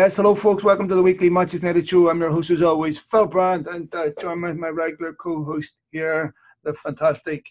Yes, 0.00 0.14
hello, 0.14 0.32
folks. 0.36 0.62
Welcome 0.62 0.86
to 0.86 0.94
the 0.94 1.02
weekly 1.02 1.28
Matches 1.28 1.60
United 1.60 1.88
show. 1.88 2.08
I'm 2.08 2.20
your 2.20 2.30
host, 2.30 2.50
as 2.50 2.62
always, 2.62 3.00
Phil 3.00 3.26
Brand, 3.26 3.66
and 3.66 3.92
uh, 3.92 4.10
join 4.20 4.40
with 4.40 4.56
my 4.56 4.68
regular 4.68 5.12
co-host 5.14 5.76
here, 5.90 6.32
the 6.62 6.72
fantastic 6.72 7.44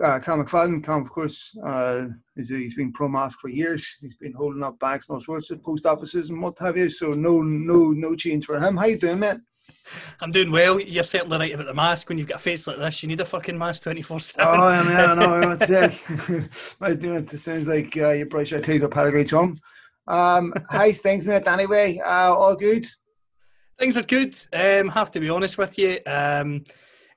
uh, 0.00 0.20
Cal 0.20 0.38
McFadden. 0.38 0.84
Cal, 0.84 1.00
of 1.00 1.10
course, 1.10 1.58
uh, 1.66 2.04
he's, 2.36 2.48
he's 2.48 2.76
been 2.76 2.92
pro 2.92 3.08
mask 3.08 3.40
for 3.40 3.48
years. 3.48 3.96
He's 4.00 4.14
been 4.14 4.34
holding 4.34 4.62
up 4.62 4.78
bags 4.78 5.06
and 5.08 5.14
all 5.14 5.20
sorts 5.20 5.50
of 5.50 5.60
post 5.64 5.84
offices 5.84 6.30
and 6.30 6.40
what 6.40 6.56
have 6.60 6.76
you. 6.76 6.88
So 6.88 7.10
no, 7.10 7.42
no, 7.42 7.90
no 7.90 8.14
change 8.14 8.46
for 8.46 8.60
him. 8.60 8.76
How 8.76 8.86
you 8.86 8.96
doing, 8.96 9.18
mate? 9.18 9.38
I'm 10.20 10.30
doing 10.30 10.52
well. 10.52 10.78
You're 10.78 11.02
certainly 11.02 11.38
right 11.38 11.54
about 11.54 11.66
the 11.66 11.74
mask. 11.74 12.08
When 12.08 12.18
you've 12.18 12.28
got 12.28 12.36
a 12.36 12.38
face 12.38 12.68
like 12.68 12.76
this, 12.76 13.02
you 13.02 13.08
need 13.08 13.20
a 13.20 13.24
fucking 13.24 13.58
mask 13.58 13.82
24 13.82 14.20
7. 14.20 14.46
Oh, 14.48 14.84
mean, 14.84 14.96
I 14.96 15.14
know. 15.16 15.48
What's 15.48 15.68
it? 15.68 16.76
My 16.80 16.94
doing 16.94 17.16
it 17.16 17.30
sounds 17.30 17.66
like 17.66 17.96
uh, 17.96 18.10
you 18.10 18.26
probably 18.26 18.46
should 18.46 18.62
take 18.62 18.82
a 18.82 18.88
pedigree 18.88 19.26
home. 19.26 19.58
Um, 20.08 20.54
how's 20.70 20.98
things, 20.98 21.26
mate? 21.26 21.46
Anyway, 21.46 21.98
uh, 21.98 22.34
all 22.34 22.56
good. 22.56 22.86
Things 23.78 23.96
are 23.96 24.02
good. 24.02 24.36
Um, 24.52 24.88
have 24.88 25.10
to 25.12 25.20
be 25.20 25.28
honest 25.28 25.58
with 25.58 25.78
you. 25.78 26.00
Um, 26.06 26.64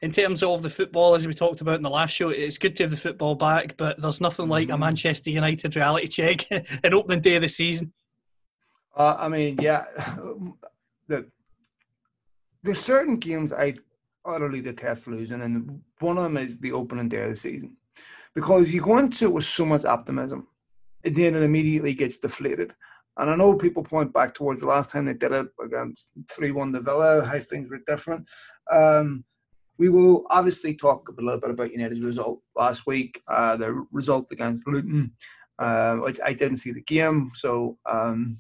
in 0.02 0.12
terms 0.12 0.44
of 0.44 0.62
the 0.62 0.70
football, 0.70 1.16
as 1.16 1.26
we 1.26 1.34
talked 1.34 1.62
about 1.62 1.76
in 1.76 1.84
the 1.84 1.90
last 1.90 2.12
show, 2.12 2.30
it's 2.30 2.58
good 2.58 2.76
to 2.76 2.84
have 2.84 2.92
the 2.92 2.98
football 2.98 3.36
back, 3.36 3.78
but 3.78 4.02
there's 4.02 4.20
nothing 4.20 4.50
like 4.50 4.68
a 4.68 4.72
mm-hmm. 4.74 4.82
Manchester 4.82 5.30
United 5.30 5.76
reality 5.76 6.08
check 6.08 6.52
in 6.84 6.94
opening 6.94 7.22
day 7.22 7.36
of 7.36 7.44
the 7.44 7.48
season. 7.48 7.94
Uh, 8.96 9.16
I 9.18 9.30
mean, 9.30 9.58
yeah, 9.62 9.86
the, 11.08 11.28
there's 12.62 12.82
certain 12.82 13.18
games 13.18 13.54
I 13.54 13.76
utterly 14.26 14.62
detest 14.62 15.08
losing, 15.08 15.42
and 15.42 15.82
one 16.00 16.18
of 16.18 16.24
them 16.24 16.38
is 16.38 16.60
the 16.60 16.74
opening 16.74 17.08
day 17.08 17.24
of 17.24 17.30
the 17.30 17.36
season 17.36 17.78
because 18.34 18.74
you 18.74 18.82
go 18.82 18.98
into 18.98 19.26
it 19.26 19.34
with 19.34 19.46
so 19.46 19.66
much 19.66 19.86
optimism 19.86 20.48
and 21.04 21.16
then 21.16 21.36
it 21.36 21.44
immediately 21.44 21.94
gets 21.94 22.18
deflated. 22.18 22.74
And 23.18 23.30
I 23.30 23.36
know 23.36 23.54
people 23.56 23.84
point 23.84 24.14
back 24.14 24.34
towards 24.34 24.62
the 24.62 24.68
last 24.68 24.90
time 24.90 25.06
they 25.06 25.14
did 25.14 25.32
it 25.32 25.48
against 25.64 26.10
3 26.32 26.52
1 26.52 26.72
the 26.72 26.82
Villa, 26.82 27.24
how 27.26 27.40
things 27.40 27.70
were 27.70 27.82
different. 27.86 28.30
Um, 28.72 29.26
we 29.78 29.90
will 29.90 30.26
obviously 30.30 30.76
talk 30.76 31.10
a 31.10 31.22
little 31.22 31.40
bit 31.40 31.50
about 31.50 31.72
United's 31.72 32.06
result 32.06 32.40
last 32.56 32.86
week, 32.86 33.22
uh, 33.28 33.58
the 33.58 33.86
result 33.92 34.28
against 34.32 34.66
Luton, 34.68 35.12
uh, 35.60 35.96
which 35.96 36.20
I 36.24 36.34
didn't 36.34 36.58
see 36.58 36.72
the 36.72 36.84
game. 36.84 37.32
So, 37.34 37.78
um, 37.92 38.40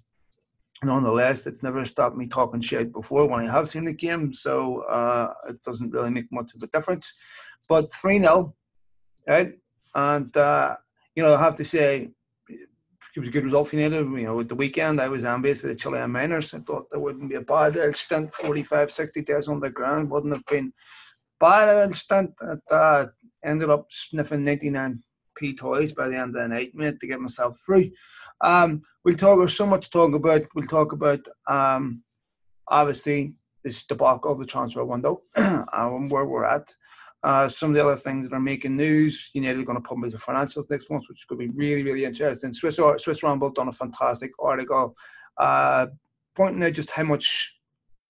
nonetheless, 0.83 1.47
it's 1.47 1.63
never 1.63 1.83
stopped 1.85 2.15
me 2.15 2.27
talking 2.27 2.61
shit 2.61 2.93
before 2.93 3.27
when 3.27 3.47
I 3.47 3.51
have 3.51 3.69
seen 3.69 3.85
the 3.85 3.93
game. 3.93 4.33
So, 4.33 4.81
uh, 4.83 5.33
it 5.49 5.61
doesn't 5.63 5.91
really 5.91 6.11
make 6.11 6.31
much 6.31 6.53
of 6.53 6.61
a 6.61 6.67
difference. 6.67 7.11
But 7.67 7.91
3 7.93 8.19
0, 8.19 8.55
right? 9.27 9.53
And, 9.95 10.35
uh, 10.37 10.75
you 11.15 11.23
know, 11.23 11.33
I 11.33 11.39
have 11.39 11.55
to 11.55 11.65
say, 11.65 12.11
it 13.15 13.19
was 13.19 13.29
a 13.29 13.31
good 13.31 13.43
result 13.43 13.67
for 13.67 13.75
United. 13.75 14.05
You 14.05 14.25
know, 14.25 14.39
at 14.39 14.49
the 14.49 14.55
weekend, 14.55 15.01
I 15.01 15.09
was 15.09 15.25
envious 15.25 15.63
of 15.63 15.69
the 15.69 15.75
Chilean 15.75 16.11
miners. 16.11 16.53
I 16.53 16.59
thought 16.59 16.89
there 16.89 16.99
wouldn't 16.99 17.29
be 17.29 17.35
a 17.35 17.41
bad 17.41 17.77
old 17.77 17.95
stint, 17.95 18.33
45, 18.33 18.91
60,000 18.91 19.53
on 19.53 19.59
the 19.59 19.69
ground. 19.69 20.09
Wouldn't 20.09 20.33
have 20.33 20.45
been 20.45 20.71
bad 21.39 21.83
old 21.83 21.95
stint. 21.95 22.31
It 22.41 22.59
uh, 22.71 23.07
ended 23.43 23.69
up 23.69 23.87
sniffing 23.89 24.45
99p 24.45 25.57
toys 25.57 25.91
by 25.91 26.07
the 26.07 26.17
end 26.17 26.35
of 26.35 26.41
the 26.41 26.47
night, 26.47 26.71
mate, 26.73 26.99
to 27.01 27.07
get 27.07 27.19
myself 27.19 27.57
through. 27.65 27.89
Um, 28.39 28.81
we'll 29.03 29.15
talk, 29.15 29.37
there's 29.39 29.57
so 29.57 29.65
much 29.65 29.85
to 29.85 29.91
talk 29.91 30.13
about. 30.13 30.43
We'll 30.55 30.67
talk 30.67 30.93
about, 30.93 31.27
um, 31.47 32.03
obviously, 32.67 33.35
this 33.63 33.83
debacle 33.83 34.31
of 34.31 34.39
the 34.39 34.45
transfer 34.45 34.85
window 34.85 35.23
and 35.35 36.09
where 36.09 36.25
we're 36.25 36.45
at. 36.45 36.73
Uh, 37.23 37.47
some 37.47 37.69
of 37.69 37.75
the 37.75 37.83
other 37.83 37.95
things 37.95 38.27
that 38.27 38.35
are 38.35 38.39
making 38.39 38.75
news, 38.75 39.29
United 39.33 39.59
are 39.59 39.63
going 39.63 39.77
to 39.77 39.87
publish 39.87 40.11
the 40.11 40.17
financials 40.17 40.69
next 40.69 40.89
month, 40.89 41.03
which 41.07 41.19
is 41.19 41.25
going 41.25 41.39
to 41.39 41.53
be 41.53 41.59
really, 41.59 41.83
really 41.83 42.05
interesting. 42.05 42.53
Swiss 42.53 42.79
Swiss 42.97 43.23
Ramble 43.23 43.51
done 43.51 43.67
a 43.67 43.71
fantastic 43.73 44.31
article 44.39 44.95
uh, 45.37 45.87
pointing 46.35 46.63
out 46.63 46.73
just 46.73 46.89
how 46.89 47.03
much 47.03 47.59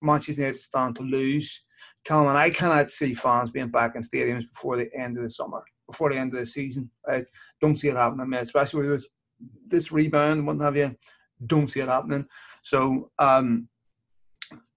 Manchester 0.01 0.41
United 0.41 0.61
stand 0.61 0.95
to 0.95 1.03
lose. 1.03 1.63
Calvin, 2.03 2.35
I 2.35 2.49
cannot 2.49 2.89
see 2.89 3.13
fans 3.13 3.51
being 3.51 3.69
back 3.69 3.95
in 3.95 4.01
stadiums 4.01 4.49
before 4.51 4.77
the 4.77 4.89
end 4.97 5.17
of 5.17 5.23
the 5.23 5.29
summer, 5.29 5.63
before 5.87 6.11
the 6.11 6.19
end 6.19 6.33
of 6.33 6.39
the 6.39 6.45
season. 6.45 6.89
I 7.07 7.23
don't 7.59 7.77
see 7.77 7.89
it 7.89 7.95
happening, 7.95 8.29
man, 8.29 8.43
especially 8.43 8.87
with 8.87 9.01
this, 9.01 9.07
this 9.67 9.91
rebound 9.91 10.39
and 10.39 10.47
what 10.47 10.61
have 10.61 10.77
you. 10.77 10.95
Don't 11.45 11.69
see 11.71 11.81
it 11.81 11.87
happening. 11.87 12.25
So, 12.63 13.11
um, 13.19 13.67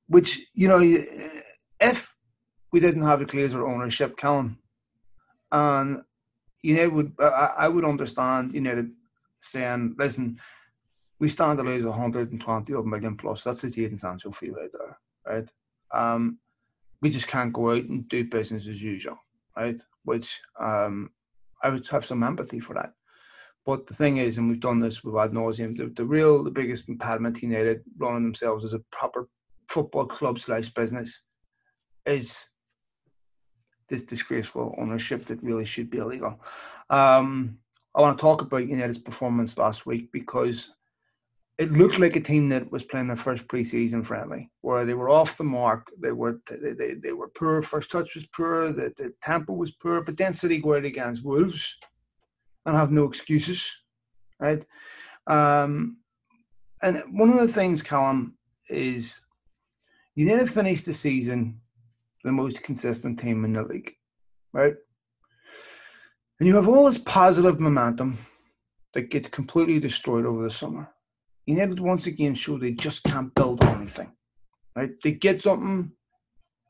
which, 0.07 0.39
you 0.55 0.69
know, 0.69 0.81
if 1.81 2.14
we 2.75 2.81
didn't 2.81 3.03
have 3.03 3.21
a 3.21 3.25
Glazer 3.25 3.65
ownership, 3.65 4.17
Callum. 4.17 4.59
And 5.53 6.03
United 6.61 6.93
would, 6.93 7.13
I, 7.21 7.69
would 7.69 7.85
understand 7.85 8.53
United 8.53 8.91
saying, 9.39 9.95
listen, 9.97 10.41
we 11.21 11.29
stand 11.29 11.59
to 11.59 11.65
lose 11.65 11.85
120 11.85 12.73
million 12.83 13.17
plus. 13.17 13.45
That's 13.45 13.63
the 13.63 13.69
Jadon 13.69 14.01
Sancho 14.01 14.33
fee 14.33 14.51
right 14.51 14.71
there, 14.73 14.99
right? 15.25 15.49
Um, 15.93 16.41
we 17.01 17.11
just 17.11 17.29
can't 17.29 17.53
go 17.53 17.71
out 17.71 17.85
and 17.85 18.09
do 18.09 18.25
business 18.25 18.67
as 18.67 18.83
usual, 18.83 19.19
right? 19.57 19.81
Which 20.03 20.41
um, 20.59 21.11
I 21.63 21.69
would 21.69 21.87
have 21.87 22.05
some 22.05 22.25
empathy 22.25 22.59
for 22.59 22.75
that. 22.75 22.93
But 23.65 23.87
the 23.87 23.95
thing 23.95 24.17
is, 24.17 24.37
and 24.37 24.49
we've 24.49 24.59
done 24.59 24.81
this 24.81 25.05
with 25.05 25.15
ad 25.15 25.31
nauseum, 25.31 25.77
the, 25.77 25.93
the 25.95 26.05
real, 26.05 26.43
the 26.43 26.51
biggest 26.51 26.89
impediment 26.89 27.41
United 27.41 27.85
running 27.99 28.25
themselves 28.25 28.65
as 28.65 28.75
a 28.75 28.83
proper 28.91 29.29
football 29.69 30.07
club 30.07 30.41
slash 30.41 30.71
business 30.71 31.23
is 32.05 32.49
this 33.89 34.05
disgraceful 34.05 34.75
ownership 34.79 35.27
that 35.27 35.43
really 35.43 35.65
should 35.65 35.91
be 35.91 35.99
illegal. 35.99 36.41
Um, 36.91 37.59
I 37.95 38.01
want 38.01 38.19
to 38.19 38.23
talk 38.23 38.43
about 38.43 38.69
United's 38.69 38.99
performance 38.99 39.57
last 39.57 39.87
week 39.87 40.11
because 40.13 40.71
it 41.59 41.73
looked 41.73 42.01
like 42.01 42.17
a 42.17 42.21
team 42.21 42.49
that 42.49 42.73
was 42.73 42.83
playing 42.83 43.07
their 43.07 43.17
first 43.17 43.47
preseason 43.47 44.05
friendly, 44.05 44.51
where 44.63 44.85
they 44.85 44.95
were 44.95 45.09
off 45.09 45.37
the 45.37 45.45
mark. 45.45 45.89
They 46.01 46.11
were 46.11 46.41
they, 46.51 46.73
they, 46.73 46.95
they 46.95 47.13
were 47.13 47.29
poor. 47.29 47.63
First 47.63 47.93
touch 47.93 48.17
was 48.17 48.27
poor. 48.27 48.73
The, 48.73 48.93
the 48.97 49.13
tempo 49.23 49.53
was 49.53 49.71
poor. 49.71 50.01
But 50.01 50.17
then 50.17 50.35
City 50.35 50.59
go 50.59 50.75
out 50.75 50.85
against 50.85 51.25
Wolves 51.25 51.79
and 52.67 52.75
have 52.75 52.91
no 52.91 53.05
excuses, 53.05 53.71
right? 54.41 54.65
Um, 55.29 55.99
and 56.83 57.03
one 57.13 57.31
of 57.31 57.39
the 57.39 57.53
things, 57.53 57.83
Callum, 57.83 58.37
is 58.69 59.21
United 60.17 60.51
finished 60.51 60.87
the 60.87 60.95
season 60.95 61.61
the 62.25 62.33
most 62.33 62.63
consistent 62.63 63.21
team 63.21 63.45
in 63.45 63.53
the 63.53 63.63
league, 63.63 63.93
right? 64.53 64.75
And 66.41 66.49
you 66.49 66.57
have 66.57 66.69
all 66.69 66.87
this 66.87 66.99
positive 66.99 67.61
momentum 67.61 68.19
that 68.95 69.11
gets 69.11 69.29
completely 69.29 69.79
destroyed 69.79 70.27
over 70.27 70.43
the 70.43 70.51
summer. 70.51 70.89
United 71.47 71.79
once 71.79 72.07
again 72.07 72.35
show 72.35 72.59
they 72.59 72.73
just 72.73 73.05
can't 73.05 73.35
build 73.35 73.63
on 73.63 73.77
anything, 73.77 74.13
right? 74.75 74.91
They 75.03 75.13
get 75.13 75.43
something, 75.43 75.93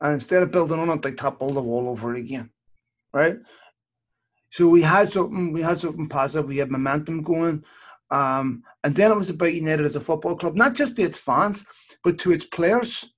and 0.01 0.13
instead 0.13 0.43
of 0.43 0.51
building 0.51 0.79
on 0.79 0.89
it, 0.89 1.01
they 1.01 1.13
topple 1.13 1.53
the 1.53 1.61
wall 1.61 1.87
over 1.87 2.13
again, 2.15 2.49
right? 3.13 3.37
So 4.51 4.67
we 4.67 4.81
had 4.81 5.09
something, 5.09 5.53
we 5.53 5.61
had 5.61 5.79
something 5.79 6.07
positive. 6.07 6.47
We 6.47 6.57
had 6.57 6.71
momentum 6.71 7.23
going, 7.23 7.63
um, 8.11 8.63
and 8.83 8.95
then 8.95 9.11
it 9.11 9.17
was 9.17 9.29
about 9.29 9.53
United 9.53 9.85
as 9.85 9.95
a 9.95 10.01
football 10.01 10.35
club, 10.35 10.55
not 10.55 10.75
just 10.75 10.95
to 10.97 11.03
its 11.03 11.19
fans, 11.19 11.65
but 12.03 12.19
to 12.19 12.31
its 12.31 12.45
players 12.45 13.14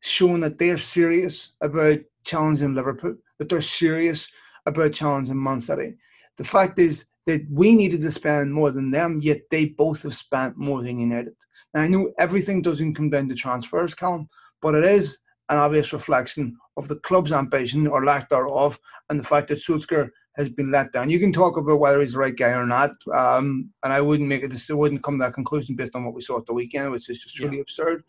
showing 0.00 0.40
that 0.40 0.58
they're 0.58 0.78
serious 0.78 1.52
about 1.60 1.98
challenging 2.24 2.74
Liverpool, 2.74 3.16
that 3.38 3.48
they're 3.48 3.60
serious 3.60 4.30
about 4.66 4.92
challenging 4.92 5.42
Man 5.42 5.60
City. 5.60 5.94
The 6.36 6.44
fact 6.44 6.78
is 6.78 7.06
that 7.26 7.46
we 7.50 7.74
needed 7.74 8.00
to 8.02 8.10
spend 8.10 8.52
more 8.52 8.70
than 8.70 8.90
them, 8.90 9.20
yet 9.22 9.42
they 9.50 9.66
both 9.66 10.02
have 10.02 10.14
spent 10.14 10.56
more 10.56 10.82
than 10.82 10.98
United. 10.98 11.34
Now, 11.74 11.82
I 11.82 11.88
know 11.88 12.12
everything 12.18 12.62
doesn't 12.62 12.94
come 12.94 13.10
down 13.10 13.28
to 13.28 13.34
transfers, 13.34 13.94
Callum, 13.94 14.28
but 14.62 14.74
it 14.74 14.84
is 14.84 15.18
an 15.50 15.58
obvious 15.58 15.92
reflection 15.92 16.56
of 16.76 16.88
the 16.88 16.96
club's 16.96 17.32
ambition 17.32 17.86
or 17.86 18.04
lack 18.04 18.28
thereof, 18.28 18.78
and 19.10 19.18
the 19.18 19.24
fact 19.24 19.48
that 19.48 19.58
Solskjaer 19.58 20.10
has 20.36 20.48
been 20.48 20.70
let 20.70 20.92
down. 20.92 21.10
You 21.10 21.18
can 21.18 21.32
talk 21.32 21.56
about 21.56 21.80
whether 21.80 22.00
he's 22.00 22.12
the 22.12 22.18
right 22.18 22.36
guy 22.36 22.50
or 22.50 22.64
not, 22.64 22.92
um, 23.12 23.70
and 23.82 23.92
I 23.92 24.00
wouldn't 24.00 24.28
make 24.28 24.44
it. 24.44 24.70
I 24.70 24.74
wouldn't 24.74 25.02
come 25.02 25.18
to 25.18 25.24
that 25.24 25.34
conclusion 25.34 25.74
based 25.74 25.96
on 25.96 26.04
what 26.04 26.14
we 26.14 26.20
saw 26.20 26.38
at 26.38 26.46
the 26.46 26.52
weekend, 26.52 26.92
which 26.92 27.10
is 27.10 27.20
just 27.20 27.40
really 27.40 27.56
yeah. 27.56 27.62
absurd. 27.62 28.04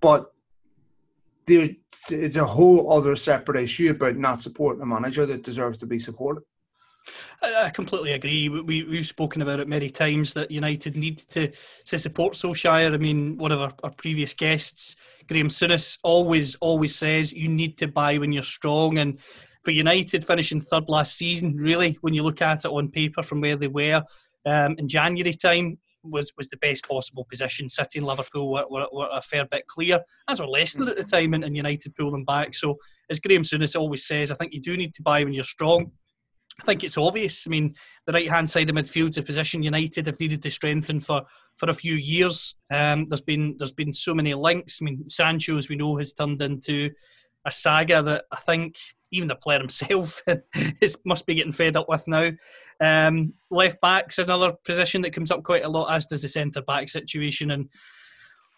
But 0.00 0.32
there's 1.48 1.70
it's 2.10 2.36
a 2.36 2.44
whole 2.44 2.92
other 2.92 3.16
separate 3.16 3.62
issue 3.62 3.90
about 3.90 4.16
not 4.16 4.40
supporting 4.40 4.82
a 4.82 4.86
manager 4.86 5.26
that 5.26 5.42
deserves 5.42 5.78
to 5.78 5.86
be 5.86 5.98
supported. 5.98 6.42
I 7.42 7.70
completely 7.70 8.12
agree. 8.12 8.48
We 8.48 8.82
we've 8.84 9.06
spoken 9.06 9.42
about 9.42 9.60
it 9.60 9.68
many 9.68 9.88
times 9.88 10.34
that 10.34 10.50
United 10.50 10.96
need 10.96 11.18
to 11.30 11.50
to 11.86 11.98
support 11.98 12.34
Solskjaer. 12.34 12.92
I 12.92 12.96
mean, 12.98 13.38
one 13.38 13.52
of 13.52 13.60
our, 13.60 13.72
our 13.82 13.90
previous 13.90 14.34
guests, 14.34 14.96
Graham 15.28 15.48
Souness, 15.48 15.98
always 16.02 16.54
always 16.56 16.94
says 16.94 17.32
you 17.32 17.48
need 17.48 17.78
to 17.78 17.88
buy 17.88 18.18
when 18.18 18.32
you're 18.32 18.42
strong. 18.42 18.98
And 18.98 19.18
for 19.64 19.70
United 19.70 20.24
finishing 20.24 20.60
third 20.60 20.88
last 20.88 21.16
season, 21.16 21.56
really, 21.56 21.98
when 22.02 22.14
you 22.14 22.22
look 22.22 22.42
at 22.42 22.64
it 22.64 22.70
on 22.70 22.90
paper 22.90 23.22
from 23.22 23.40
where 23.40 23.56
they 23.56 23.68
were 23.68 24.02
um, 24.44 24.76
in 24.78 24.88
January 24.88 25.32
time, 25.32 25.78
was 26.02 26.32
was 26.36 26.48
the 26.48 26.56
best 26.58 26.86
possible 26.86 27.26
position. 27.28 27.68
City 27.68 27.98
and 27.98 28.06
Liverpool 28.06 28.50
were, 28.50 28.64
were, 28.68 28.86
were 28.92 29.08
a 29.12 29.22
fair 29.22 29.44
bit 29.44 29.66
clear, 29.66 30.00
as 30.28 30.40
were 30.40 30.46
Leicester 30.46 30.88
at 30.88 30.96
the 30.96 31.04
time, 31.04 31.34
and, 31.34 31.44
and 31.44 31.56
United 31.56 31.94
pulling 31.94 32.24
back. 32.24 32.54
So, 32.54 32.78
as 33.10 33.20
Graham 33.20 33.42
Souness 33.42 33.78
always 33.78 34.06
says, 34.06 34.30
I 34.30 34.34
think 34.34 34.52
you 34.52 34.60
do 34.60 34.76
need 34.76 34.94
to 34.94 35.02
buy 35.02 35.24
when 35.24 35.32
you're 35.32 35.44
strong. 35.44 35.92
I 36.60 36.64
think 36.64 36.82
it's 36.82 36.98
obvious. 36.98 37.46
I 37.46 37.50
mean, 37.50 37.74
the 38.06 38.12
right 38.12 38.28
hand 38.28 38.50
side 38.50 38.68
of 38.68 38.74
midfield's 38.74 39.18
a 39.18 39.22
position 39.22 39.62
United 39.62 40.06
have 40.06 40.18
needed 40.18 40.42
to 40.42 40.50
strengthen 40.50 40.98
for, 40.98 41.22
for 41.56 41.70
a 41.70 41.74
few 41.74 41.94
years. 41.94 42.56
Um, 42.72 43.06
there's 43.06 43.20
been 43.20 43.56
there's 43.58 43.72
been 43.72 43.92
so 43.92 44.14
many 44.14 44.34
links. 44.34 44.80
I 44.80 44.86
mean, 44.86 45.08
Sancho, 45.08 45.56
as 45.56 45.68
we 45.68 45.76
know, 45.76 45.96
has 45.96 46.12
turned 46.12 46.42
into 46.42 46.90
a 47.44 47.50
saga 47.50 48.02
that 48.02 48.24
I 48.32 48.36
think 48.36 48.76
even 49.10 49.28
the 49.28 49.34
player 49.34 49.58
himself 49.58 50.22
is 50.80 50.98
must 51.04 51.26
be 51.26 51.34
getting 51.34 51.52
fed 51.52 51.76
up 51.76 51.88
with 51.88 52.06
now. 52.06 52.30
Um, 52.80 53.34
left 53.50 53.80
back's 53.80 54.18
another 54.18 54.52
position 54.64 55.02
that 55.02 55.12
comes 55.12 55.30
up 55.30 55.42
quite 55.42 55.64
a 55.64 55.68
lot, 55.68 55.92
as 55.92 56.06
does 56.06 56.22
the 56.22 56.28
centre 56.28 56.62
back 56.62 56.88
situation. 56.88 57.50
And 57.50 57.68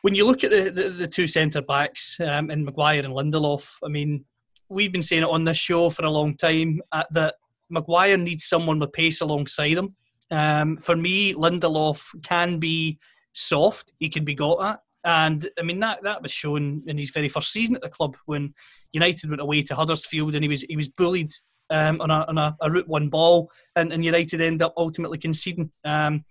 when 0.03 0.15
you 0.15 0.27
look 0.27 0.45
at 0.45 0.51
the, 0.51 0.71
the, 0.71 0.89
the 0.91 1.07
two 1.07 1.27
centre 1.27 1.63
backs 1.63 2.19
um, 2.21 2.51
in 2.51 2.65
Maguire 2.65 3.05
and 3.05 3.15
Lindelof, 3.15 3.77
I 3.85 3.89
mean, 3.89 4.25
we've 4.69 4.93
been 4.93 5.03
saying 5.03 5.23
it 5.23 5.29
on 5.29 5.45
this 5.45 5.59
show 5.59 5.91
for 5.91 6.05
a 6.05 6.11
long 6.11 6.37
time 6.37 6.81
uh, 6.93 7.05
that 7.13 7.35
Maguire 7.71 8.17
needs 8.17 8.45
someone 8.45 8.79
with 8.79 8.93
pace 8.93 9.21
alongside 9.21 9.79
him. 9.79 9.95
Um, 10.31 10.77
for 10.77 10.97
me, 10.97 11.35
Lindelof 11.35 12.23
can 12.23 12.59
be 12.59 12.99
soft; 13.33 13.93
he 13.99 14.09
can 14.09 14.25
be 14.25 14.35
got 14.35 14.65
at, 14.65 14.81
and 15.05 15.49
I 15.59 15.63
mean 15.63 15.81
that 15.81 16.03
that 16.03 16.23
was 16.23 16.31
shown 16.31 16.83
in 16.87 16.99
his 16.99 17.11
very 17.11 17.29
first 17.29 17.53
season 17.53 17.75
at 17.75 17.83
the 17.83 17.89
club 17.89 18.17
when 18.27 18.55
United 18.93 19.31
went 19.31 19.43
away 19.43 19.63
to 19.63 19.75
Huddersfield 19.75 20.35
and 20.35 20.45
he 20.45 20.49
was 20.49 20.63
he 20.63 20.77
was 20.77 20.89
bullied 20.89 21.31
um, 21.71 22.01
on 22.01 22.11
a 22.11 22.25
on 22.29 22.39
a, 22.39 22.57
a 22.61 22.71
route 22.71 22.89
one 22.89 23.09
ball, 23.09 23.51
and, 23.77 23.93
and 23.93 24.05
United 24.05 24.41
end 24.41 24.63
up 24.63 24.75
ultimately 24.77 25.19
conceding. 25.19 25.71
Um, 25.85 26.25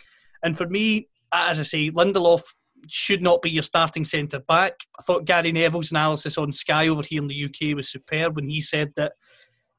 and 0.43 0.57
for 0.57 0.67
me, 0.67 1.09
as 1.33 1.59
I 1.59 1.63
say, 1.63 1.91
Lindelof 1.91 2.41
should 2.87 3.21
not 3.21 3.41
be 3.41 3.49
your 3.49 3.63
starting 3.63 4.05
centre 4.05 4.39
back. 4.39 4.73
I 4.99 5.03
thought 5.03 5.25
Gary 5.25 5.51
Neville's 5.51 5.91
analysis 5.91 6.37
on 6.37 6.51
Sky 6.51 6.87
over 6.87 7.01
here 7.01 7.21
in 7.21 7.27
the 7.27 7.45
UK 7.45 7.75
was 7.75 7.89
superb 7.89 8.35
when 8.35 8.49
he 8.49 8.61
said 8.61 8.93
that 8.95 9.13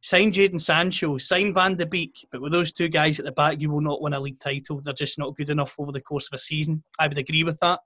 sign 0.03 0.33
Jadon 0.33 0.61
Sancho, 0.61 1.19
sign 1.19 1.55
Van 1.55 1.77
de 1.77 1.87
Beek, 1.87 2.27
but 2.31 2.41
with 2.41 2.53
those 2.53 2.73
two 2.73 2.89
guys 2.89 3.19
at 3.19 3.25
the 3.25 3.33
back, 3.33 3.61
you 3.61 3.71
will 3.71 3.81
not 3.81 4.03
win 4.03 4.15
a 4.15 4.21
league 4.21 4.41
title. 4.41 4.81
They're 4.83 4.95
just 4.95 5.19
not 5.19 5.37
good 5.37 5.51
enough 5.51 5.75
over 5.79 5.93
the 5.93 6.01
course 6.01 6.27
of 6.27 6.37
a 6.37 6.39
season. 6.39 6.83
I 6.99 7.07
would 7.07 7.19
agree 7.19 7.45
with 7.45 7.59
that. 7.61 7.81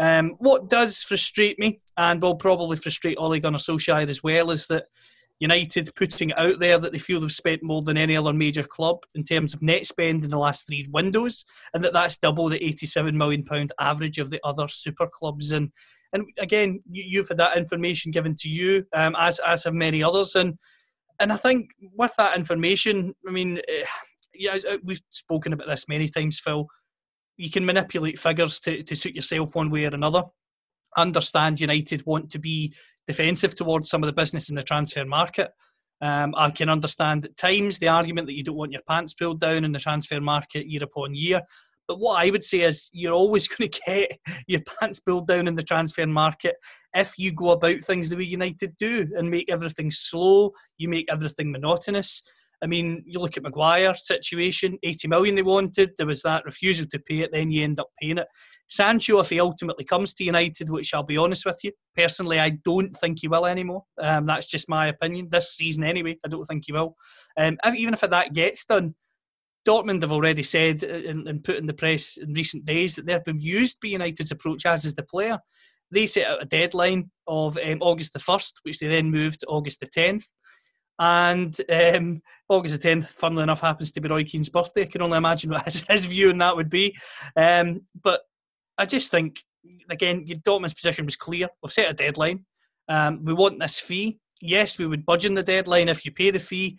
Um, 0.00 0.30
what 0.38 0.70
does 0.70 1.02
frustrate 1.02 1.58
me, 1.58 1.80
and 1.98 2.22
will 2.22 2.34
probably 2.34 2.78
frustrate 2.78 3.18
Ole 3.18 3.38
Gunnar 3.38 3.58
Solskjaer 3.58 4.08
as 4.08 4.22
well, 4.22 4.50
is 4.50 4.66
that 4.68 4.86
United 5.40 5.94
putting 5.94 6.32
out 6.32 6.58
there 6.58 6.78
that 6.78 6.92
they 6.92 6.98
feel 6.98 7.20
they've 7.20 7.30
spent 7.30 7.62
more 7.62 7.82
than 7.82 7.98
any 7.98 8.16
other 8.16 8.32
major 8.32 8.62
club 8.62 9.04
in 9.14 9.24
terms 9.24 9.52
of 9.52 9.62
net 9.62 9.86
spend 9.86 10.24
in 10.24 10.30
the 10.30 10.38
last 10.38 10.66
three 10.66 10.86
windows, 10.90 11.44
and 11.74 11.84
that 11.84 11.92
that's 11.92 12.16
double 12.16 12.48
the 12.48 12.64
87 12.64 13.16
million 13.16 13.44
pound 13.44 13.74
average 13.78 14.18
of 14.18 14.30
the 14.30 14.40
other 14.42 14.68
super 14.68 15.06
clubs. 15.06 15.52
And 15.52 15.70
and 16.14 16.26
again, 16.38 16.82
you, 16.90 17.20
have 17.20 17.28
had 17.28 17.38
that 17.38 17.58
information 17.58 18.10
given 18.10 18.34
to 18.36 18.48
you, 18.48 18.86
um, 18.94 19.14
as 19.18 19.38
as 19.46 19.64
have 19.64 19.74
many 19.74 20.02
others. 20.02 20.34
And 20.34 20.58
and 21.20 21.30
I 21.30 21.36
think 21.36 21.70
with 21.94 22.12
that 22.16 22.38
information, 22.38 23.14
I 23.28 23.32
mean, 23.32 23.58
eh, 23.68 23.84
yeah, 24.34 24.56
we've 24.82 25.02
spoken 25.10 25.52
about 25.52 25.68
this 25.68 25.88
many 25.88 26.08
times, 26.08 26.40
Phil. 26.40 26.66
You 27.40 27.50
can 27.50 27.64
manipulate 27.64 28.18
figures 28.18 28.60
to, 28.60 28.82
to 28.82 28.94
suit 28.94 29.14
yourself 29.14 29.54
one 29.54 29.70
way 29.70 29.86
or 29.86 29.94
another. 29.94 30.24
Understand 30.96 31.60
United 31.60 32.04
want 32.04 32.30
to 32.30 32.38
be 32.38 32.74
defensive 33.06 33.54
towards 33.54 33.88
some 33.88 34.02
of 34.02 34.06
the 34.06 34.12
business 34.12 34.50
in 34.50 34.56
the 34.56 34.62
transfer 34.62 35.04
market. 35.04 35.50
Um, 36.02 36.34
I 36.36 36.50
can 36.50 36.68
understand 36.68 37.24
at 37.24 37.36
times 37.36 37.78
the 37.78 37.88
argument 37.88 38.26
that 38.26 38.36
you 38.36 38.44
don't 38.44 38.56
want 38.56 38.72
your 38.72 38.82
pants 38.88 39.14
pulled 39.14 39.40
down 39.40 39.64
in 39.64 39.72
the 39.72 39.78
transfer 39.78 40.20
market 40.20 40.66
year 40.66 40.82
upon 40.82 41.14
year. 41.14 41.40
But 41.88 41.98
what 41.98 42.24
I 42.24 42.30
would 42.30 42.44
say 42.44 42.60
is 42.60 42.90
you're 42.92 43.12
always 43.12 43.48
going 43.56 43.70
to 43.70 43.80
get 43.86 44.18
your 44.46 44.60
pants 44.78 45.00
pulled 45.00 45.26
down 45.26 45.48
in 45.48 45.56
the 45.56 45.62
transfer 45.62 46.06
market 46.06 46.56
if 46.94 47.14
you 47.18 47.32
go 47.32 47.50
about 47.50 47.80
things 47.80 48.08
the 48.08 48.16
way 48.16 48.24
United 48.24 48.76
do 48.76 49.06
and 49.16 49.30
make 49.30 49.50
everything 49.50 49.90
slow, 49.90 50.52
you 50.78 50.88
make 50.88 51.06
everything 51.10 51.52
monotonous. 51.52 52.22
I 52.62 52.66
mean, 52.66 53.02
you 53.06 53.20
look 53.20 53.36
at 53.36 53.42
Maguire 53.42 53.94
situation, 53.94 54.78
80 54.82 55.08
million 55.08 55.34
they 55.34 55.42
wanted, 55.42 55.92
there 55.96 56.06
was 56.06 56.22
that 56.22 56.44
refusal 56.44 56.86
to 56.90 56.98
pay 56.98 57.20
it, 57.20 57.30
then 57.32 57.50
you 57.50 57.64
end 57.64 57.80
up 57.80 57.88
paying 58.00 58.18
it. 58.18 58.26
Sancho, 58.68 59.18
if 59.18 59.30
he 59.30 59.40
ultimately 59.40 59.84
comes 59.84 60.14
to 60.14 60.24
United, 60.24 60.70
which 60.70 60.94
I'll 60.94 61.02
be 61.02 61.16
honest 61.16 61.44
with 61.44 61.58
you, 61.64 61.72
personally, 61.96 62.38
I 62.38 62.50
don't 62.64 62.96
think 62.96 63.18
he 63.20 63.28
will 63.28 63.46
anymore. 63.46 63.82
Um, 64.00 64.26
that's 64.26 64.46
just 64.46 64.68
my 64.68 64.86
opinion. 64.86 65.28
This 65.28 65.56
season, 65.56 65.82
anyway, 65.82 66.18
I 66.24 66.28
don't 66.28 66.44
think 66.44 66.64
he 66.66 66.72
will. 66.72 66.94
Um, 67.36 67.58
even 67.76 67.94
if 67.94 68.00
that 68.00 68.32
gets 68.32 68.64
done, 68.64 68.94
Dortmund 69.66 70.02
have 70.02 70.12
already 70.12 70.44
said 70.44 70.84
and, 70.84 71.26
and, 71.28 71.44
put 71.44 71.56
in 71.56 71.66
the 71.66 71.74
press 71.74 72.16
in 72.16 72.32
recent 72.32 72.64
days 72.64 72.96
that 72.96 73.06
they've 73.06 73.24
been 73.24 73.40
used 73.40 73.78
by 73.82 73.88
United's 73.88 74.30
approach 74.30 74.64
as 74.64 74.84
is 74.84 74.94
the 74.94 75.02
player. 75.02 75.38
They 75.90 76.06
set 76.06 76.26
out 76.26 76.42
a 76.42 76.46
deadline 76.46 77.10
of 77.26 77.58
um, 77.58 77.78
August 77.80 78.12
the 78.12 78.20
1st, 78.20 78.52
which 78.62 78.78
they 78.78 78.86
then 78.86 79.10
moved 79.10 79.40
to 79.40 79.46
August 79.46 79.80
the 79.80 79.86
10th. 79.86 80.24
And 80.98 81.56
um, 81.70 82.22
August 82.50 82.82
the 82.82 82.88
10th, 82.88 83.06
funnily 83.06 83.44
enough, 83.44 83.60
happens 83.60 83.92
to 83.92 84.00
be 84.00 84.08
Roy 84.08 84.24
Keane's 84.24 84.48
birthday. 84.48 84.82
I 84.82 84.86
can 84.86 85.02
only 85.02 85.18
imagine 85.18 85.50
what 85.50 85.64
his, 85.66 85.84
his 85.88 86.04
view 86.04 86.30
on 86.30 86.38
that 86.38 86.56
would 86.56 86.68
be. 86.68 86.96
Um, 87.36 87.82
but 88.02 88.22
I 88.76 88.86
just 88.86 89.10
think, 89.12 89.42
again, 89.88 90.26
your 90.26 90.38
Dortmund's 90.38 90.74
position 90.74 91.04
was 91.04 91.16
clear. 91.16 91.48
We've 91.62 91.72
set 91.72 91.90
a 91.90 91.94
deadline. 91.94 92.44
Um, 92.88 93.24
we 93.24 93.32
want 93.32 93.60
this 93.60 93.78
fee. 93.78 94.18
Yes, 94.40 94.78
we 94.78 94.86
would 94.86 95.06
budge 95.06 95.26
in 95.26 95.34
the 95.34 95.44
deadline 95.44 95.88
if 95.88 96.04
you 96.04 96.10
pay 96.10 96.32
the 96.32 96.40
fee, 96.40 96.76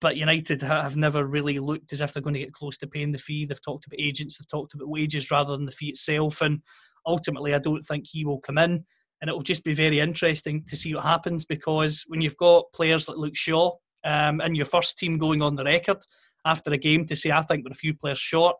but 0.00 0.16
United 0.16 0.62
have 0.62 0.96
never 0.96 1.24
really 1.24 1.60
looked 1.60 1.92
as 1.92 2.00
if 2.00 2.12
they're 2.12 2.22
going 2.22 2.34
to 2.34 2.40
get 2.40 2.52
close 2.52 2.76
to 2.78 2.88
paying 2.88 3.12
the 3.12 3.18
fee. 3.18 3.44
They've 3.44 3.62
talked 3.62 3.86
about 3.86 4.00
agents, 4.00 4.38
they've 4.38 4.48
talked 4.48 4.74
about 4.74 4.88
wages 4.88 5.30
rather 5.30 5.56
than 5.56 5.66
the 5.66 5.72
fee 5.72 5.90
itself. 5.90 6.40
And 6.40 6.62
ultimately, 7.06 7.54
I 7.54 7.58
don't 7.58 7.84
think 7.84 8.06
he 8.10 8.24
will 8.24 8.40
come 8.40 8.58
in. 8.58 8.84
And 9.20 9.28
it 9.28 9.34
will 9.34 9.42
just 9.42 9.62
be 9.62 9.74
very 9.74 10.00
interesting 10.00 10.64
to 10.64 10.74
see 10.74 10.94
what 10.94 11.04
happens 11.04 11.44
because 11.44 12.04
when 12.08 12.22
you've 12.22 12.38
got 12.38 12.72
players 12.72 13.06
like 13.06 13.18
Luke 13.18 13.36
Shaw 13.36 13.72
um, 14.04 14.40
in 14.40 14.54
your 14.54 14.66
first 14.66 14.98
team 14.98 15.18
going 15.18 15.42
on 15.42 15.56
the 15.56 15.64
record 15.64 15.98
after 16.44 16.72
a 16.72 16.78
game 16.78 17.04
to 17.06 17.16
say, 17.16 17.30
I 17.30 17.42
think 17.42 17.64
we're 17.64 17.72
a 17.72 17.74
few 17.74 17.94
players 17.94 18.18
short, 18.18 18.56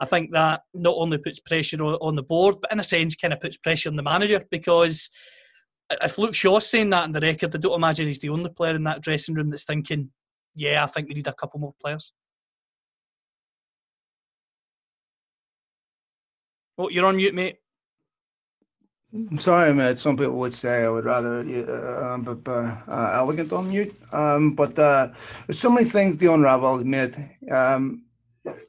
I 0.00 0.04
think 0.04 0.32
that 0.32 0.62
not 0.74 0.94
only 0.96 1.18
puts 1.18 1.38
pressure 1.38 1.80
on, 1.82 2.16
the 2.16 2.24
board, 2.24 2.56
but 2.60 2.72
in 2.72 2.80
a 2.80 2.84
sense, 2.84 3.14
kind 3.14 3.32
of 3.32 3.40
puts 3.40 3.56
pressure 3.56 3.88
on 3.88 3.94
the 3.94 4.02
manager 4.02 4.44
because 4.50 5.08
if 5.90 6.18
Luke 6.18 6.34
Shaw's 6.34 6.66
saying 6.66 6.90
that 6.90 7.04
in 7.04 7.12
the 7.12 7.20
record, 7.20 7.54
I 7.54 7.58
don't 7.58 7.76
imagine 7.76 8.08
he's 8.08 8.18
the 8.18 8.30
only 8.30 8.50
player 8.50 8.74
in 8.74 8.82
that 8.84 9.00
dressing 9.00 9.36
room 9.36 9.50
that's 9.50 9.64
thinking, 9.64 10.10
yeah, 10.56 10.82
I 10.82 10.86
think 10.86 11.08
we 11.08 11.14
need 11.14 11.28
a 11.28 11.32
couple 11.32 11.60
more 11.60 11.74
players. 11.80 12.12
Oh, 16.76 16.88
you're 16.88 17.06
on 17.06 17.16
mute, 17.16 17.34
mate. 17.34 17.58
I'm 19.14 19.38
sorry, 19.38 19.74
mate. 19.74 19.98
Some 19.98 20.16
people 20.16 20.38
would 20.38 20.54
say 20.54 20.84
I 20.84 20.88
would 20.88 21.04
rather 21.04 21.40
uh, 21.40 22.16
but, 22.16 22.50
uh, 22.50 23.10
elegant 23.12 23.52
on 23.52 23.68
mute. 23.68 23.94
Um, 24.10 24.54
but 24.54 24.78
uh, 24.78 25.10
there's 25.46 25.58
so 25.58 25.68
many 25.68 25.86
things 25.88 26.16
to 26.16 26.32
unravel, 26.32 26.78
mate. 26.78 27.14
Um, 27.50 28.04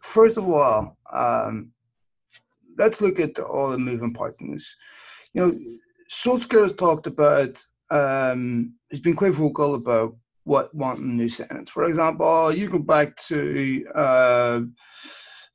first 0.02 0.38
of 0.38 0.50
all, 0.50 0.98
um, 1.12 1.72
let's 2.78 3.00
look 3.00 3.22
at 3.22 3.40
all 3.40 3.70
the 3.70 3.78
moving 3.78 4.14
parts 4.14 4.42
in 4.42 4.52
this. 4.52 4.76
You 5.34 5.42
know, 5.42 5.60
Solskjaer 6.12 6.64
has 6.64 6.74
talked 6.74 7.08
about, 7.08 7.64
um, 7.90 8.74
he's 8.90 9.00
been 9.00 9.16
quite 9.16 9.34
vocal 9.34 9.76
about 9.76 10.18
what 10.44 10.76
wanting 10.76 11.16
new 11.16 11.30
sentence. 11.30 11.70
For 11.70 11.86
example, 11.86 12.52
you 12.54 12.70
go 12.70 12.80
back 12.80 13.16
to, 13.28 13.86
uh, 13.96 14.60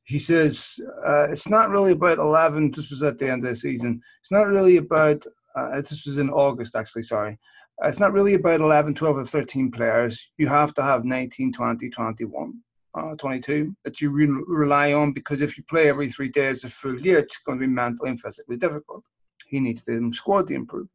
he 0.09 0.19
says, 0.19 0.81
uh, 1.07 1.29
it's 1.31 1.49
not 1.49 1.69
really 1.69 1.93
about 1.93 2.19
11, 2.19 2.71
this 2.71 2.91
was 2.91 3.03
at 3.03 3.19
the 3.19 3.31
end 3.31 3.45
of 3.45 3.51
the 3.51 3.57
season, 3.57 4.01
it's 4.21 4.31
not 4.31 4.47
really 4.47 4.79
about, 4.79 5.25
uh, 5.55 5.77
this 5.77 6.07
was 6.07 6.19
in 6.19 6.31
August 6.31 6.75
actually, 6.75 7.03
sorry. 7.03 7.39
It's 7.85 8.01
not 8.01 8.13
really 8.13 8.35
about 8.35 8.61
11, 8.61 8.95
12, 8.95 9.17
or 9.19 9.25
13 9.25 9.71
players. 9.71 10.31
You 10.37 10.49
have 10.49 10.75
to 10.75 10.83
have 10.83 11.05
19, 11.05 11.53
20, 11.53 11.91
21 11.91 12.55
uh, 12.95 13.15
22 13.17 13.77
that 13.85 14.01
you 14.01 14.11
re- 14.11 14.45
rely 14.47 14.93
on 14.93 15.13
because 15.13 15.43
if 15.43 15.57
you 15.57 15.65
play 15.65 15.89
every 15.89 16.09
three 16.09 16.29
days 16.29 16.65
a 16.65 16.69
full 16.69 16.99
year, 17.01 17.19
it's 17.19 17.39
going 17.45 17.59
to 17.59 17.67
be 17.67 17.73
mentally 17.73 18.11
and 18.11 18.21
physically 18.21 18.57
difficult. 18.57 19.05
He 19.47 19.61
needs 19.61 19.85
the 19.85 20.11
squad 20.15 20.49
to 20.49 20.55
improve. 20.55 20.89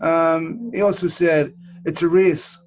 Um, 0.00 0.70
he 0.72 0.82
also 0.82 1.08
said 1.08 1.54
it's 1.84 2.02
a 2.02 2.08
race. 2.08 2.58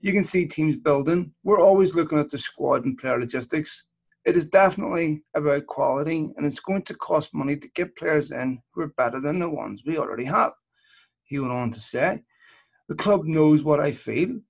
You 0.00 0.12
can 0.12 0.24
see 0.24 0.46
teams 0.46 0.76
building. 0.76 1.32
We're 1.42 1.60
always 1.60 1.94
looking 1.94 2.18
at 2.18 2.30
the 2.30 2.38
squad 2.38 2.84
and 2.84 2.98
player 2.98 3.18
logistics. 3.18 3.86
It 4.26 4.36
is 4.36 4.48
definitely 4.48 5.22
about 5.34 5.66
quality, 5.66 6.32
and 6.36 6.44
it's 6.44 6.60
going 6.60 6.82
to 6.82 6.94
cost 6.94 7.32
money 7.32 7.56
to 7.56 7.68
get 7.74 7.96
players 7.96 8.30
in 8.30 8.58
who 8.74 8.82
are 8.82 8.88
better 8.88 9.20
than 9.20 9.38
the 9.38 9.48
ones 9.48 9.82
we 9.86 9.96
already 9.96 10.24
have. 10.24 10.52
He 11.24 11.38
went 11.38 11.52
on 11.52 11.70
to 11.72 11.80
say, 11.80 12.22
The 12.88 12.96
club 12.96 13.24
knows 13.24 13.62
what 13.62 13.80
I 13.80 13.92
feel 13.92 14.40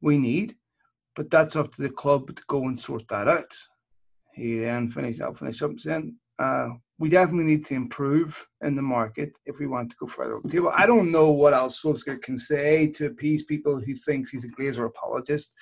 we 0.00 0.16
need 0.16 0.54
but 1.16 1.30
that's 1.30 1.56
up 1.56 1.72
to 1.72 1.82
the 1.82 1.88
club 1.88 2.36
to 2.36 2.42
go 2.46 2.64
and 2.64 2.78
sort 2.78 3.08
that 3.08 3.26
out. 3.26 3.56
He 4.34 4.58
then 4.58 4.90
finished, 4.90 5.22
I'll 5.22 5.34
finish 5.34 5.62
up 5.62 5.80
saying, 5.80 6.16
uh, 6.38 6.68
we 6.98 7.10
definitely 7.10 7.44
need 7.44 7.64
to 7.66 7.74
improve 7.74 8.46
in 8.62 8.74
the 8.74 8.82
market 8.82 9.38
if 9.44 9.58
we 9.58 9.66
want 9.66 9.90
to 9.90 9.96
go 10.00 10.06
further 10.06 10.36
up 10.36 10.42
the 10.44 10.48
table. 10.48 10.72
I 10.74 10.86
don't 10.86 11.12
know 11.12 11.30
what 11.30 11.52
else 11.52 11.82
Solskjaer 11.82 12.22
can 12.22 12.38
say 12.38 12.86
to 12.92 13.06
appease 13.06 13.42
people 13.42 13.78
who 13.78 13.94
thinks 13.94 14.30
he's 14.30 14.44
a 14.44 14.48
Glazer 14.48 14.86
apologist 14.86 15.52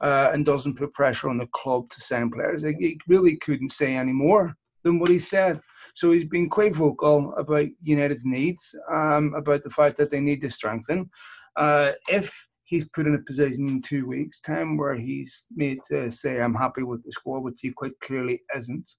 uh, 0.00 0.30
and 0.32 0.44
doesn't 0.44 0.76
put 0.76 0.92
pressure 0.92 1.28
on 1.28 1.38
the 1.38 1.46
club 1.48 1.88
to 1.90 2.00
sign 2.00 2.30
players. 2.30 2.62
He 2.62 2.98
really 3.06 3.36
couldn't 3.36 3.68
say 3.68 3.94
any 3.94 4.12
more 4.12 4.56
than 4.82 4.98
what 4.98 5.08
he 5.08 5.20
said. 5.20 5.60
So 5.94 6.10
he's 6.10 6.24
been 6.24 6.50
quite 6.50 6.74
vocal 6.74 7.32
about 7.36 7.66
United's 7.82 8.24
needs, 8.24 8.74
um, 8.90 9.34
about 9.34 9.62
the 9.62 9.70
fact 9.70 9.96
that 9.98 10.10
they 10.10 10.20
need 10.20 10.40
to 10.40 10.50
strengthen. 10.50 11.10
Uh, 11.54 11.92
if 12.08 12.48
he's 12.64 12.88
put 12.88 13.06
in 13.06 13.14
a 13.14 13.18
position 13.18 13.68
in 13.68 13.82
two 13.82 14.06
weeks' 14.06 14.40
time 14.40 14.76
where 14.76 14.94
he's 14.94 15.46
made 15.54 15.78
to 15.88 16.10
say, 16.10 16.40
I'm 16.40 16.54
happy 16.54 16.82
with 16.82 17.04
the 17.04 17.12
score, 17.12 17.40
which 17.40 17.60
he 17.60 17.70
quite 17.70 17.98
clearly 18.00 18.40
isn't. 18.56 18.90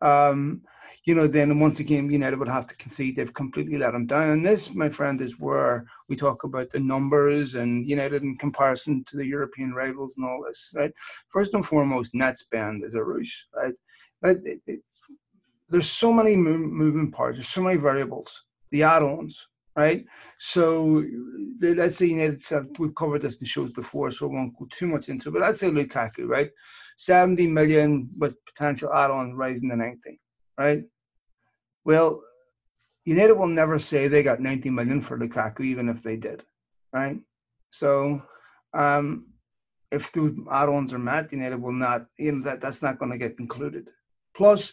Um, 0.00 0.62
you 1.04 1.14
know, 1.14 1.26
then 1.26 1.58
once 1.58 1.80
again, 1.80 2.10
United 2.10 2.38
would 2.38 2.48
have 2.48 2.66
to 2.66 2.76
concede 2.76 3.16
they've 3.16 3.32
completely 3.32 3.78
let 3.78 3.94
him 3.94 4.04
down. 4.04 4.30
And 4.30 4.44
this, 4.44 4.74
my 4.74 4.90
friend, 4.90 5.20
is 5.20 5.38
where 5.38 5.86
we 6.08 6.16
talk 6.16 6.44
about 6.44 6.70
the 6.70 6.80
numbers 6.80 7.54
and 7.54 7.88
United 7.88 8.22
in 8.22 8.36
comparison 8.36 9.04
to 9.04 9.16
the 9.16 9.26
European 9.26 9.72
rivals 9.72 10.16
and 10.16 10.26
all 10.26 10.44
this, 10.46 10.72
right? 10.74 10.92
First 11.28 11.54
and 11.54 11.64
foremost, 11.64 12.14
net 12.14 12.38
spend 12.38 12.84
is 12.84 12.94
a 12.94 13.02
ruse, 13.02 13.46
right? 13.56 13.74
But 14.20 14.36
it, 14.44 14.60
it, 14.66 14.80
there's 15.70 15.88
so 15.88 16.12
many 16.12 16.36
moving 16.36 17.10
parts, 17.10 17.38
there's 17.38 17.48
so 17.48 17.62
many 17.62 17.78
variables, 17.78 18.44
the 18.70 18.82
add 18.82 19.02
ons, 19.02 19.48
right? 19.76 20.04
So 20.38 21.04
let's 21.60 21.98
say 21.98 22.06
United, 22.06 22.42
we've 22.78 22.94
covered 22.94 23.22
this 23.22 23.36
in 23.36 23.46
shows 23.46 23.72
before, 23.72 24.10
so 24.10 24.28
I 24.28 24.32
won't 24.32 24.58
go 24.58 24.66
too 24.70 24.88
much 24.88 25.08
into 25.08 25.28
it, 25.28 25.32
but 25.32 25.42
let's 25.42 25.60
say 25.60 25.70
Lukaku, 25.70 26.26
right? 26.26 26.50
70 26.98 27.46
million 27.46 28.10
with 28.18 28.36
potential 28.44 28.92
add 28.92 29.10
ons 29.10 29.34
rising 29.34 29.70
to 29.70 29.76
90, 29.76 30.20
right? 30.58 30.84
Well, 31.84 32.22
United 33.04 33.34
will 33.34 33.46
never 33.46 33.78
say 33.78 34.06
they 34.06 34.22
got 34.22 34.40
90 34.40 34.68
million 34.70 35.00
for 35.00 35.16
Lukaku, 35.16 35.60
even 35.60 35.88
if 35.88 36.02
they 36.02 36.16
did, 36.16 36.44
right? 36.92 37.18
So, 37.70 38.22
um, 38.74 39.28
if 39.90 40.12
the 40.12 40.44
add-ons 40.50 40.92
are 40.92 40.98
met, 40.98 41.32
United 41.32 41.62
will 41.62 41.72
not, 41.72 42.06
you 42.18 42.32
know, 42.32 42.42
that 42.42 42.60
that's 42.60 42.82
not 42.82 42.98
going 42.98 43.12
to 43.12 43.16
get 43.16 43.38
included. 43.38 43.88
Plus, 44.36 44.72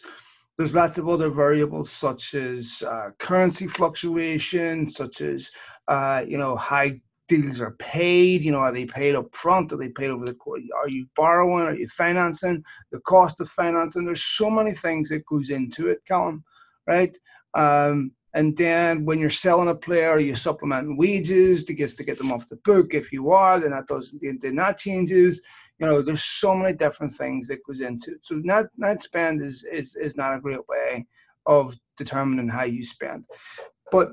there's 0.58 0.74
lots 0.74 0.98
of 0.98 1.08
other 1.08 1.30
variables 1.30 1.90
such 1.90 2.34
as 2.34 2.82
uh, 2.86 3.10
currency 3.18 3.66
fluctuation, 3.66 4.90
such 4.90 5.20
as 5.20 5.50
uh, 5.88 6.22
you 6.26 6.38
know 6.38 6.56
high 6.56 7.00
deals 7.28 7.60
are 7.60 7.72
paid. 7.72 8.42
You 8.42 8.52
know, 8.52 8.58
are 8.58 8.72
they 8.72 8.86
paid 8.86 9.14
up 9.14 9.34
front? 9.34 9.72
Are 9.72 9.76
they 9.76 9.88
paid 9.88 10.10
over 10.10 10.24
the 10.24 10.34
course? 10.34 10.62
Are 10.76 10.88
you 10.88 11.06
borrowing? 11.16 11.64
Are 11.64 11.74
you 11.74 11.88
financing? 11.88 12.64
The 12.90 13.00
cost 13.00 13.40
of 13.40 13.48
financing. 13.48 14.04
There's 14.04 14.24
so 14.24 14.50
many 14.50 14.72
things 14.72 15.08
that 15.08 15.26
goes 15.26 15.50
into 15.50 15.88
it, 15.88 15.98
Callum. 16.06 16.44
Right. 16.86 17.16
Um, 17.54 18.12
and 18.34 18.56
then 18.56 19.06
when 19.06 19.18
you're 19.18 19.30
selling 19.30 19.68
a 19.68 19.74
player, 19.74 20.18
you 20.18 20.34
supplement 20.34 20.98
wages 20.98 21.64
to 21.64 21.72
get 21.72 21.90
to 21.90 22.04
get 22.04 22.18
them 22.18 22.32
off 22.32 22.48
the 22.48 22.56
book. 22.56 22.92
If 22.92 23.10
you 23.10 23.30
are, 23.30 23.58
then 23.58 23.70
that 23.70 23.86
doesn't 23.86 24.20
then 24.42 24.56
that 24.56 24.78
changes 24.78 25.40
you 25.78 25.86
know, 25.86 26.02
there's 26.02 26.22
so 26.22 26.54
many 26.54 26.74
different 26.74 27.16
things 27.16 27.48
that 27.48 27.64
goes 27.64 27.80
into 27.80 28.12
it. 28.12 28.20
So 28.22 28.36
net 28.36 28.66
net 28.76 29.02
spend 29.02 29.42
is 29.42 29.64
is 29.70 29.94
is 29.96 30.16
not 30.16 30.34
a 30.34 30.40
great 30.40 30.66
way 30.68 31.06
of 31.44 31.76
determining 31.96 32.48
how 32.48 32.64
you 32.64 32.84
spend. 32.84 33.24
But 33.92 34.12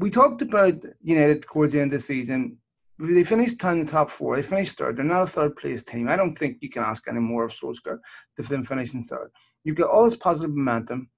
we 0.00 0.08
talked 0.08 0.40
about 0.40 0.74
United 1.02 1.42
towards 1.42 1.74
the 1.74 1.80
end 1.80 1.92
of 1.92 1.98
the 1.98 2.02
season. 2.02 2.56
They 2.98 3.22
finished 3.22 3.62
in 3.64 3.80
the 3.80 3.84
top 3.84 4.10
four. 4.10 4.36
They 4.36 4.42
finished 4.42 4.78
third. 4.78 4.96
They're 4.96 5.04
not 5.04 5.22
a 5.22 5.26
third 5.26 5.56
place 5.56 5.82
team. 5.82 6.08
I 6.08 6.16
don't 6.16 6.36
think 6.36 6.58
you 6.60 6.70
can 6.70 6.82
ask 6.82 7.06
any 7.06 7.20
more 7.20 7.44
of 7.44 7.52
Solskjaer 7.52 7.98
to 8.36 8.42
them 8.42 8.64
finishing 8.64 9.04
third. 9.04 9.30
You've 9.62 9.76
got 9.76 9.90
all 9.90 10.04
this 10.04 10.16
positive 10.16 10.54
momentum. 10.56 11.10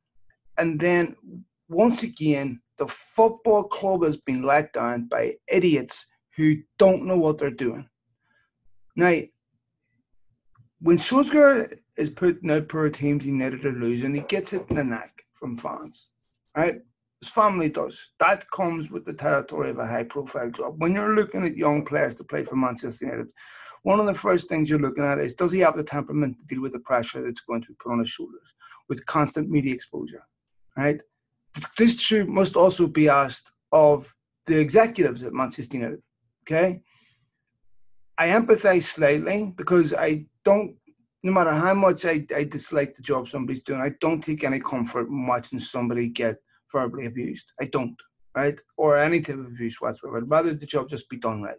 And 0.58 0.78
then 0.78 1.16
once 1.68 2.02
again, 2.02 2.60
the 2.78 2.88
football 2.88 3.64
club 3.64 4.02
has 4.02 4.16
been 4.16 4.42
let 4.42 4.72
down 4.72 5.06
by 5.08 5.34
idiots 5.48 6.06
who 6.36 6.56
don't 6.78 7.06
know 7.06 7.16
what 7.16 7.38
they're 7.38 7.50
doing. 7.50 7.88
Now, 8.96 9.14
when 10.80 10.98
Solskjaer 10.98 11.78
is 11.96 12.10
putting 12.10 12.50
out 12.50 12.68
poor 12.68 12.90
teams 12.90 13.24
United 13.24 13.64
are 13.64 13.72
losing, 13.72 14.14
he 14.14 14.22
gets 14.22 14.52
it 14.52 14.66
in 14.70 14.76
the 14.76 14.84
neck 14.84 15.22
from 15.34 15.56
fans, 15.56 16.08
right? 16.56 16.80
Family 17.24 17.68
does. 17.68 18.10
That 18.18 18.50
comes 18.50 18.90
with 18.90 19.04
the 19.04 19.12
territory 19.12 19.70
of 19.70 19.78
a 19.78 19.86
high 19.86 20.04
profile 20.04 20.50
job. 20.50 20.74
When 20.78 20.92
you're 20.92 21.14
looking 21.14 21.46
at 21.46 21.56
young 21.56 21.84
players 21.84 22.14
to 22.16 22.24
play 22.24 22.44
for 22.44 22.56
Manchester 22.56 23.06
United, 23.06 23.28
one 23.82 24.00
of 24.00 24.06
the 24.06 24.14
first 24.14 24.48
things 24.48 24.68
you're 24.68 24.78
looking 24.78 25.04
at 25.04 25.18
is 25.18 25.34
does 25.34 25.52
he 25.52 25.60
have 25.60 25.76
the 25.76 25.84
temperament 25.84 26.36
to 26.38 26.46
deal 26.46 26.62
with 26.62 26.72
the 26.72 26.80
pressure 26.80 27.22
that's 27.22 27.40
going 27.40 27.62
to 27.62 27.68
be 27.68 27.74
put 27.74 27.92
on 27.92 28.00
his 28.00 28.10
shoulders 28.10 28.54
with 28.88 29.06
constant 29.06 29.50
media 29.50 29.74
exposure, 29.74 30.24
right? 30.76 31.00
This 31.76 31.96
too 31.96 32.26
must 32.26 32.56
also 32.56 32.86
be 32.86 33.08
asked 33.08 33.52
of 33.70 34.14
the 34.46 34.58
executives 34.58 35.22
at 35.22 35.32
Manchester 35.32 35.78
United, 35.78 36.02
okay? 36.42 36.80
I 38.18 38.28
empathize 38.28 38.84
slightly 38.84 39.52
because 39.56 39.94
I 39.94 40.26
don't, 40.44 40.76
no 41.22 41.32
matter 41.32 41.52
how 41.52 41.74
much 41.74 42.04
I, 42.04 42.26
I 42.34 42.44
dislike 42.44 42.96
the 42.96 43.02
job 43.02 43.28
somebody's 43.28 43.62
doing, 43.62 43.80
I 43.80 43.92
don't 44.00 44.20
take 44.20 44.44
any 44.44 44.60
comfort 44.60 45.08
in 45.08 45.26
watching 45.26 45.60
somebody 45.60 46.08
get 46.08 46.36
verbally 46.72 47.06
abused. 47.06 47.52
I 47.60 47.66
don't, 47.66 47.96
right? 48.34 48.58
Or 48.76 48.98
any 48.98 49.20
type 49.20 49.36
of 49.36 49.46
abuse 49.46 49.80
whatsoever. 49.80 50.18
I'd 50.18 50.30
rather 50.30 50.54
the 50.54 50.66
job 50.66 50.88
just 50.88 51.08
be 51.08 51.18
done 51.18 51.42
right. 51.42 51.56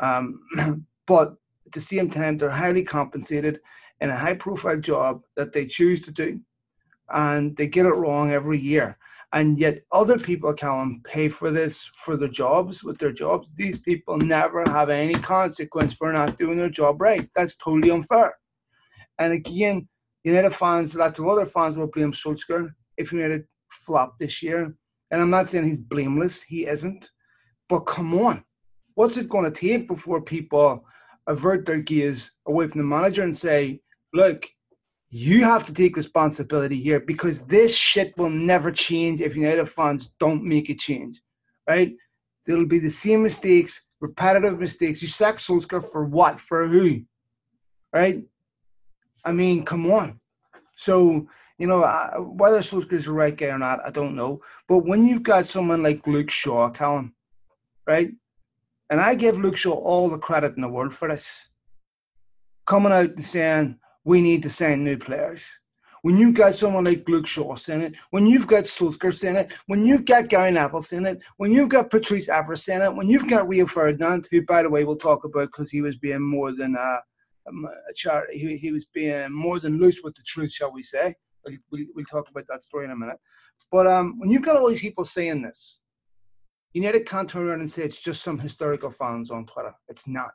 Um, 0.00 0.40
but 1.06 1.34
at 1.66 1.72
the 1.72 1.80
same 1.80 2.10
time, 2.10 2.38
they're 2.38 2.50
highly 2.50 2.84
compensated 2.84 3.60
in 4.00 4.10
a 4.10 4.16
high 4.16 4.34
profile 4.34 4.78
job 4.78 5.22
that 5.36 5.52
they 5.52 5.66
choose 5.66 6.00
to 6.02 6.12
do. 6.12 6.40
And 7.12 7.56
they 7.56 7.66
get 7.66 7.86
it 7.86 7.96
wrong 7.96 8.30
every 8.32 8.58
year 8.58 8.98
and 9.32 9.58
yet 9.58 9.80
other 9.92 10.18
people 10.18 10.52
can 10.54 11.00
pay 11.04 11.28
for 11.28 11.50
this 11.50 11.90
for 11.96 12.16
their 12.16 12.28
jobs 12.28 12.82
with 12.82 12.98
their 12.98 13.12
jobs 13.12 13.50
these 13.54 13.78
people 13.78 14.16
never 14.16 14.64
have 14.70 14.88
any 14.88 15.14
consequence 15.14 15.92
for 15.92 16.12
not 16.12 16.38
doing 16.38 16.56
their 16.56 16.70
job 16.70 17.00
right 17.00 17.28
that's 17.34 17.56
totally 17.56 17.90
unfair 17.90 18.34
and 19.18 19.32
again 19.32 19.86
united 20.24 20.54
fans 20.54 20.94
lots 20.94 21.18
of 21.18 21.28
other 21.28 21.46
fans 21.46 21.76
will 21.76 21.88
blame 21.88 22.12
Solskjaer 22.12 22.70
if 22.96 23.12
united 23.12 23.44
flop 23.88 24.18
this 24.18 24.42
year 24.42 24.74
and 25.10 25.20
i'm 25.20 25.30
not 25.30 25.48
saying 25.48 25.64
he's 25.64 25.78
blameless 25.78 26.42
he 26.42 26.66
isn't 26.66 27.10
but 27.68 27.80
come 27.80 28.14
on 28.18 28.44
what's 28.94 29.16
it 29.16 29.28
going 29.28 29.50
to 29.50 29.60
take 29.60 29.88
before 29.88 30.20
people 30.20 30.84
avert 31.26 31.66
their 31.66 31.80
gaze 31.80 32.30
away 32.46 32.68
from 32.68 32.80
the 32.80 32.86
manager 32.86 33.22
and 33.22 33.36
say 33.36 33.80
look 34.12 34.48
you 35.10 35.42
have 35.42 35.64
to 35.66 35.72
take 35.72 35.96
responsibility 35.96 36.80
here 36.80 37.00
because 37.00 37.42
this 37.42 37.74
shit 37.74 38.12
will 38.18 38.30
never 38.30 38.70
change 38.70 39.20
if 39.20 39.36
United 39.36 39.66
fans 39.66 40.12
don't 40.20 40.44
make 40.44 40.68
a 40.68 40.74
change, 40.74 41.22
right? 41.66 41.94
It'll 42.46 42.66
be 42.66 42.78
the 42.78 42.90
same 42.90 43.22
mistakes, 43.22 43.88
repetitive 44.00 44.58
mistakes. 44.58 45.00
You 45.00 45.08
sack 45.08 45.36
Solskjaer 45.36 45.84
for 45.90 46.04
what? 46.04 46.40
For 46.40 46.66
who? 46.66 47.02
Right? 47.92 48.24
I 49.24 49.32
mean, 49.32 49.64
come 49.64 49.90
on. 49.90 50.20
So, 50.76 51.26
you 51.58 51.66
know, 51.66 51.80
whether 52.36 52.58
Solskjaer's 52.58 53.06
the 53.06 53.12
right 53.12 53.36
guy 53.36 53.46
or 53.46 53.58
not, 53.58 53.80
I 53.84 53.90
don't 53.90 54.14
know. 54.14 54.40
But 54.68 54.86
when 54.86 55.04
you've 55.04 55.24
got 55.24 55.46
someone 55.46 55.82
like 55.82 56.06
Luke 56.06 56.30
Shaw, 56.30 56.70
Callum, 56.70 57.14
right? 57.86 58.10
And 58.90 59.00
I 59.00 59.16
give 59.16 59.38
Luke 59.38 59.56
Shaw 59.56 59.72
all 59.72 60.08
the 60.08 60.18
credit 60.18 60.54
in 60.54 60.62
the 60.62 60.68
world 60.68 60.94
for 60.94 61.08
this. 61.08 61.48
Coming 62.64 62.92
out 62.92 63.10
and 63.10 63.24
saying, 63.24 63.78
we 64.04 64.20
need 64.20 64.42
to 64.44 64.50
sign 64.50 64.84
new 64.84 64.96
players. 64.96 65.46
When 66.02 66.16
you've 66.16 66.34
got 66.34 66.54
someone 66.54 66.84
like 66.84 67.08
Luke 67.08 67.26
Shaw 67.26 67.56
in 67.68 67.82
it, 67.82 67.94
when 68.10 68.24
you've 68.24 68.46
got 68.46 68.64
Solskjaer 68.64 69.24
in 69.28 69.36
it, 69.36 69.52
when 69.66 69.84
you've 69.84 70.04
got 70.04 70.28
Gary 70.28 70.52
Neville 70.52 70.84
in 70.92 71.06
it, 71.06 71.20
when 71.38 71.50
you've 71.50 71.70
got 71.70 71.90
Patrice 71.90 72.28
Evra 72.28 72.68
in 72.68 72.82
it, 72.82 72.94
when 72.94 73.08
you've 73.08 73.28
got 73.28 73.48
Rio 73.48 73.66
Ferdinand, 73.66 74.28
who, 74.30 74.42
by 74.42 74.62
the 74.62 74.70
way, 74.70 74.84
we'll 74.84 74.96
talk 74.96 75.24
about 75.24 75.48
because 75.48 75.72
he 75.72 75.82
was 75.82 75.96
being 75.96 76.22
more 76.22 76.52
than 76.52 76.76
a, 76.76 77.00
um, 77.48 77.66
a 77.66 77.92
charity, 77.94 78.38
he, 78.38 78.56
he 78.56 78.70
was 78.70 78.84
being 78.84 79.32
more 79.32 79.58
than 79.58 79.78
loose 79.78 80.00
with 80.04 80.14
the 80.14 80.22
truth, 80.22 80.52
shall 80.52 80.72
we 80.72 80.84
say. 80.84 81.16
We'll, 81.70 81.86
we'll, 81.94 82.04
talk 82.04 82.28
about 82.30 82.44
that 82.48 82.62
story 82.62 82.84
in 82.84 82.90
a 82.90 82.96
minute. 82.96 83.18
But 83.70 83.86
um, 83.86 84.18
when 84.18 84.30
you've 84.30 84.42
got 84.42 84.56
all 84.56 84.68
these 84.68 84.80
people 84.80 85.04
saying 85.04 85.42
this, 85.42 85.80
United 86.72 87.06
can't 87.06 87.28
turn 87.28 87.48
around 87.48 87.60
and 87.60 87.70
say 87.70 87.82
it's 87.82 88.00
just 88.00 88.22
some 88.22 88.38
historical 88.38 88.90
fans 88.90 89.30
on 89.30 89.46
Twitter. 89.46 89.74
It's 89.88 90.06
not. 90.06 90.30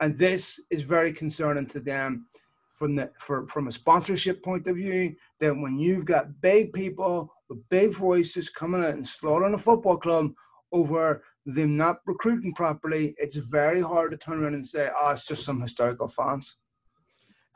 And 0.00 0.18
this 0.18 0.60
is 0.70 0.82
very 0.82 1.12
concerning 1.12 1.66
to 1.66 1.80
them 1.80 2.26
from 2.70 2.94
the 2.94 3.10
for, 3.18 3.46
from 3.48 3.66
a 3.66 3.72
sponsorship 3.72 4.42
point 4.44 4.66
of 4.68 4.76
view 4.76 5.14
that 5.40 5.54
when 5.54 5.78
you've 5.78 6.04
got 6.04 6.40
big 6.40 6.72
people 6.72 7.34
with 7.48 7.68
big 7.68 7.92
voices 7.92 8.48
coming 8.48 8.84
out 8.84 8.94
and 8.94 9.06
slaughtering 9.06 9.54
a 9.54 9.58
football 9.58 9.96
club 9.96 10.30
over 10.70 11.24
them 11.46 11.76
not 11.76 11.98
recruiting 12.06 12.54
properly, 12.54 13.14
it's 13.18 13.36
very 13.36 13.80
hard 13.80 14.12
to 14.12 14.16
turn 14.16 14.42
around 14.42 14.54
and 14.54 14.66
say, 14.66 14.90
"Oh, 14.96 15.10
it's 15.10 15.26
just 15.26 15.44
some 15.44 15.60
historical 15.60 16.06
fans." 16.06 16.56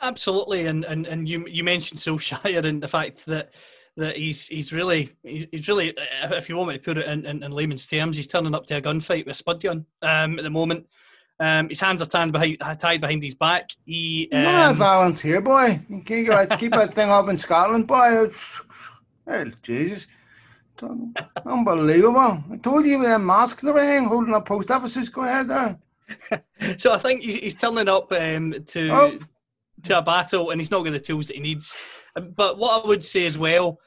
Absolutely, 0.02 0.66
and 0.66 0.84
and 0.84 1.06
and 1.06 1.28
you 1.28 1.46
you 1.48 1.64
mentioned 1.64 2.00
Solskjaer 2.00 2.64
and 2.64 2.82
the 2.82 2.88
fact 2.88 3.24
that 3.26 3.54
that 3.96 4.16
he's 4.16 4.48
he's 4.48 4.72
really 4.72 5.10
he's 5.22 5.68
really 5.68 5.94
if 5.96 6.48
you 6.48 6.56
want 6.56 6.70
me 6.70 6.78
to 6.78 6.82
put 6.82 6.98
it 6.98 7.06
in, 7.06 7.24
in, 7.24 7.42
in 7.42 7.52
layman's 7.52 7.86
terms, 7.86 8.16
he's 8.16 8.26
turning 8.26 8.54
up 8.54 8.66
to 8.66 8.76
a 8.76 8.82
gunfight 8.82 9.26
with 9.26 9.36
Spud 9.36 9.64
um, 9.64 9.84
at 10.02 10.42
the 10.42 10.50
moment. 10.50 10.86
Um, 11.38 11.68
his 11.68 11.80
hands 11.80 12.00
are 12.02 12.06
tied 12.06 12.32
behind, 12.32 12.58
tied 12.78 13.00
behind 13.00 13.22
his 13.22 13.34
back. 13.34 13.70
He 13.84 14.28
um, 14.32 14.42
not 14.42 14.70
a 14.72 14.74
volunteer 14.74 15.40
boy. 15.40 15.80
You 15.88 16.02
can't 16.02 16.26
go 16.26 16.56
keep 16.56 16.72
that 16.72 16.94
thing 16.94 17.10
up 17.10 17.28
in 17.28 17.36
Scotland, 17.36 17.86
boy. 17.86 18.30
Oh, 19.26 19.44
Jesus. 19.62 20.08
Unbelievable. 21.46 22.42
I 22.50 22.56
told 22.60 22.86
you 22.86 22.98
with 22.98 23.08
them 23.08 23.26
masks 23.26 23.62
they 23.62 23.70
were 23.70 24.02
holding 24.02 24.34
up 24.34 24.46
post 24.46 24.70
offices. 24.70 25.08
Go 25.08 25.22
ahead 25.22 25.48
there. 25.48 25.78
so 26.78 26.92
I 26.92 26.98
think 26.98 27.22
he's, 27.22 27.36
he's 27.36 27.54
turning 27.54 27.88
up 27.88 28.12
um, 28.12 28.54
to 28.68 28.90
oh. 28.90 29.18
To 29.84 29.98
a 29.98 30.02
battle 30.02 30.50
and 30.50 30.60
he's 30.60 30.70
not 30.70 30.84
got 30.84 30.92
the 30.92 31.00
tools 31.00 31.28
that 31.28 31.36
he 31.36 31.42
needs. 31.42 31.74
But 32.14 32.58
what 32.58 32.84
I 32.84 32.86
would 32.86 33.04
say 33.04 33.26
as 33.26 33.38
well 33.38 33.78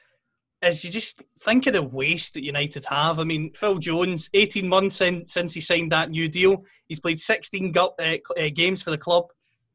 is 0.64 0.84
you 0.84 0.92
just 0.92 1.22
think 1.42 1.68
of 1.68 1.74
the 1.74 1.84
waste 1.84 2.34
that 2.34 2.44
United 2.44 2.86
have. 2.86 3.20
I 3.20 3.24
mean, 3.24 3.52
Phil 3.54 3.78
Jones, 3.78 4.30
18 4.34 4.68
months 4.68 5.02
in, 5.02 5.26
since 5.26 5.54
he 5.54 5.62
signed 5.62 5.92
that 5.92 6.10
new 6.10 6.28
deal, 6.28 6.64
he's 6.88 7.00
played 7.00 7.20
16 7.20 7.74
uh, 7.78 7.88
uh, 8.00 8.18
games 8.54 8.82
for 8.82 8.92
the 8.92 8.98
club. 8.98 9.26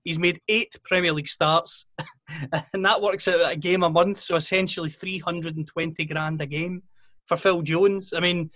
He's 0.05 0.19
made 0.19 0.41
eight 0.49 0.75
Premier 0.85 1.13
League 1.13 1.29
starts, 1.29 1.87
and 2.73 2.85
that 2.85 3.03
works 3.03 3.29
out 3.29 3.41
at 3.41 3.53
a 3.53 3.57
game 3.57 3.83
a 3.83 3.91
month, 3.91 4.19
so 4.21 4.35
essentially 4.37 4.89
320 4.89 6.05
grand 6.07 6.41
a 6.41 6.47
game 6.47 6.83
for 7.27 7.37
Phil 7.37 7.61
Jones. 7.61 8.15
I 8.17 8.21
mean, 8.21 8.51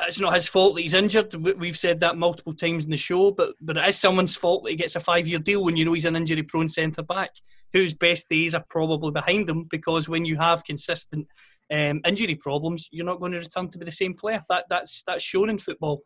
it's 0.00 0.20
not 0.20 0.34
his 0.34 0.46
fault 0.46 0.74
that 0.74 0.82
he's 0.82 0.94
injured. 0.94 1.34
We've 1.34 1.76
said 1.76 2.00
that 2.00 2.18
multiple 2.18 2.54
times 2.54 2.84
in 2.84 2.90
the 2.90 2.96
show, 2.96 3.30
but 3.30 3.54
but 3.60 3.76
it 3.76 3.88
is 3.88 3.98
someone's 3.98 4.36
fault 4.36 4.64
that 4.64 4.70
he 4.70 4.76
gets 4.76 4.96
a 4.96 5.00
five-year 5.00 5.38
deal 5.38 5.64
when 5.64 5.76
you 5.76 5.84
know 5.84 5.94
he's 5.94 6.04
an 6.04 6.16
injury-prone 6.16 6.68
centre 6.68 7.02
back 7.02 7.30
whose 7.72 7.94
best 7.94 8.28
days 8.28 8.54
are 8.54 8.64
probably 8.68 9.10
behind 9.10 9.48
him. 9.48 9.64
Because 9.70 10.08
when 10.08 10.24
you 10.24 10.36
have 10.36 10.64
consistent 10.64 11.26
um, 11.72 12.00
injury 12.06 12.34
problems, 12.34 12.88
you're 12.92 13.06
not 13.06 13.20
going 13.20 13.32
to 13.32 13.38
return 13.38 13.68
to 13.70 13.78
be 13.78 13.84
the 13.84 13.92
same 13.92 14.14
player. 14.14 14.42
That 14.48 14.66
that's 14.68 15.02
that's 15.06 15.24
shown 15.24 15.50
in 15.50 15.58
football. 15.58 16.02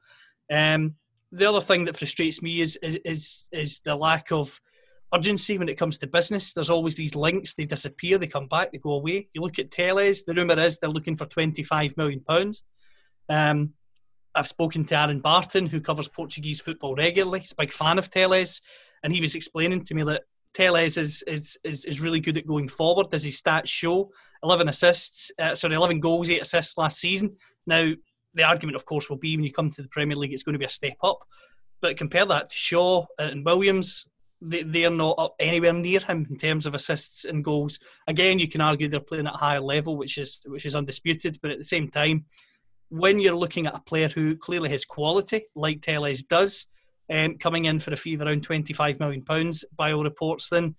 Um, 0.50 0.94
the 1.32 1.48
other 1.48 1.60
thing 1.60 1.84
that 1.84 1.96
frustrates 1.96 2.42
me 2.42 2.60
is, 2.60 2.76
is 2.76 2.96
is 3.04 3.48
is 3.52 3.80
the 3.84 3.96
lack 3.96 4.30
of 4.30 4.60
urgency 5.12 5.58
when 5.58 5.68
it 5.68 5.78
comes 5.78 5.98
to 5.98 6.06
business. 6.06 6.52
There's 6.52 6.70
always 6.70 6.94
these 6.94 7.16
links; 7.16 7.54
they 7.54 7.66
disappear, 7.66 8.18
they 8.18 8.28
come 8.28 8.46
back, 8.46 8.70
they 8.70 8.78
go 8.78 8.92
away. 8.92 9.28
You 9.32 9.42
look 9.42 9.58
at 9.58 9.70
Telles. 9.72 10.22
The 10.22 10.34
rumor 10.34 10.58
is 10.60 10.78
they're 10.78 10.90
looking 10.90 11.16
for 11.16 11.26
25 11.26 11.96
million 11.96 12.20
pounds. 12.20 12.62
Um, 13.28 13.74
I've 14.34 14.48
spoken 14.48 14.84
to 14.86 14.98
Aaron 14.98 15.20
Barton, 15.20 15.66
who 15.66 15.80
covers 15.80 16.08
Portuguese 16.08 16.60
football 16.60 16.94
regularly. 16.94 17.40
He's 17.40 17.52
a 17.52 17.56
big 17.56 17.72
fan 17.72 17.98
of 17.98 18.10
Telles, 18.10 18.60
and 19.02 19.12
he 19.12 19.20
was 19.20 19.34
explaining 19.34 19.84
to 19.84 19.94
me 19.94 20.02
that 20.04 20.22
Telles 20.54 20.96
is, 20.96 21.22
is 21.26 21.58
is 21.64 21.84
is 21.84 22.00
really 22.00 22.20
good 22.20 22.36
at 22.36 22.46
going 22.46 22.68
forward. 22.68 23.10
Does 23.10 23.24
his 23.24 23.40
stats 23.40 23.68
show? 23.68 24.10
11 24.42 24.68
assists, 24.68 25.30
uh, 25.38 25.54
sorry, 25.54 25.74
11 25.74 26.00
goals, 26.00 26.30
8 26.30 26.42
assists 26.42 26.78
last 26.78 26.98
season. 26.98 27.36
Now, 27.66 27.92
the 28.34 28.42
argument, 28.42 28.76
of 28.76 28.86
course, 28.86 29.10
will 29.10 29.18
be 29.18 29.36
when 29.36 29.44
you 29.44 29.52
come 29.52 29.70
to 29.70 29.82
the 29.82 29.88
Premier 29.88 30.16
League, 30.16 30.32
it's 30.32 30.42
going 30.42 30.54
to 30.54 30.58
be 30.58 30.64
a 30.64 30.68
step 30.68 30.96
up. 31.02 31.18
But 31.80 31.96
compare 31.96 32.26
that 32.26 32.50
to 32.50 32.56
Shaw 32.56 33.06
and 33.18 33.44
Williams, 33.44 34.06
they, 34.40 34.62
they're 34.62 34.90
not 34.90 35.18
up 35.18 35.34
anywhere 35.38 35.72
near 35.72 36.00
him 36.00 36.26
in 36.30 36.36
terms 36.36 36.66
of 36.66 36.74
assists 36.74 37.24
and 37.24 37.44
goals. 37.44 37.78
Again, 38.06 38.38
you 38.38 38.48
can 38.48 38.60
argue 38.60 38.88
they're 38.88 39.00
playing 39.00 39.26
at 39.26 39.34
a 39.34 39.38
higher 39.38 39.60
level, 39.60 39.96
which 39.96 40.18
is 40.18 40.40
which 40.46 40.66
is 40.66 40.76
undisputed. 40.76 41.38
But 41.42 41.50
at 41.50 41.58
the 41.58 41.64
same 41.64 41.88
time, 41.88 42.26
when 42.90 43.18
you're 43.18 43.36
looking 43.36 43.66
at 43.66 43.74
a 43.74 43.80
player 43.80 44.08
who 44.08 44.36
clearly 44.36 44.68
has 44.70 44.84
quality, 44.84 45.46
like 45.54 45.80
Telles 45.80 46.22
does, 46.22 46.66
um, 47.10 47.38
coming 47.38 47.64
in 47.64 47.80
for 47.80 47.92
a 47.92 47.96
fee 47.96 48.14
of 48.14 48.20
around 48.20 48.42
25 48.42 49.00
million 49.00 49.22
pounds 49.22 49.64
by 49.76 49.92
all 49.92 50.04
reports, 50.04 50.48
then 50.48 50.76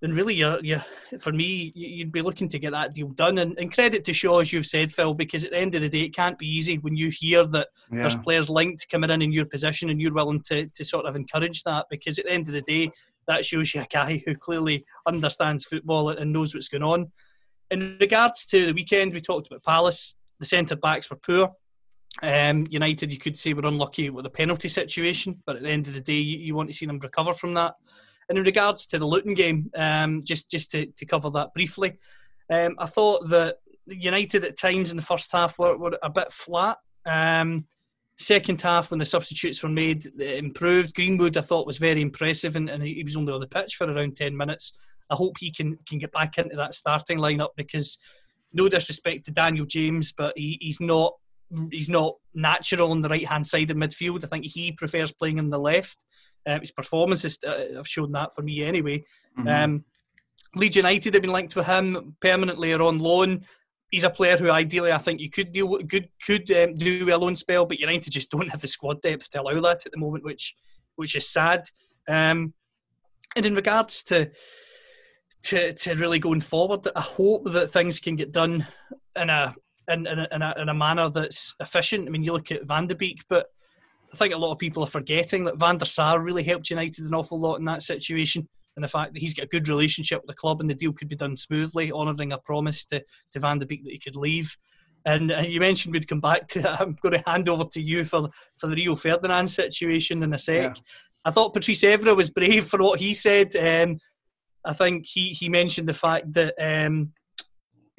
then 0.00 0.12
really 0.12 0.34
you're, 0.34 0.58
you're 0.62 0.84
for 1.20 1.32
me 1.32 1.72
you'd 1.74 2.12
be 2.12 2.22
looking 2.22 2.48
to 2.48 2.58
get 2.58 2.72
that 2.72 2.94
deal 2.94 3.08
done. 3.08 3.38
And, 3.38 3.58
and, 3.58 3.72
credit 3.72 4.04
to 4.04 4.14
Shaw 4.14 4.38
as 4.38 4.52
you've 4.52 4.66
said 4.66 4.90
Phil 4.90 5.12
because 5.14 5.44
at 5.44 5.50
the 5.50 5.58
end 5.58 5.74
of 5.74 5.82
the 5.82 5.88
day 5.88 6.02
it 6.02 6.14
can't 6.14 6.38
be 6.38 6.46
easy 6.46 6.78
when 6.78 6.96
you 6.96 7.10
hear 7.10 7.44
that 7.48 7.68
yeah. 7.92 8.00
there's 8.00 8.16
players 8.16 8.48
linked 8.48 8.88
coming 8.88 9.10
in 9.10 9.22
in 9.22 9.32
your 9.32 9.44
position 9.44 9.90
and 9.90 10.00
you're 10.00 10.14
willing 10.14 10.40
to, 10.46 10.66
to 10.68 10.84
sort 10.84 11.06
of 11.06 11.16
encourage 11.16 11.62
that 11.64 11.86
because 11.90 12.18
at 12.18 12.24
the 12.24 12.32
end 12.32 12.48
of 12.48 12.54
the 12.54 12.62
day 12.62 12.90
that 13.28 13.44
shows 13.44 13.74
you 13.74 13.82
a 13.82 13.86
guy 13.92 14.22
who 14.24 14.34
clearly 14.34 14.84
understands 15.06 15.64
football 15.64 16.08
and 16.08 16.32
knows 16.32 16.54
what's 16.54 16.68
going 16.68 16.82
on. 16.82 17.12
In 17.70 17.98
regards 18.00 18.46
to 18.46 18.66
the 18.66 18.72
weekend 18.72 19.12
we 19.12 19.20
talked 19.20 19.48
about 19.48 19.62
Palace 19.62 20.16
the 20.40 20.46
centre 20.46 20.76
backs 20.76 21.08
were 21.08 21.16
poor 21.16 21.54
um, 22.22 22.66
United, 22.70 23.12
you 23.12 23.18
could 23.18 23.38
say, 23.38 23.54
were 23.54 23.66
unlucky 23.66 24.10
with 24.10 24.24
the 24.24 24.30
penalty 24.30 24.68
situation, 24.68 25.40
but 25.46 25.56
at 25.56 25.62
the 25.62 25.70
end 25.70 25.88
of 25.88 25.94
the 25.94 26.00
day, 26.00 26.14
you, 26.14 26.38
you, 26.38 26.54
want 26.54 26.68
to 26.68 26.74
see 26.74 26.86
them 26.86 26.98
recover 26.98 27.32
from 27.32 27.54
that. 27.54 27.74
And 28.28 28.38
in 28.38 28.44
regards 28.44 28.86
to 28.86 28.98
the 28.98 29.06
Luton 29.06 29.34
game, 29.34 29.70
um, 29.76 30.22
just 30.24 30.50
just 30.50 30.70
to, 30.72 30.86
to 30.86 31.06
cover 31.06 31.30
that 31.30 31.54
briefly, 31.54 31.98
um, 32.50 32.76
I 32.78 32.86
thought 32.86 33.28
that 33.30 33.56
United 33.86 34.44
at 34.44 34.58
times 34.58 34.90
in 34.90 34.96
the 34.96 35.02
first 35.02 35.32
half 35.32 35.58
were, 35.58 35.76
were 35.76 35.98
a 36.02 36.10
bit 36.10 36.30
flat. 36.30 36.78
Um, 37.06 37.64
second 38.18 38.60
half, 38.60 38.90
when 38.90 38.98
the 38.98 39.04
substitutes 39.04 39.62
were 39.62 39.68
made, 39.68 40.06
they 40.16 40.38
improved. 40.38 40.94
Greenwood, 40.94 41.36
I 41.36 41.40
thought, 41.40 41.66
was 41.66 41.78
very 41.78 42.02
impressive, 42.02 42.54
and, 42.54 42.68
and 42.68 42.82
he 42.82 43.02
was 43.02 43.16
only 43.16 43.32
on 43.32 43.40
the 43.40 43.46
pitch 43.46 43.76
for 43.76 43.90
around 43.90 44.16
10 44.16 44.36
minutes. 44.36 44.76
I 45.08 45.14
hope 45.14 45.38
he 45.38 45.50
can, 45.50 45.78
can 45.88 45.98
get 45.98 46.12
back 46.12 46.38
into 46.38 46.54
that 46.56 46.74
starting 46.74 47.18
lineup 47.18 47.50
because 47.56 47.98
no 48.52 48.68
disrespect 48.68 49.26
to 49.26 49.30
Daniel 49.30 49.66
James, 49.66 50.12
but 50.12 50.36
he, 50.36 50.58
he's 50.60 50.80
not 50.80 51.14
he's 51.70 51.88
not 51.88 52.14
natural 52.34 52.92
on 52.92 53.00
the 53.00 53.08
right 53.08 53.26
hand 53.26 53.46
side 53.46 53.70
of 53.70 53.76
midfield. 53.76 54.24
I 54.24 54.28
think 54.28 54.46
he 54.46 54.72
prefers 54.72 55.12
playing 55.12 55.38
on 55.38 55.50
the 55.50 55.58
left. 55.58 56.04
Uh, 56.46 56.60
his 56.60 56.70
performances 56.70 57.38
uh, 57.46 57.74
have 57.76 57.88
shown 57.88 58.12
that 58.12 58.34
for 58.34 58.42
me 58.42 58.64
anyway. 58.64 59.04
Mm-hmm. 59.38 59.48
Um, 59.48 59.84
Leeds 60.54 60.76
United 60.76 61.14
have 61.14 61.22
been 61.22 61.32
linked 61.32 61.54
with 61.54 61.66
him 61.66 62.16
permanently 62.20 62.72
or 62.72 62.82
on 62.82 62.98
loan. 62.98 63.44
He's 63.90 64.04
a 64.04 64.10
player 64.10 64.36
who 64.36 64.50
ideally 64.50 64.92
I 64.92 64.98
think 64.98 65.20
you 65.20 65.30
could 65.30 65.52
deal 65.52 65.76
could 65.88 66.08
could 66.24 66.50
um, 66.52 66.74
do 66.74 67.12
a 67.12 67.18
loan 67.18 67.36
spell, 67.36 67.66
but 67.66 67.80
United 67.80 68.10
just 68.10 68.30
don't 68.32 68.50
have 68.50 68.60
the 68.60 68.68
squad 68.68 69.00
depth 69.00 69.30
to 69.30 69.42
allow 69.42 69.60
that 69.60 69.86
at 69.86 69.92
the 69.92 69.98
moment, 69.98 70.24
which 70.24 70.54
which 70.96 71.16
is 71.16 71.28
sad. 71.28 71.64
Um, 72.08 72.54
and 73.36 73.46
in 73.46 73.54
regards 73.54 74.02
to 74.04 74.30
to 75.44 75.72
to 75.72 75.94
really 75.94 76.18
going 76.18 76.40
forward, 76.40 76.86
I 76.94 77.00
hope 77.00 77.50
that 77.52 77.68
things 77.68 78.00
can 78.00 78.16
get 78.16 78.32
done 78.32 78.66
in 79.16 79.30
a 79.30 79.54
in, 79.88 80.06
in, 80.06 80.18
a, 80.20 80.28
in, 80.30 80.42
a, 80.42 80.54
in 80.58 80.68
a 80.68 80.74
manner 80.74 81.08
that's 81.08 81.54
efficient. 81.58 82.06
I 82.06 82.10
mean, 82.10 82.22
you 82.22 82.32
look 82.32 82.52
at 82.52 82.66
Van 82.66 82.86
de 82.86 82.94
Beek, 82.94 83.24
but 83.28 83.46
I 84.12 84.16
think 84.16 84.34
a 84.34 84.38
lot 84.38 84.52
of 84.52 84.58
people 84.58 84.82
are 84.84 84.88
forgetting 84.88 85.44
that 85.44 85.58
Van 85.58 85.78
der 85.78 85.84
Sar 85.84 86.20
really 86.20 86.44
helped 86.44 86.70
United 86.70 87.04
an 87.04 87.14
awful 87.14 87.40
lot 87.40 87.56
in 87.56 87.64
that 87.64 87.82
situation. 87.82 88.48
And 88.76 88.84
the 88.84 88.88
fact 88.88 89.14
that 89.14 89.20
he's 89.20 89.34
got 89.34 89.46
a 89.46 89.48
good 89.48 89.68
relationship 89.68 90.20
with 90.20 90.28
the 90.28 90.40
club 90.40 90.60
and 90.60 90.70
the 90.70 90.74
deal 90.74 90.92
could 90.92 91.08
be 91.08 91.16
done 91.16 91.36
smoothly, 91.36 91.90
honouring 91.90 92.32
a 92.32 92.38
promise 92.38 92.84
to, 92.86 93.02
to 93.32 93.40
Van 93.40 93.58
de 93.58 93.66
Beek 93.66 93.84
that 93.84 93.92
he 93.92 93.98
could 93.98 94.16
leave. 94.16 94.56
And 95.04 95.32
you 95.46 95.60
mentioned 95.60 95.92
we'd 95.92 96.08
come 96.08 96.20
back 96.20 96.46
to 96.48 96.70
I'm 96.80 96.96
going 97.02 97.14
to 97.14 97.30
hand 97.30 97.48
over 97.48 97.64
to 97.72 97.80
you 97.80 98.04
for, 98.04 98.28
for 98.56 98.68
the 98.68 98.76
Rio 98.76 98.94
Ferdinand 98.94 99.48
situation 99.48 100.22
in 100.22 100.32
a 100.32 100.38
sec. 100.38 100.76
Yeah. 100.76 100.82
I 101.24 101.30
thought 101.30 101.52
Patrice 101.52 101.82
Evra 101.82 102.16
was 102.16 102.30
brave 102.30 102.66
for 102.66 102.78
what 102.78 103.00
he 103.00 103.12
said. 103.12 103.54
Um, 103.56 103.98
I 104.64 104.72
think 104.72 105.06
he, 105.06 105.30
he 105.30 105.48
mentioned 105.48 105.88
the 105.88 105.94
fact 105.94 106.32
that 106.34 106.54
um, 106.60 107.12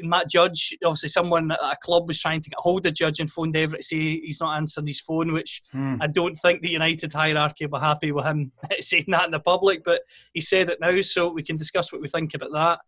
Matt 0.04 0.30
Judge, 0.30 0.76
obviously, 0.84 1.10
someone 1.10 1.52
at 1.52 1.60
a 1.60 1.76
club 1.82 2.08
was 2.08 2.20
trying 2.20 2.42
to 2.42 2.50
get 2.50 2.60
hold 2.60 2.86
of 2.86 2.94
Judge 2.94 3.20
and 3.20 3.32
phoned 3.32 3.56
Evra 3.56 3.78
to 3.78 3.84
say 3.84 4.20
he's 4.20 4.42
not 4.42 4.58
answering 4.58 4.88
his 4.88 5.00
phone, 5.00 5.34
which 5.34 5.62
hmm. 5.72 5.96
I 6.00 6.08
don't 6.08 6.36
think 6.36 6.62
the 6.62 6.70
United 6.70 7.14
hierarchy 7.14 7.68
were 7.68 7.80
happy 7.80 8.12
with 8.12 8.26
him 8.26 8.52
saying 8.80 9.06
that 9.08 9.26
in 9.26 9.32
the 9.32 9.40
public. 9.40 9.84
But 9.84 10.02
he 10.34 10.42
said 10.42 10.70
it 10.70 10.80
now, 10.80 11.00
so 11.02 11.32
we 11.32 11.44
can 11.44 11.58
discuss 11.58 11.92
what 11.92 12.02
we 12.02 12.08
think 12.08 12.34
about 12.34 12.52
that. 12.54 12.80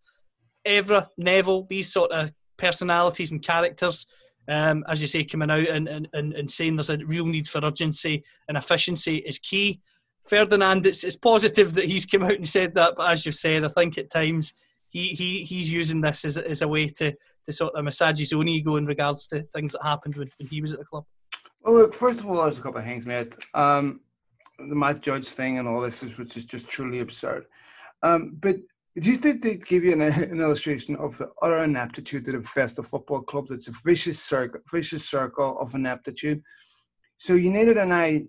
Evra, 0.65 1.07
Neville, 1.17 1.65
these 1.69 1.91
sort 1.91 2.11
of 2.11 2.31
personalities 2.57 3.31
and 3.31 3.41
characters, 3.41 4.05
um, 4.47 4.83
as 4.87 5.01
you 5.01 5.07
say, 5.07 5.23
coming 5.23 5.51
out 5.51 5.67
and, 5.67 5.87
and, 5.87 6.07
and 6.13 6.49
saying 6.49 6.75
there's 6.75 6.89
a 6.89 6.97
real 7.05 7.25
need 7.25 7.47
for 7.47 7.63
urgency 7.63 8.23
and 8.47 8.57
efficiency 8.57 9.17
is 9.17 9.39
key. 9.39 9.81
Ferdinand, 10.27 10.85
it's, 10.85 11.03
it's 11.03 11.17
positive 11.17 11.73
that 11.73 11.85
he's 11.85 12.05
come 12.05 12.23
out 12.23 12.33
and 12.33 12.47
said 12.47 12.75
that, 12.75 12.93
but 12.95 13.09
as 13.09 13.25
you've 13.25 13.35
said, 13.35 13.63
I 13.63 13.67
think 13.67 13.97
at 13.97 14.09
times 14.09 14.53
he, 14.87 15.07
he 15.07 15.43
he's 15.43 15.71
using 15.71 16.01
this 16.01 16.23
as, 16.23 16.37
as 16.37 16.61
a 16.61 16.67
way 16.67 16.87
to, 16.87 17.13
to 17.45 17.51
sort 17.51 17.73
of 17.75 17.83
massage 17.83 18.19
his 18.19 18.31
own 18.31 18.47
ego 18.47 18.75
in 18.75 18.85
regards 18.85 19.27
to 19.27 19.43
things 19.53 19.73
that 19.73 19.83
happened 19.83 20.15
when, 20.15 20.29
when 20.37 20.47
he 20.47 20.61
was 20.61 20.73
at 20.73 20.79
the 20.79 20.85
club. 20.85 21.05
Well, 21.61 21.75
look, 21.75 21.93
first 21.93 22.19
of 22.19 22.27
all, 22.27 22.43
there's 22.43 22.59
a 22.59 22.61
couple 22.61 22.79
of 22.79 22.85
things, 22.85 23.05
mate. 23.05 23.35
Um, 23.53 24.01
the 24.59 24.75
Matt 24.75 25.01
Judge 25.01 25.27
thing 25.27 25.59
and 25.59 25.67
all 25.67 25.81
this 25.81 26.03
is, 26.03 26.17
which 26.17 26.37
is 26.37 26.45
just 26.45 26.67
truly 26.67 26.99
absurd. 26.99 27.45
Um, 28.01 28.37
but 28.39 28.57
just 28.99 29.23
to, 29.23 29.39
to 29.39 29.55
give 29.55 29.83
you 29.83 29.93
an, 29.93 30.01
an, 30.01 30.39
illustration 30.39 30.95
of 30.97 31.17
the 31.17 31.29
utter 31.41 31.63
ineptitude 31.63 32.25
that 32.25 32.35
infests 32.35 32.75
the 32.75 32.83
football 32.83 33.21
club, 33.21 33.47
that's 33.49 33.67
a 33.67 33.73
vicious 33.83 34.19
circle, 34.19 34.61
vicious 34.71 35.07
circle 35.07 35.57
of 35.59 35.73
ineptitude. 35.73 36.43
So 37.17 37.33
United 37.33 37.77
and 37.77 37.93
I 37.93 38.25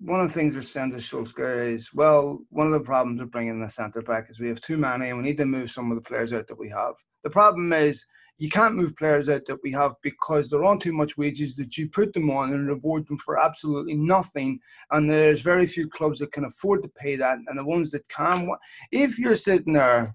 one 0.00 0.20
of 0.20 0.28
the 0.28 0.34
things 0.34 0.54
we're 0.54 0.62
saying 0.62 0.92
to 0.92 0.98
Solskjaer 0.98 1.72
is, 1.72 1.92
well, 1.92 2.38
one 2.50 2.66
of 2.66 2.72
the 2.72 2.80
problems 2.80 3.20
with 3.20 3.32
bringing 3.32 3.60
the 3.60 3.68
centre 3.68 4.02
back 4.02 4.30
is 4.30 4.38
we 4.38 4.48
have 4.48 4.60
too 4.60 4.76
many 4.76 5.08
and 5.08 5.18
we 5.18 5.24
need 5.24 5.38
to 5.38 5.44
move 5.44 5.70
some 5.70 5.90
of 5.90 5.96
the 5.96 6.08
players 6.08 6.32
out 6.32 6.46
that 6.46 6.58
we 6.58 6.68
have. 6.68 6.94
The 7.24 7.30
problem 7.30 7.72
is 7.72 8.06
you 8.38 8.48
can't 8.48 8.76
move 8.76 8.96
players 8.96 9.28
out 9.28 9.44
that 9.46 9.58
we 9.64 9.72
have 9.72 9.94
because 10.02 10.48
they're 10.48 10.64
on 10.64 10.78
too 10.78 10.92
much 10.92 11.18
wages 11.18 11.56
that 11.56 11.76
you 11.76 11.88
put 11.88 12.12
them 12.12 12.30
on 12.30 12.52
and 12.52 12.68
reward 12.68 13.08
them 13.08 13.18
for 13.18 13.40
absolutely 13.40 13.94
nothing. 13.94 14.60
And 14.92 15.10
there's 15.10 15.40
very 15.40 15.66
few 15.66 15.88
clubs 15.88 16.20
that 16.20 16.32
can 16.32 16.44
afford 16.44 16.84
to 16.84 16.88
pay 16.90 17.16
that. 17.16 17.38
And 17.48 17.58
the 17.58 17.64
ones 17.64 17.90
that 17.90 18.08
can, 18.08 18.48
if 18.92 19.18
you're 19.18 19.34
sitting 19.34 19.72
there, 19.72 20.14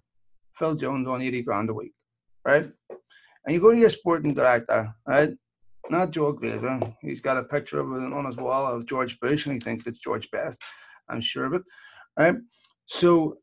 Phil 0.56 0.76
Jones 0.76 1.08
on 1.08 1.22
80 1.22 1.42
grand 1.42 1.70
a 1.70 1.74
week, 1.74 1.94
right? 2.46 2.72
And 3.46 3.54
you 3.54 3.60
go 3.60 3.74
to 3.74 3.80
your 3.80 3.90
sporting 3.90 4.34
director, 4.34 4.96
right? 5.06 5.32
Not 5.90 6.12
Joel 6.12 6.38
Glazer. 6.38 6.96
He's 7.02 7.22
got 7.22 7.38
a 7.38 7.44
picture 7.44 7.80
of 7.80 7.92
it 7.92 8.14
on 8.14 8.26
his 8.26 8.38
wall 8.38 8.66
of 8.66 8.86
George 8.86 9.20
Bush, 9.20 9.46
and 9.46 9.54
he 9.54 9.60
thinks 9.60 9.86
it's 9.86 10.00
George 10.00 10.30
Best. 10.32 10.62
I'm 11.10 11.22
sure 11.22 11.46
of 11.46 11.54
it. 11.54 11.64
Right. 12.18 12.36
So 12.86 13.38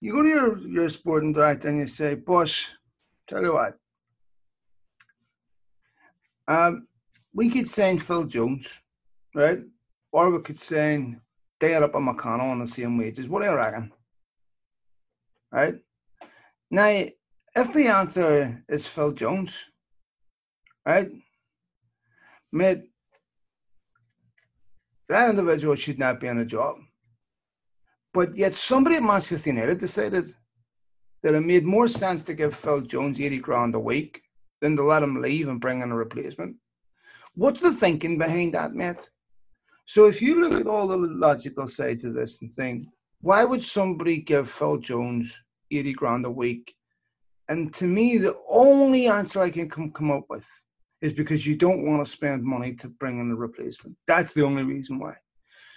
you 0.00 0.12
go 0.12 0.22
to 0.22 0.28
your, 0.28 0.58
your 0.58 0.88
sporting 0.88 1.32
director 1.32 1.68
and 1.68 1.78
you 1.78 1.86
say, 1.86 2.14
Bush, 2.14 2.68
tell 3.26 3.42
you 3.42 3.54
what. 3.54 3.74
Um, 6.48 6.86
we 7.34 7.50
could 7.50 7.68
sign 7.68 7.98
Phil 7.98 8.24
Jones, 8.24 8.80
right? 9.34 9.60
Or 10.12 10.30
we 10.30 10.40
could 10.42 10.60
sign 10.60 11.20
Dale 11.58 11.84
up 11.84 11.94
on 11.94 12.06
McConnell 12.06 12.50
on 12.50 12.60
the 12.60 12.66
same 12.66 12.98
wages. 12.98 13.28
What 13.28 13.42
do 13.42 13.48
you 13.48 13.56
reckon? 13.56 13.92
Right? 15.50 15.76
Now, 16.70 16.86
if 17.56 17.72
the 17.72 17.88
answer 17.88 18.62
is 18.68 18.86
Phil 18.86 19.12
Jones, 19.12 19.56
right? 20.84 21.08
Mate, 22.56 22.84
that 25.10 25.28
individual 25.28 25.74
should 25.74 25.98
not 25.98 26.20
be 26.20 26.28
on 26.28 26.38
a 26.38 26.44
job. 26.46 26.76
But 28.14 28.34
yet 28.34 28.54
somebody 28.54 28.96
at 28.96 29.02
Manchester 29.02 29.50
United 29.50 29.78
decided 29.78 30.32
that 31.22 31.34
it 31.34 31.40
made 31.40 31.66
more 31.66 31.86
sense 31.86 32.22
to 32.22 32.34
give 32.34 32.54
Phil 32.54 32.80
Jones 32.80 33.20
80 33.20 33.38
grand 33.40 33.74
a 33.74 33.78
week 33.78 34.22
than 34.62 34.74
to 34.76 34.84
let 34.84 35.02
him 35.02 35.20
leave 35.20 35.48
and 35.48 35.60
bring 35.60 35.82
in 35.82 35.90
a 35.90 35.94
replacement. 35.94 36.56
What's 37.34 37.60
the 37.60 37.72
thinking 37.72 38.16
behind 38.16 38.54
that, 38.54 38.72
mate? 38.72 39.10
So 39.84 40.06
if 40.06 40.22
you 40.22 40.40
look 40.40 40.58
at 40.58 40.66
all 40.66 40.86
the 40.86 40.96
logical 40.96 41.68
sides 41.68 42.04
of 42.04 42.14
this 42.14 42.40
and 42.40 42.50
think, 42.50 42.86
why 43.20 43.44
would 43.44 43.62
somebody 43.62 44.22
give 44.22 44.50
Phil 44.50 44.78
Jones 44.78 45.38
80 45.70 45.92
grand 45.92 46.24
a 46.24 46.30
week? 46.30 46.74
And 47.50 47.74
to 47.74 47.84
me, 47.84 48.16
the 48.16 48.34
only 48.48 49.08
answer 49.08 49.42
I 49.42 49.50
can 49.50 49.68
come, 49.68 49.92
come 49.92 50.10
up 50.10 50.24
with 50.30 50.48
is 51.02 51.12
because 51.12 51.46
you 51.46 51.56
don't 51.56 51.84
want 51.86 52.04
to 52.04 52.10
spend 52.10 52.42
money 52.42 52.74
to 52.74 52.88
bring 52.88 53.20
in 53.20 53.30
a 53.30 53.36
replacement. 53.36 53.96
That's 54.06 54.32
the 54.32 54.44
only 54.44 54.62
reason 54.62 54.98
why. 54.98 55.14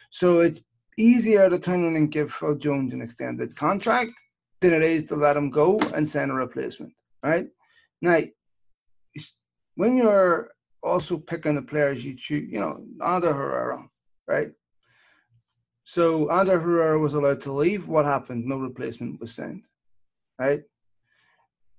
So 0.09 0.39
it's 0.39 0.61
easier 0.97 1.49
to 1.49 1.59
turn 1.59 1.85
in 1.85 1.95
and 1.95 2.11
give 2.11 2.31
Phil 2.31 2.55
Jones 2.55 2.93
an 2.93 3.01
extended 3.01 3.55
contract 3.55 4.11
than 4.61 4.73
it 4.73 4.81
is 4.81 5.05
to 5.05 5.15
let 5.15 5.37
him 5.37 5.49
go 5.49 5.79
and 5.95 6.07
send 6.07 6.31
a 6.31 6.33
replacement, 6.33 6.93
right? 7.23 7.47
Now, 8.01 8.19
when 9.75 9.95
you're 9.95 10.51
also 10.81 11.17
picking 11.17 11.55
the 11.55 11.61
players 11.61 12.03
you 12.03 12.15
choose, 12.15 12.49
you 12.51 12.59
know, 12.59 12.83
Ander 13.05 13.33
Herrera, 13.33 13.87
right? 14.27 14.51
So 15.83 16.29
Ander 16.29 16.59
Herrera 16.59 16.99
was 16.99 17.13
allowed 17.13 17.41
to 17.43 17.51
leave. 17.51 17.87
What 17.87 18.05
happened? 18.05 18.45
No 18.45 18.57
replacement 18.57 19.19
was 19.19 19.33
sent, 19.33 19.63
right? 20.37 20.63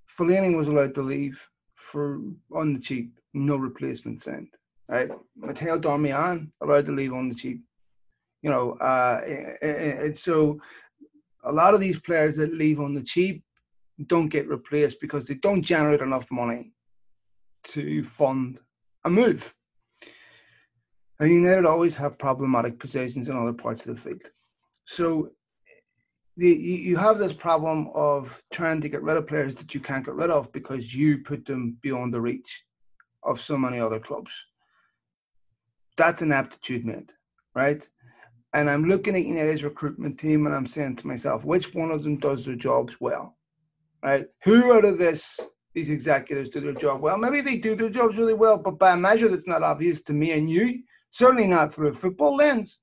Fellaini 0.09 0.55
was 0.57 0.67
allowed 0.67 0.95
to 0.95 1.01
leave 1.01 1.47
for 1.75 2.19
on 2.53 2.73
the 2.73 2.79
cheap, 2.79 3.19
no 3.33 3.55
replacement 3.55 4.21
sent, 4.21 4.49
right? 4.87 5.09
Matteo 5.35 5.79
Darmian 5.79 6.51
allowed 6.61 6.85
to 6.85 6.91
leave 6.91 7.13
on 7.13 7.29
the 7.29 7.35
cheap, 7.35 7.61
you 8.41 8.49
know. 8.49 8.73
Uh, 8.73 9.21
eh, 9.25 9.53
eh, 9.61 9.67
eh, 9.67 10.05
and 10.05 10.17
so 10.17 10.59
a 11.43 11.51
lot 11.51 11.73
of 11.73 11.79
these 11.79 11.99
players 11.99 12.35
that 12.37 12.53
leave 12.53 12.79
on 12.79 12.93
the 12.93 13.03
cheap 13.03 13.43
don't 14.07 14.29
get 14.29 14.47
replaced 14.47 14.99
because 14.99 15.25
they 15.25 15.35
don't 15.35 15.63
generate 15.63 16.01
enough 16.01 16.29
money 16.31 16.73
to 17.63 18.03
fund 18.03 18.59
a 19.05 19.09
move. 19.09 19.53
And 21.19 21.31
United 21.31 21.65
always 21.65 21.95
have 21.97 22.17
problematic 22.17 22.79
positions 22.79 23.29
in 23.29 23.37
other 23.37 23.53
parts 23.53 23.85
of 23.85 23.95
the 23.95 24.01
field. 24.01 24.23
So 24.85 25.29
the, 26.35 26.49
you 26.49 26.97
have 26.97 27.19
this 27.19 27.33
problem 27.33 27.89
of 27.93 28.41
trying 28.51 28.81
to 28.81 28.89
get 28.89 29.03
rid 29.03 29.17
of 29.17 29.27
players 29.27 29.53
that 29.55 29.73
you 29.75 29.79
can't 29.79 30.03
get 30.03 30.15
rid 30.15 30.31
of 30.31 30.51
because 30.51 30.95
you 30.95 31.19
put 31.19 31.45
them 31.45 31.77
beyond 31.81 32.13
the 32.13 32.21
reach 32.21 32.63
of 33.23 33.39
so 33.39 33.57
many 33.57 33.79
other 33.79 33.99
clubs. 33.99 34.33
That's 35.97 36.21
an 36.21 36.31
aptitude 36.31 36.85
made, 36.85 37.11
right? 37.55 37.87
And 38.53 38.69
I'm 38.69 38.85
looking 38.85 39.15
at 39.15 39.25
United's 39.25 39.63
recruitment 39.63 40.19
team 40.19 40.45
and 40.45 40.55
I'm 40.55 40.65
saying 40.65 40.97
to 40.97 41.07
myself, 41.07 41.45
which 41.45 41.73
one 41.73 41.91
of 41.91 42.03
them 42.03 42.17
does 42.17 42.45
their 42.45 42.55
jobs 42.55 42.93
well? 42.99 43.37
Right? 44.03 44.27
Who 44.43 44.73
out 44.73 44.83
of 44.83 44.97
this 44.97 45.39
these 45.73 45.89
executives 45.89 46.49
do 46.49 46.59
their 46.59 46.73
job 46.73 47.01
well. 47.01 47.17
Maybe 47.17 47.41
they 47.41 47.57
do 47.57 47.75
their 47.75 47.89
jobs 47.89 48.17
really 48.17 48.33
well, 48.33 48.57
but 48.57 48.77
by 48.77 48.91
a 48.91 48.97
measure 48.97 49.29
that's 49.29 49.47
not 49.47 49.63
obvious 49.63 50.01
to 50.03 50.13
me 50.13 50.31
and 50.31 50.49
you, 50.49 50.83
certainly 51.11 51.47
not 51.47 51.73
through 51.73 51.89
a 51.89 51.93
football 51.93 52.35
lens. 52.35 52.79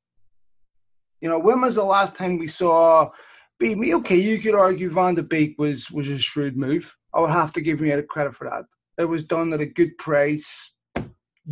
You 1.21 1.29
know, 1.29 1.39
when 1.39 1.61
was 1.61 1.75
the 1.75 1.85
last 1.85 2.15
time 2.15 2.39
we 2.39 2.47
saw 2.47 3.11
beat 3.59 3.77
me? 3.77 3.95
Okay, 3.97 4.17
you 4.17 4.39
could 4.39 4.55
argue 4.55 4.89
Van 4.89 5.17
de 5.17 5.23
Beek 5.23 5.59
was 5.59 5.91
was 5.91 6.09
a 6.09 6.19
shrewd 6.19 6.57
move. 6.57 6.97
I 7.13 7.21
would 7.21 7.31
have 7.31 7.53
to 7.55 7.61
give 7.61 7.81
him 7.81 8.07
credit 8.07 8.35
for 8.35 8.49
that. 8.49 8.65
It 8.99 9.05
was 9.05 9.25
done 9.25 9.53
at 9.53 9.61
a 9.61 9.67
good 9.67 9.97
price, 9.99 10.73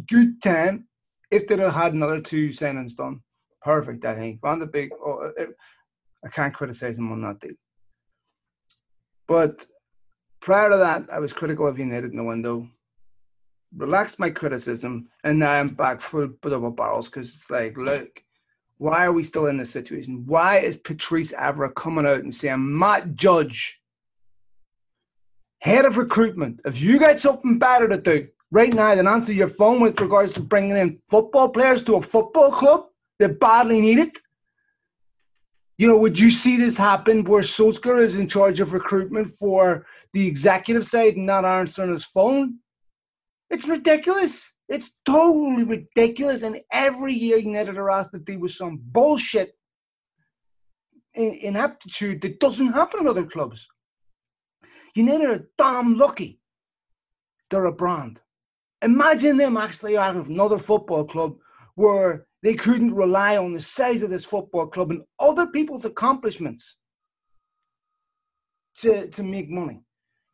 good 0.08 0.42
time. 0.42 0.88
If 1.30 1.46
they'd 1.46 1.58
have 1.58 1.74
had 1.74 1.94
another 1.94 2.20
two 2.20 2.50
signings 2.50 2.94
done, 2.94 3.20
perfect. 3.62 4.04
I 4.04 4.14
think 4.14 4.40
Van 4.42 4.58
de 4.58 4.66
Beek. 4.66 4.90
Oh, 4.94 5.32
I 6.24 6.28
can't 6.28 6.54
criticize 6.54 6.98
him 6.98 7.12
on 7.12 7.22
that 7.22 7.40
deal. 7.40 7.54
But 9.28 9.66
Prior 10.46 10.70
to 10.70 10.76
that, 10.76 11.12
I 11.12 11.18
was 11.18 11.32
critical 11.32 11.66
of 11.66 11.76
United 11.76 12.12
in 12.12 12.16
the 12.16 12.22
window. 12.22 12.68
Relaxed 13.76 14.20
my 14.20 14.30
criticism, 14.30 15.08
and 15.24 15.40
now 15.40 15.50
I'm 15.50 15.66
back 15.66 16.00
full 16.00 16.28
double 16.40 16.70
barrels 16.70 17.08
because 17.08 17.34
it's 17.34 17.50
like, 17.50 17.76
look, 17.76 18.22
why 18.78 19.06
are 19.06 19.12
we 19.12 19.24
still 19.24 19.46
in 19.46 19.56
this 19.56 19.72
situation? 19.72 20.24
Why 20.24 20.58
is 20.58 20.76
Patrice 20.76 21.32
Evra 21.32 21.74
coming 21.74 22.06
out 22.06 22.20
and 22.20 22.32
saying, 22.32 22.78
Matt 22.78 23.16
Judge, 23.16 23.82
head 25.60 25.84
of 25.84 25.96
recruitment, 25.96 26.60
if 26.64 26.80
you 26.80 26.98
got 26.98 27.20
something 27.20 27.58
better 27.58 27.88
to 27.88 27.98
do 27.98 28.28
right 28.50 28.72
now 28.72 28.94
than 28.94 29.06
answer 29.06 29.32
your 29.32 29.48
phone 29.48 29.80
with 29.80 30.00
regards 30.00 30.32
to 30.34 30.40
bringing 30.40 30.76
in 30.76 30.98
football 31.10 31.48
players 31.48 31.82
to 31.84 31.96
a 31.96 32.02
football 32.02 32.50
club 32.50 32.86
that 33.18 33.40
badly 33.40 33.80
need 33.80 33.98
it, 33.98 34.18
you 35.78 35.86
know, 35.86 35.96
would 35.96 36.18
you 36.18 36.30
see 36.30 36.56
this 36.56 36.78
happen 36.78 37.24
where 37.24 37.42
Solskjaer 37.42 38.02
is 38.02 38.16
in 38.16 38.28
charge 38.28 38.60
of 38.60 38.72
recruitment 38.72 39.28
for 39.28 39.86
the 40.12 40.26
executive 40.26 40.86
side 40.86 41.16
and 41.16 41.26
not 41.26 41.44
answering 41.44 41.92
his 41.92 42.04
phone? 42.04 42.60
It's 43.50 43.68
ridiculous. 43.68 44.52
It's 44.68 44.90
totally 45.04 45.64
ridiculous. 45.64 46.42
And 46.42 46.60
every 46.72 47.12
year 47.12 47.36
United 47.38 47.76
are 47.76 47.90
asked 47.90 48.12
to 48.12 48.18
deal 48.18 48.40
with 48.40 48.52
some 48.52 48.80
bullshit 48.82 49.52
inaptitude 51.14 52.20
that 52.22 52.40
doesn't 52.40 52.72
happen 52.72 53.00
in 53.00 53.08
other 53.08 53.24
clubs. 53.24 53.66
United 54.96 55.28
are 55.28 55.48
damn 55.58 55.96
lucky 55.96 56.40
they're 57.50 57.66
a 57.66 57.72
brand. 57.72 58.20
Imagine 58.82 59.36
them 59.36 59.56
actually 59.56 59.96
out 59.96 60.16
of 60.16 60.28
another 60.28 60.58
football 60.58 61.04
club 61.04 61.36
where 61.74 62.26
they 62.42 62.54
couldn't 62.54 62.94
rely 62.94 63.36
on 63.36 63.52
the 63.52 63.60
size 63.60 64.02
of 64.02 64.10
this 64.10 64.24
football 64.24 64.66
club 64.66 64.90
and 64.90 65.02
other 65.18 65.46
people's 65.46 65.84
accomplishments 65.84 66.76
to, 68.78 69.08
to 69.08 69.22
make 69.22 69.48
money. 69.48 69.80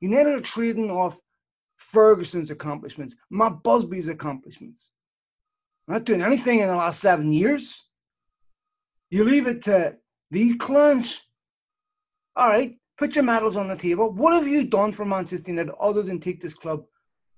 United 0.01 0.35
are 0.35 0.41
trading 0.41 0.91
off 0.91 1.19
Ferguson's 1.77 2.51
accomplishments, 2.51 3.15
Matt 3.31 3.63
Busby's 3.63 4.09
accomplishments. 4.09 4.91
Not 5.89 6.05
doing 6.05 6.23
anything 6.23 6.61
in 6.61 6.69
the 6.69 6.77
last 6.77 7.01
seven 7.01 7.33
years. 7.33 7.85
You 9.11 9.25
leave 9.25 9.47
it 9.47 9.63
to 9.63 9.97
these 10.31 10.57
clowns. 10.57 11.21
All 12.35 12.49
right, 12.49 12.77
put 12.99 13.15
your 13.15 13.25
medals 13.25 13.57
on 13.57 13.69
the 13.69 13.77
table. 13.77 14.11
What 14.11 14.35
have 14.35 14.47
you 14.47 14.65
done 14.65 14.93
for 14.93 15.05
Manchester 15.05 15.51
United 15.51 15.75
other 15.81 16.03
than 16.03 16.21
take 16.21 16.41
this 16.41 16.55
club 16.55 16.85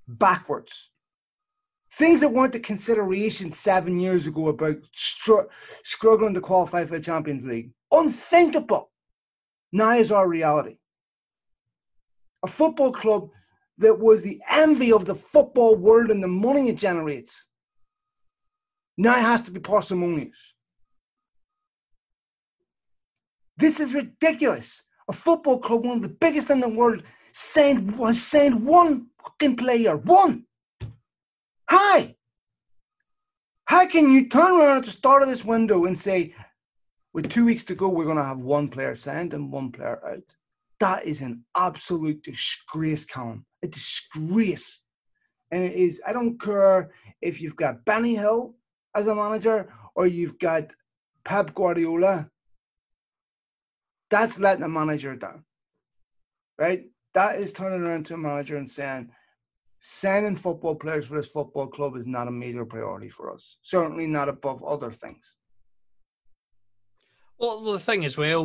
backwards? 0.07 0.91
things 1.97 2.21
that 2.21 2.33
weren't 2.33 2.55
a 2.55 2.61
consideration 2.61 3.53
seven 3.53 3.99
years 4.01 4.27
ago 4.27 4.49
about 4.49 4.77
str- 4.93 5.49
struggling 5.85 6.35
to 6.35 6.41
qualify 6.41 6.85
for 6.85 6.99
the 6.99 7.05
Champions 7.05 7.45
League. 7.45 7.71
Unthinkable. 7.91 8.91
Now 9.73 9.93
is 9.93 10.11
our 10.11 10.29
reality. 10.29 10.77
A 12.43 12.47
football 12.47 12.93
club 12.93 13.31
that 13.79 13.99
was 13.99 14.23
the 14.23 14.41
envy 14.51 14.93
of 14.93 15.07
the 15.07 15.15
football 15.15 15.77
world 15.77 16.11
and 16.11 16.23
the 16.23 16.29
money 16.29 16.69
it 16.69 16.77
generates 16.77 17.49
now 18.97 19.15
has 19.15 19.43
to 19.43 19.51
be 19.51 19.61
parsimonious. 19.61 20.55
This 23.57 23.81
is 23.81 23.95
ridiculous. 23.95 24.83
A 25.09 25.13
football 25.13 25.59
club, 25.59 25.85
one 25.85 25.97
of 25.97 26.03
the 26.03 26.09
biggest 26.09 26.51
in 26.51 26.61
the 26.61 26.69
world, 26.69 27.03
has 27.35 28.23
signed 28.23 28.65
one 28.65 29.09
fucking 29.23 29.57
player. 29.57 29.97
One. 29.97 30.47
Hi. 31.69 32.17
How 33.67 33.87
can 33.87 34.13
you 34.13 34.29
turn 34.29 34.61
around 34.61 34.79
at 34.79 34.85
the 34.85 34.91
start 34.91 35.23
of 35.23 35.29
this 35.29 35.45
window 35.45 35.85
and 35.85 35.99
say, 35.99 36.35
with 37.13 37.31
two 37.31 37.45
weeks 37.45 37.65
to 37.65 37.75
go, 37.75 37.89
we're 37.89 38.05
going 38.05 38.17
to 38.17 38.25
have 38.25 38.39
one 38.39 38.69
player 38.69 38.95
signed 38.95 39.35
and 39.35 39.53
one 39.53 39.73
player 39.73 40.01
out? 40.07 40.23
That 40.81 41.05
is 41.05 41.21
an 41.21 41.45
absolute 41.57 42.23
disgrace, 42.23 43.05
Callum. 43.05 43.47
A 43.63 43.69
disgrace. 43.69 44.81
And 45.51 45.65
it 45.65 45.73
is, 45.73 46.03
I 46.07 46.13
don't 46.13 46.41
care 46.41 46.91
if 47.23 47.41
you've 47.41 47.57
got 47.57 47.85
Benny 47.85 48.17
Hill 48.17 48.55
as 48.95 49.07
a 49.07 49.15
manager 49.15 49.73
or 49.95 50.07
you've 50.07 50.39
got 50.39 50.73
Pep 51.25 51.55
Guardiola. 51.55 52.29
That's 54.11 54.39
letting 54.39 54.65
a 54.65 54.69
manager 54.69 55.17
down. 55.17 55.45
Right? 56.59 56.85
That 57.15 57.37
is 57.37 57.53
turning 57.53 57.83
around 57.83 58.07
to 58.07 58.15
a 58.15 58.19
manager 58.19 58.57
and 58.57 58.69
saying, 58.69 59.11
signing 59.81 60.37
football 60.37 60.75
players 60.75 61.07
for 61.07 61.21
this 61.21 61.31
football 61.31 61.67
club 61.67 61.97
is 61.97 62.07
not 62.07 62.29
a 62.29 62.31
major 62.31 62.65
priority 62.65 63.09
for 63.09 63.33
us. 63.33 63.59
Certainly 63.63 64.07
not 64.07 64.29
above 64.29 64.65
other 64.65 64.91
things. 64.91 65.37
Well, 67.39 67.63
well 67.63 67.73
the 67.73 67.79
thing 67.79 68.05
as 68.05 68.17
well, 68.17 68.45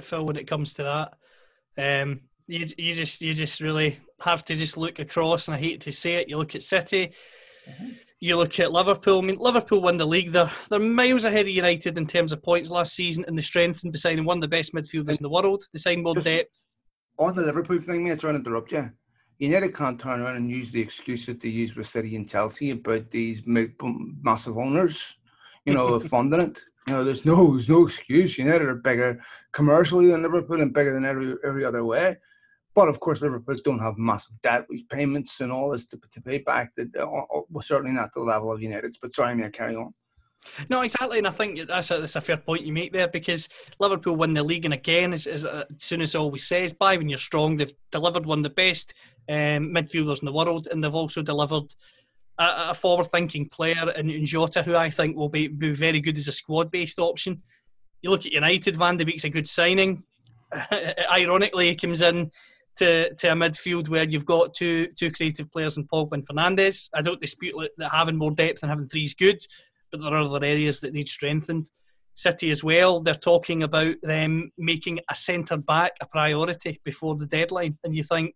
Phil, 0.00 0.24
when 0.24 0.36
it 0.36 0.46
comes 0.46 0.74
to 0.74 0.82
that, 1.76 2.02
um, 2.02 2.20
you, 2.46 2.64
you 2.76 2.92
just 2.92 3.20
you 3.20 3.34
just 3.34 3.60
really 3.60 3.98
have 4.20 4.44
to 4.46 4.56
just 4.56 4.76
look 4.76 4.98
across, 4.98 5.48
and 5.48 5.54
I 5.54 5.58
hate 5.58 5.82
to 5.82 5.92
say 5.92 6.14
it. 6.14 6.28
You 6.28 6.38
look 6.38 6.54
at 6.54 6.62
City, 6.62 7.12
mm-hmm. 7.68 7.88
you 8.20 8.36
look 8.36 8.58
at 8.60 8.72
Liverpool. 8.72 9.18
I 9.18 9.26
mean, 9.26 9.38
Liverpool 9.38 9.82
won 9.82 9.96
the 9.96 10.06
league. 10.06 10.32
They're 10.32 10.50
they're 10.70 10.78
miles 10.78 11.24
ahead 11.24 11.46
of 11.46 11.50
United 11.50 11.98
in 11.98 12.06
terms 12.06 12.32
of 12.32 12.42
points 12.42 12.70
last 12.70 12.94
season, 12.94 13.24
and 13.26 13.36
the 13.36 13.42
strength 13.42 13.84
and 13.84 13.98
signing 13.98 14.24
one 14.24 14.38
of 14.38 14.42
the 14.42 14.48
best 14.48 14.74
midfielders 14.74 15.18
in 15.18 15.22
the 15.22 15.30
world. 15.30 15.64
They 15.72 15.78
signed 15.78 16.02
more 16.02 16.14
depth. 16.14 16.68
On 17.18 17.34
the 17.34 17.42
Liverpool 17.42 17.80
thing, 17.80 18.04
mate, 18.04 18.12
I'm 18.12 18.18
trying 18.18 18.34
to 18.34 18.40
interrupt 18.40 18.72
you 18.72 18.90
United 19.38 19.74
can't 19.74 20.00
turn 20.00 20.20
around 20.20 20.36
and 20.36 20.50
use 20.50 20.72
the 20.72 20.80
excuse 20.80 21.26
that 21.26 21.40
they 21.40 21.48
use 21.48 21.76
with 21.76 21.86
City 21.86 22.16
and 22.16 22.28
Chelsea 22.28 22.70
about 22.70 23.10
these 23.10 23.42
massive 23.46 24.58
owners, 24.58 25.16
you 25.64 25.74
know, 25.74 25.98
funding 26.00 26.40
it. 26.40 26.60
You 26.86 26.94
know, 26.94 27.04
there's 27.04 27.24
no 27.24 27.52
there's 27.52 27.68
no 27.68 27.86
excuse. 27.86 28.38
United 28.38 28.66
are 28.66 28.74
bigger 28.74 29.22
commercially 29.52 30.08
than 30.08 30.22
Liverpool 30.22 30.60
and 30.60 30.72
bigger 30.72 30.92
than 30.92 31.04
every 31.04 31.36
every 31.44 31.64
other 31.64 31.84
way. 31.84 32.16
But 32.78 32.86
of 32.86 33.00
course, 33.00 33.22
Liverpool 33.22 33.56
don't 33.64 33.80
have 33.80 33.98
massive 33.98 34.40
debt 34.40 34.64
payments 34.88 35.40
and 35.40 35.50
all 35.50 35.70
this 35.70 35.88
to, 35.88 35.98
to 36.12 36.20
pay 36.20 36.38
back. 36.38 36.76
That 36.76 36.94
uh, 36.96 37.08
uh 37.08 37.42
well, 37.50 37.60
certainly 37.60 37.90
not 37.90 38.14
the 38.14 38.20
level 38.20 38.52
of 38.52 38.62
United's. 38.62 38.98
But 38.98 39.12
sorry, 39.12 39.34
may 39.34 39.46
I 39.46 39.50
carry 39.50 39.74
on. 39.74 39.92
No, 40.70 40.82
exactly, 40.82 41.18
and 41.18 41.26
I 41.26 41.30
think 41.30 41.66
that's 41.66 41.90
a, 41.90 41.98
that's 41.98 42.14
a 42.14 42.20
fair 42.20 42.36
point 42.36 42.62
you 42.62 42.72
make 42.72 42.92
there 42.92 43.08
because 43.08 43.48
Liverpool 43.80 44.14
win 44.14 44.32
the 44.32 44.44
league, 44.44 44.64
and 44.64 44.72
again, 44.72 45.12
as, 45.12 45.26
as, 45.26 45.44
as 45.44 45.64
Souness 45.74 46.16
always 46.18 46.46
says, 46.46 46.72
buy 46.72 46.96
when 46.96 47.08
you're 47.08 47.18
strong, 47.18 47.56
they've 47.56 47.72
delivered 47.90 48.26
one 48.26 48.38
of 48.38 48.44
the 48.44 48.50
best 48.50 48.94
um, 49.28 49.74
midfielders 49.74 50.20
in 50.20 50.26
the 50.26 50.32
world, 50.32 50.68
and 50.70 50.84
they've 50.84 50.94
also 50.94 51.20
delivered 51.20 51.74
a, 52.38 52.68
a 52.70 52.74
forward-thinking 52.74 53.48
player 53.48 53.90
in, 53.96 54.08
in 54.08 54.24
Jota, 54.24 54.62
who 54.62 54.76
I 54.76 54.88
think 54.88 55.16
will 55.16 55.28
be, 55.28 55.48
be 55.48 55.72
very 55.72 56.00
good 56.00 56.16
as 56.16 56.28
a 56.28 56.32
squad-based 56.32 57.00
option. 57.00 57.42
You 58.02 58.10
look 58.10 58.24
at 58.24 58.32
United, 58.32 58.76
Van 58.76 58.96
de 58.96 59.04
Beek's 59.04 59.24
a 59.24 59.30
good 59.30 59.48
signing. 59.48 60.04
Ironically, 61.12 61.70
he 61.70 61.74
comes 61.74 62.02
in 62.02 62.30
to, 62.78 63.14
to 63.14 63.32
a 63.32 63.34
midfield 63.34 63.88
where 63.88 64.04
you've 64.04 64.26
got 64.26 64.54
two 64.54 64.88
two 64.96 65.10
creative 65.10 65.50
players 65.50 65.76
in 65.76 65.86
Pogba 65.86 66.12
and 66.12 66.26
Fernandes. 66.26 66.88
I 66.94 67.02
don't 67.02 67.20
dispute 67.20 67.54
that 67.78 67.92
having 67.92 68.16
more 68.16 68.30
depth 68.30 68.62
and 68.62 68.70
having 68.70 68.86
three 68.86 69.04
is 69.04 69.14
good 69.14 69.38
but 69.90 70.00
there 70.00 70.14
are 70.14 70.22
other 70.22 70.44
areas 70.44 70.80
that 70.80 70.92
need 70.92 71.08
strengthened. 71.08 71.70
City 72.14 72.50
as 72.50 72.64
well, 72.64 73.00
they're 73.00 73.14
talking 73.14 73.62
about 73.62 73.94
them 74.02 74.50
making 74.58 74.98
a 75.08 75.14
centre 75.14 75.56
back 75.56 75.92
a 76.00 76.06
priority 76.06 76.80
before 76.84 77.14
the 77.14 77.26
deadline. 77.26 77.78
And 77.84 77.94
you 77.94 78.02
think, 78.02 78.34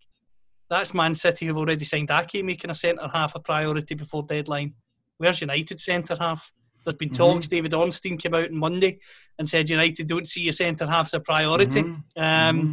that's 0.70 0.94
Man 0.94 1.14
City 1.14 1.46
who've 1.46 1.58
already 1.58 1.84
signed 1.84 2.10
Ake 2.10 2.44
making 2.44 2.70
a 2.70 2.74
centre 2.74 3.08
half 3.12 3.34
a 3.34 3.40
priority 3.40 3.94
before 3.94 4.22
deadline. 4.22 4.74
Where's 5.18 5.40
United 5.40 5.80
centre 5.80 6.16
half? 6.18 6.52
There's 6.84 6.96
been 6.96 7.10
talks. 7.10 7.46
Mm-hmm. 7.46 7.54
David 7.56 7.74
Ornstein 7.74 8.18
came 8.18 8.34
out 8.34 8.48
on 8.48 8.56
Monday 8.56 8.98
and 9.38 9.48
said 9.48 9.68
United 9.68 10.06
don't 10.06 10.26
see 10.26 10.48
a 10.48 10.52
centre 10.52 10.86
half 10.86 11.06
as 11.06 11.14
a 11.14 11.20
priority. 11.20 11.82
Mm-hmm. 11.82 12.22
Um, 12.22 12.60
mm-hmm 12.60 12.72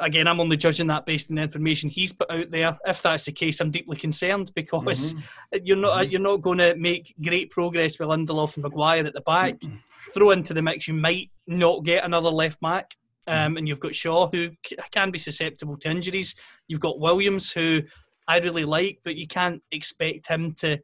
again, 0.00 0.26
I'm 0.26 0.40
only 0.40 0.56
judging 0.56 0.86
that 0.88 1.06
based 1.06 1.30
on 1.30 1.36
the 1.36 1.42
information 1.42 1.90
he's 1.90 2.12
put 2.12 2.30
out 2.30 2.50
there. 2.50 2.78
If 2.86 3.02
that's 3.02 3.24
the 3.24 3.32
case, 3.32 3.60
I'm 3.60 3.70
deeply 3.70 3.96
concerned 3.96 4.52
because 4.54 5.14
mm-hmm. 5.14 5.58
you're 5.64 5.76
not 5.76 5.98
mm-hmm. 5.98 6.10
you're 6.10 6.20
not 6.20 6.42
going 6.42 6.58
to 6.58 6.74
make 6.76 7.14
great 7.22 7.50
progress 7.50 7.98
with 7.98 8.08
Lindelof 8.08 8.56
and 8.56 8.64
Maguire 8.64 9.06
at 9.06 9.14
the 9.14 9.20
back. 9.20 9.58
Mm-hmm. 9.60 9.76
Throw 10.12 10.30
into 10.30 10.54
the 10.54 10.62
mix, 10.62 10.86
you 10.86 10.94
might 10.94 11.30
not 11.46 11.84
get 11.84 12.04
another 12.04 12.30
left 12.30 12.60
back. 12.60 12.94
Um, 13.26 13.34
mm-hmm. 13.34 13.56
and 13.56 13.68
you've 13.68 13.80
got 13.80 13.94
Shaw, 13.94 14.28
who 14.28 14.50
can 14.90 15.10
be 15.10 15.18
susceptible 15.18 15.78
to 15.78 15.90
injuries. 15.90 16.34
You've 16.68 16.80
got 16.80 17.00
Williams, 17.00 17.50
who 17.50 17.82
I 18.28 18.38
really 18.38 18.66
like, 18.66 18.98
but 19.02 19.16
you 19.16 19.26
can't 19.26 19.62
expect 19.70 20.28
him 20.28 20.52
to 20.56 20.78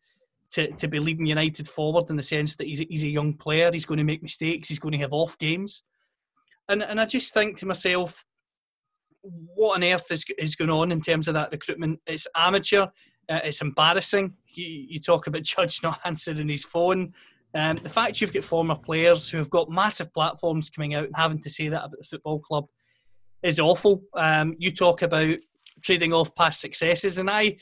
to, 0.52 0.70
to 0.72 0.88
be 0.88 0.98
leading 0.98 1.26
United 1.26 1.68
forward 1.68 2.10
in 2.10 2.16
the 2.16 2.22
sense 2.22 2.56
that 2.56 2.66
he's 2.66 2.80
a, 2.80 2.86
he's 2.88 3.04
a 3.04 3.08
young 3.08 3.34
player. 3.34 3.70
He's 3.72 3.86
going 3.86 3.98
to 3.98 4.04
make 4.04 4.22
mistakes. 4.22 4.68
He's 4.68 4.80
going 4.80 4.92
to 4.92 4.98
have 4.98 5.12
off 5.12 5.38
games. 5.38 5.84
And, 6.68 6.82
and 6.82 7.00
I 7.00 7.06
just 7.06 7.32
think 7.32 7.58
to 7.58 7.66
myself, 7.66 8.24
what 9.22 9.76
on 9.76 9.84
earth 9.84 10.10
is, 10.10 10.24
is 10.38 10.56
going 10.56 10.70
on 10.70 10.92
in 10.92 11.00
terms 11.00 11.28
of 11.28 11.34
that 11.34 11.50
recruitment? 11.52 12.00
It's 12.06 12.26
amateur. 12.34 12.86
Uh, 13.28 13.40
it's 13.44 13.60
embarrassing. 13.60 14.34
You, 14.48 14.66
you, 14.88 15.00
talk 15.00 15.26
about 15.26 15.42
Judge 15.44 15.82
not 15.82 16.00
answering 16.04 16.48
his 16.48 16.64
phone. 16.64 17.12
Um, 17.54 17.76
the 17.76 17.88
fact 17.88 18.20
you've 18.20 18.32
got 18.32 18.44
former 18.44 18.76
players 18.76 19.28
who 19.28 19.38
have 19.38 19.50
got 19.50 19.70
massive 19.70 20.12
platforms 20.12 20.70
coming 20.70 20.94
out 20.94 21.06
and 21.06 21.16
having 21.16 21.40
to 21.42 21.50
say 21.50 21.68
that 21.68 21.84
about 21.84 21.98
the 21.98 22.04
football 22.04 22.38
club 22.38 22.66
is 23.42 23.58
awful. 23.58 24.02
Um, 24.14 24.54
you 24.58 24.70
talk 24.70 25.02
about 25.02 25.36
trading 25.82 26.12
off 26.12 26.34
past 26.34 26.60
successes, 26.60 27.18
and 27.18 27.30
I, 27.30 27.56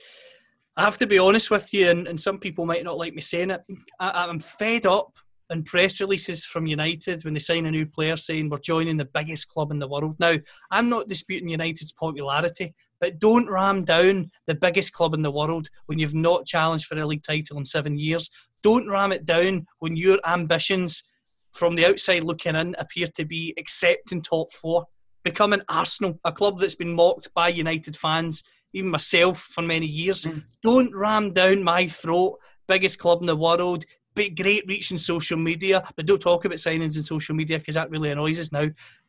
I 0.77 0.83
have 0.83 0.99
to 0.99 1.07
be 1.07 1.18
honest 1.18 1.51
with 1.51 1.73
you, 1.73 1.90
and, 1.90 2.07
and 2.07 2.21
some 2.21 2.38
people 2.38 2.66
might 2.66 2.85
not 2.85 2.99
like 2.99 3.14
me 3.14 3.21
saying 3.21 3.51
it. 3.51 3.62
I, 3.99 4.27
I'm 4.27 4.40
fed 4.40 4.87
up 4.87 5.18
and 5.51 5.65
press 5.65 6.01
releases 6.01 6.45
from 6.45 6.67
United 6.67 7.25
when 7.25 7.35
they 7.35 7.41
sign 7.41 7.67
a 7.67 7.71
new 7.71 7.87
player 7.87 8.17
saying 8.17 8.49
we're 8.49 8.59
joining 8.59 8.97
the 8.97 9.05
biggest 9.05 9.49
club 9.49 9.71
in 9.71 9.79
the 9.79 9.89
world. 9.89 10.17
Now, 10.19 10.37
I'm 10.71 10.89
not 10.89 11.09
disputing 11.09 11.49
United's 11.49 11.93
popularity, 11.93 12.75
but 13.01 13.19
don't 13.19 13.51
ram 13.51 13.85
down 13.85 14.31
the 14.47 14.55
biggest 14.55 14.93
club 14.93 15.15
in 15.15 15.23
the 15.23 15.31
world 15.31 15.69
when 15.87 15.99
you've 15.99 16.15
not 16.15 16.47
challenged 16.47 16.87
for 16.87 16.99
a 16.99 17.07
league 17.07 17.23
title 17.23 17.59
in 17.59 17.65
seven 17.65 17.99
years. 17.99 18.31
Don't 18.63 18.91
ram 18.91 19.13
it 19.13 19.25
down 19.25 19.67
when 19.79 19.97
your 19.97 20.19
ambitions 20.27 21.05
from 21.53 21.77
the 21.77 21.87
outside 21.87 22.25
looking 22.25 22.55
in 22.55 22.75
appear 22.79 23.07
to 23.17 23.25
be 23.25 23.55
accepting 23.59 24.21
top 24.21 24.53
four. 24.53 24.87
Becoming 25.25 25.63
Arsenal, 25.69 26.19
a 26.25 26.33
club 26.33 26.61
that's 26.61 26.75
been 26.75 26.95
mocked 26.95 27.33
by 27.35 27.49
United 27.49 27.97
fans, 27.97 28.43
even 28.73 28.91
myself 28.91 29.41
for 29.41 29.63
many 29.63 29.87
years. 29.87 30.25
Mm. 30.25 30.45
Don't 30.63 30.95
ram 30.95 31.33
down 31.33 31.63
my 31.63 31.87
throat 31.87 32.39
biggest 32.69 32.99
club 32.99 33.21
in 33.21 33.27
the 33.27 33.35
world, 33.35 33.85
great 34.14 34.64
reach 34.66 34.90
in 34.90 34.99
social 34.99 35.38
media, 35.38 35.83
but 35.97 36.07
don't 36.07 36.21
talk 36.21 36.44
about 36.44 36.59
signings 36.59 36.97
in 36.97 37.03
social 37.03 37.35
media 37.35 37.59
because 37.59 37.75
that 37.75 37.90
really 37.90 38.11
annoys 38.11 38.40
us 38.40 38.53
now. 38.53 38.68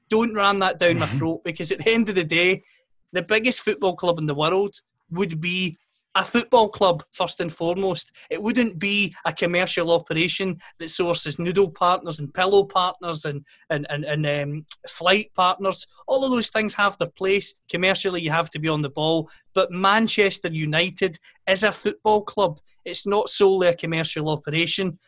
Don't 0.10 0.36
ram 0.36 0.60
that 0.60 0.80
down 0.80 1.00
my 1.00 1.06
throat 1.06 1.42
because 1.44 1.72
at 1.72 1.80
the 1.80 1.92
end 1.92 2.10
of 2.10 2.16
the 2.16 2.24
day, 2.24 2.64
the 3.12 3.22
biggest 3.22 3.62
football 3.62 3.96
club 3.96 4.20
in 4.20 4.26
the 4.26 4.36
world 4.36 4.76
would 5.12 5.42
be 5.42 5.78
a 6.16 6.24
football 6.24 6.70
club 6.70 7.04
first 7.12 7.40
and 7.40 7.54
foremost. 7.54 8.12
It 8.30 8.42
wouldn't 8.42 8.80
be 8.80 9.16
a 9.26 9.34
commercial 9.34 9.92
operation 9.92 10.60
that 10.80 10.90
sources 10.90 11.38
noodle 11.38 11.70
partners 11.70 12.20
and 12.20 12.34
pillow 12.34 12.64
partners 12.64 13.26
and 13.26 13.46
and 13.70 13.86
and, 13.90 14.06
and 14.06 14.26
um, 14.26 14.66
flight 14.88 15.32
partners. 15.36 15.86
All 16.08 16.26
of 16.26 16.32
those 16.32 16.50
things 16.50 16.74
have 16.74 16.98
their 16.98 17.10
place. 17.10 17.54
Commercially, 17.70 18.22
you 18.22 18.32
have 18.32 18.50
to 18.52 18.60
be 18.60 18.68
on 18.68 18.82
the 18.82 18.90
ball. 18.90 19.30
But 19.54 19.72
Manchester 19.72 20.50
United 20.50 21.20
is 21.48 21.64
a 21.64 21.72
football 21.72 22.24
club. 22.24 22.60
It's 22.90 23.06
not 23.06 23.30
solely 23.30 23.68
a 23.68 23.76
commercial 23.76 24.30
operation, 24.30 25.00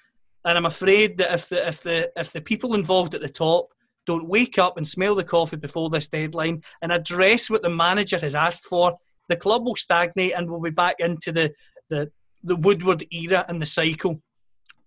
and 0.45 0.57
I'm 0.57 0.65
afraid 0.65 1.17
that 1.17 1.33
if 1.33 1.49
the 1.49 1.67
if 1.67 1.81
the 1.83 2.11
if 2.15 2.31
the 2.31 2.41
people 2.41 2.75
involved 2.75 3.15
at 3.15 3.21
the 3.21 3.29
top 3.29 3.67
don't 4.05 4.27
wake 4.27 4.57
up 4.57 4.77
and 4.77 4.87
smell 4.87 5.15
the 5.15 5.23
coffee 5.23 5.57
before 5.57 5.89
this 5.89 6.07
deadline 6.07 6.61
and 6.81 6.91
address 6.91 7.49
what 7.49 7.61
the 7.61 7.69
manager 7.69 8.17
has 8.17 8.33
asked 8.33 8.65
for, 8.65 8.97
the 9.29 9.35
club 9.35 9.65
will 9.65 9.75
stagnate 9.75 10.33
and 10.33 10.49
we'll 10.49 10.59
be 10.59 10.71
back 10.71 10.95
into 10.99 11.31
the 11.31 11.51
the, 11.89 12.11
the 12.43 12.55
Woodward 12.55 13.03
era 13.11 13.45
and 13.47 13.61
the 13.61 13.65
cycle. 13.65 14.21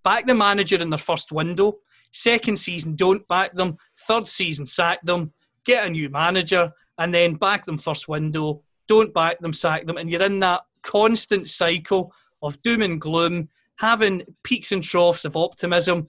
Back 0.02 0.26
the 0.26 0.34
manager 0.34 0.76
in 0.76 0.90
their 0.90 0.98
first 0.98 1.32
window. 1.32 1.74
Second 2.12 2.58
season, 2.58 2.94
don't 2.94 3.26
back 3.28 3.54
them. 3.54 3.76
Third 4.06 4.28
season, 4.28 4.66
sack 4.66 5.04
them. 5.04 5.32
Get 5.64 5.86
a 5.86 5.90
new 5.90 6.08
manager 6.10 6.72
and 6.98 7.12
then 7.12 7.34
back 7.34 7.66
them 7.66 7.78
first 7.78 8.08
window. 8.08 8.62
Don't 8.86 9.14
back 9.14 9.40
them, 9.40 9.52
sack 9.52 9.86
them. 9.86 9.96
And 9.96 10.10
you're 10.10 10.22
in 10.22 10.40
that 10.40 10.62
constant 10.82 11.48
cycle 11.48 12.12
of 12.44 12.60
doom 12.62 12.82
and 12.82 13.00
gloom, 13.00 13.48
having 13.78 14.22
peaks 14.44 14.70
and 14.70 14.82
troughs 14.82 15.24
of 15.24 15.36
optimism, 15.36 16.08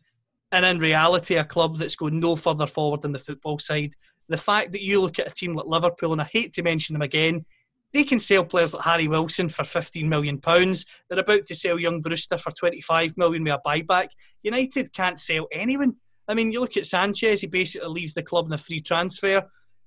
and 0.51 0.65
in 0.65 0.79
reality, 0.79 1.35
a 1.35 1.43
club 1.43 1.77
that's 1.77 1.95
going 1.95 2.19
no 2.19 2.35
further 2.35 2.67
forward 2.67 3.01
than 3.01 3.13
the 3.13 3.19
football 3.19 3.57
side. 3.57 3.93
The 4.27 4.37
fact 4.37 4.71
that 4.73 4.81
you 4.81 5.01
look 5.01 5.17
at 5.19 5.27
a 5.27 5.33
team 5.33 5.53
like 5.53 5.65
Liverpool, 5.65 6.11
and 6.11 6.21
I 6.21 6.25
hate 6.25 6.53
to 6.53 6.63
mention 6.63 6.93
them 6.93 7.01
again, 7.01 7.45
they 7.93 8.03
can 8.03 8.19
sell 8.19 8.43
players 8.43 8.73
like 8.73 8.83
Harry 8.83 9.07
Wilson 9.07 9.47
for 9.47 9.63
15 9.63 10.07
million 10.09 10.39
pounds. 10.39 10.85
They're 11.09 11.19
about 11.19 11.45
to 11.45 11.55
sell 11.55 11.79
young 11.79 12.01
Brewster 12.01 12.37
for 12.37 12.51
25 12.51 13.17
million 13.17 13.43
with 13.43 13.53
a 13.53 13.61
buyback. 13.65 14.09
United 14.43 14.91
can't 14.93 15.19
sell 15.19 15.47
anyone. 15.51 15.95
I 16.27 16.33
mean, 16.33 16.51
you 16.51 16.59
look 16.59 16.75
at 16.75 16.87
Sanchez; 16.87 17.41
he 17.41 17.47
basically 17.47 17.87
leaves 17.87 18.13
the 18.13 18.23
club 18.23 18.47
in 18.47 18.53
a 18.53 18.57
free 18.57 18.81
transfer. 18.81 19.43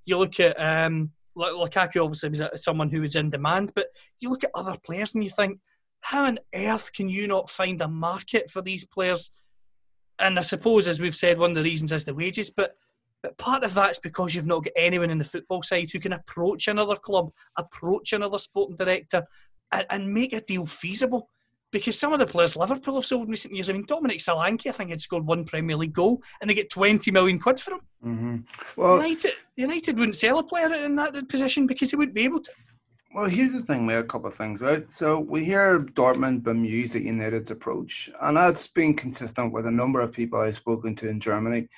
You 0.07 0.17
look 0.17 0.41
at 0.41 0.59
um, 0.59 1.11
Lukaku, 1.37 2.03
obviously 2.03 2.31
was 2.31 2.43
someone 2.57 2.91
who 2.91 3.03
was 3.03 3.17
in 3.17 3.31
demand, 3.31 3.73
but 3.75 3.87
you 4.21 4.31
look 4.31 4.45
at 4.45 4.51
other 4.55 4.77
players 4.85 5.15
and 5.15 5.23
you 5.23 5.31
think 5.31 5.61
how 6.01 6.25
on 6.25 6.39
earth 6.55 6.93
can 6.93 7.09
you 7.09 7.27
not 7.27 7.51
find 7.51 7.81
a 7.83 7.89
market 7.89 8.51
for 8.51 8.63
these 8.63 8.85
players? 8.85 9.31
And 10.19 10.39
I 10.39 10.43
suppose, 10.43 10.89
as 10.89 11.01
we've 11.01 11.17
said, 11.17 11.39
one 11.39 11.51
of 11.51 11.57
the 11.57 11.63
reasons 11.63 11.93
is 11.93 12.05
the 12.05 12.15
wages, 12.15 12.51
but 12.51 12.77
but 13.23 13.37
part 13.37 13.65
of 13.65 13.75
that's 13.75 13.99
because 13.99 14.35
you've 14.35 14.47
not 14.47 14.65
got 14.65 14.73
anyone 14.77 15.11
in 15.11 15.19
the 15.19 15.25
football 15.25 15.63
side 15.63 15.91
who 15.93 15.99
can 15.99 16.13
approach 16.13 16.69
another 16.69 16.97
club, 16.97 17.33
approach 17.57 18.13
another 18.13 18.39
sporting 18.39 18.77
director, 18.77 19.25
and, 19.73 19.87
and 19.91 20.15
make 20.15 20.33
a 20.33 20.41
deal 20.41 20.67
feasible. 20.67 21.29
Because 21.71 21.99
some 21.99 22.15
of 22.15 22.19
the 22.19 22.27
players 22.27 22.57
Liverpool 22.57 22.95
have 22.95 23.05
sold 23.05 23.25
in 23.25 23.31
recent 23.31 23.55
years, 23.55 23.69
I 23.69 23.75
mean, 23.75 23.85
Dominic 23.87 24.21
Solanke, 24.21 24.69
I 24.69 24.73
think, 24.73 24.89
had 24.89 25.03
scored 25.03 25.27
one 25.27 25.45
Premier 25.45 25.77
League 25.77 25.93
goal, 25.93 26.23
and 26.41 26.49
they 26.49 26.55
get 26.55 26.71
20 26.71 27.11
million 27.11 27.39
quid 27.39 27.61
for 27.61 27.75
him. 27.75 27.81
Mm-hmm. 28.07 28.37
Well, 28.81 28.97
United, 28.97 29.33
United 29.57 29.99
wouldn't 29.99 30.17
sell 30.17 30.39
a 30.39 30.45
player 30.45 30.73
in 30.73 30.97
that 30.97 31.29
position 31.29 31.67
because 31.67 31.91
they 31.91 31.97
wouldn't 31.99 32.15
be 32.15 32.23
able 32.23 32.41
to. 32.41 32.51
Well, 33.14 33.25
here's 33.25 33.53
the 33.53 33.62
thing, 33.62 33.90
are 33.90 34.01
a 34.01 34.05
couple 34.05 34.29
of 34.29 34.35
things, 34.35 34.61
right? 34.61 34.88
So 34.90 35.18
we 35.18 35.42
hear 35.42 35.81
Dortmund 35.81 36.42
bemused 36.42 36.94
at 36.94 37.03
United's 37.03 37.51
approach, 37.51 38.11
and 38.21 38.37
that's 38.37 38.66
been 38.66 38.94
consistent 38.94 39.53
with 39.53 39.66
a 39.66 39.71
number 39.71 40.01
of 40.01 40.12
people 40.12 40.38
I've 40.38 40.57
spoken 40.57 40.94
to 40.97 41.09
in 41.09 41.18
Germany. 41.18 41.68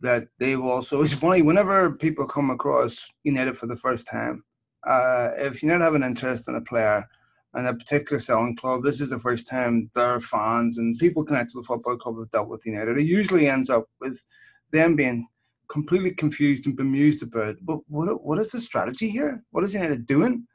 That 0.00 0.28
they've 0.38 0.60
also, 0.60 1.00
it's 1.02 1.14
funny, 1.14 1.40
whenever 1.40 1.92
people 1.92 2.26
come 2.26 2.50
across 2.50 3.08
United 3.22 3.56
for 3.56 3.66
the 3.66 3.76
first 3.76 4.06
time, 4.06 4.44
uh, 4.86 5.30
if 5.38 5.62
United 5.62 5.82
have 5.82 5.94
an 5.94 6.02
interest 6.04 6.48
in 6.48 6.56
a 6.56 6.60
player 6.60 7.08
and 7.54 7.66
a 7.66 7.72
particular 7.72 8.20
selling 8.20 8.54
club, 8.54 8.82
this 8.82 9.00
is 9.00 9.08
the 9.08 9.18
first 9.18 9.48
time 9.48 9.90
their 9.94 10.20
fans 10.20 10.76
and 10.76 10.98
people 10.98 11.24
connected 11.24 11.52
to 11.52 11.60
the 11.60 11.66
football 11.66 11.96
club 11.96 12.18
have 12.18 12.30
dealt 12.30 12.48
with 12.48 12.66
United. 12.66 12.98
It 12.98 13.06
usually 13.06 13.48
ends 13.48 13.70
up 13.70 13.86
with 14.00 14.22
them 14.70 14.96
being 14.96 15.26
completely 15.68 16.10
confused 16.10 16.66
and 16.66 16.76
bemused 16.76 17.22
about, 17.22 17.56
but 17.62 17.78
what, 17.88 18.22
what 18.22 18.38
is 18.38 18.50
the 18.50 18.60
strategy 18.60 19.08
here? 19.08 19.42
What 19.50 19.64
is 19.64 19.72
United 19.72 20.06
doing? 20.06 20.46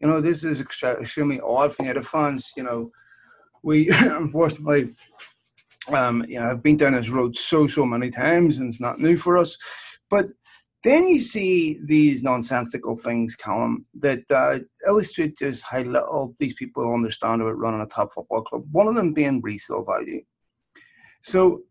You 0.00 0.08
know, 0.08 0.20
this 0.20 0.44
is 0.44 0.60
extremely 0.60 1.40
odd 1.40 1.74
for 1.74 1.82
United 1.82 2.06
fans. 2.06 2.52
You 2.56 2.64
know, 2.64 2.90
we 3.62 3.88
unfortunately, 3.92 4.94
um, 5.88 6.24
you 6.28 6.40
know, 6.40 6.50
I've 6.50 6.62
been 6.62 6.76
down 6.76 6.92
this 6.92 7.08
road 7.08 7.36
so 7.36 7.66
so 7.66 7.84
many 7.84 8.10
times, 8.10 8.58
and 8.58 8.68
it's 8.68 8.80
not 8.80 9.00
new 9.00 9.16
for 9.16 9.38
us. 9.38 9.56
But 10.10 10.26
then 10.84 11.06
you 11.06 11.20
see 11.20 11.80
these 11.84 12.22
nonsensical 12.22 12.96
things, 12.96 13.34
Callum, 13.34 13.86
that 14.00 14.20
uh, 14.30 14.58
illustrate 14.86 15.36
just 15.36 15.64
how 15.64 15.80
little 15.80 16.34
these 16.38 16.54
people 16.54 16.94
understand 16.94 17.42
about 17.42 17.58
running 17.58 17.80
a 17.80 17.86
top 17.86 18.12
football 18.12 18.42
club. 18.42 18.64
One 18.70 18.86
of 18.86 18.94
them 18.94 19.12
being 19.12 19.40
resale 19.42 19.84
value. 19.84 20.22
So 21.22 21.62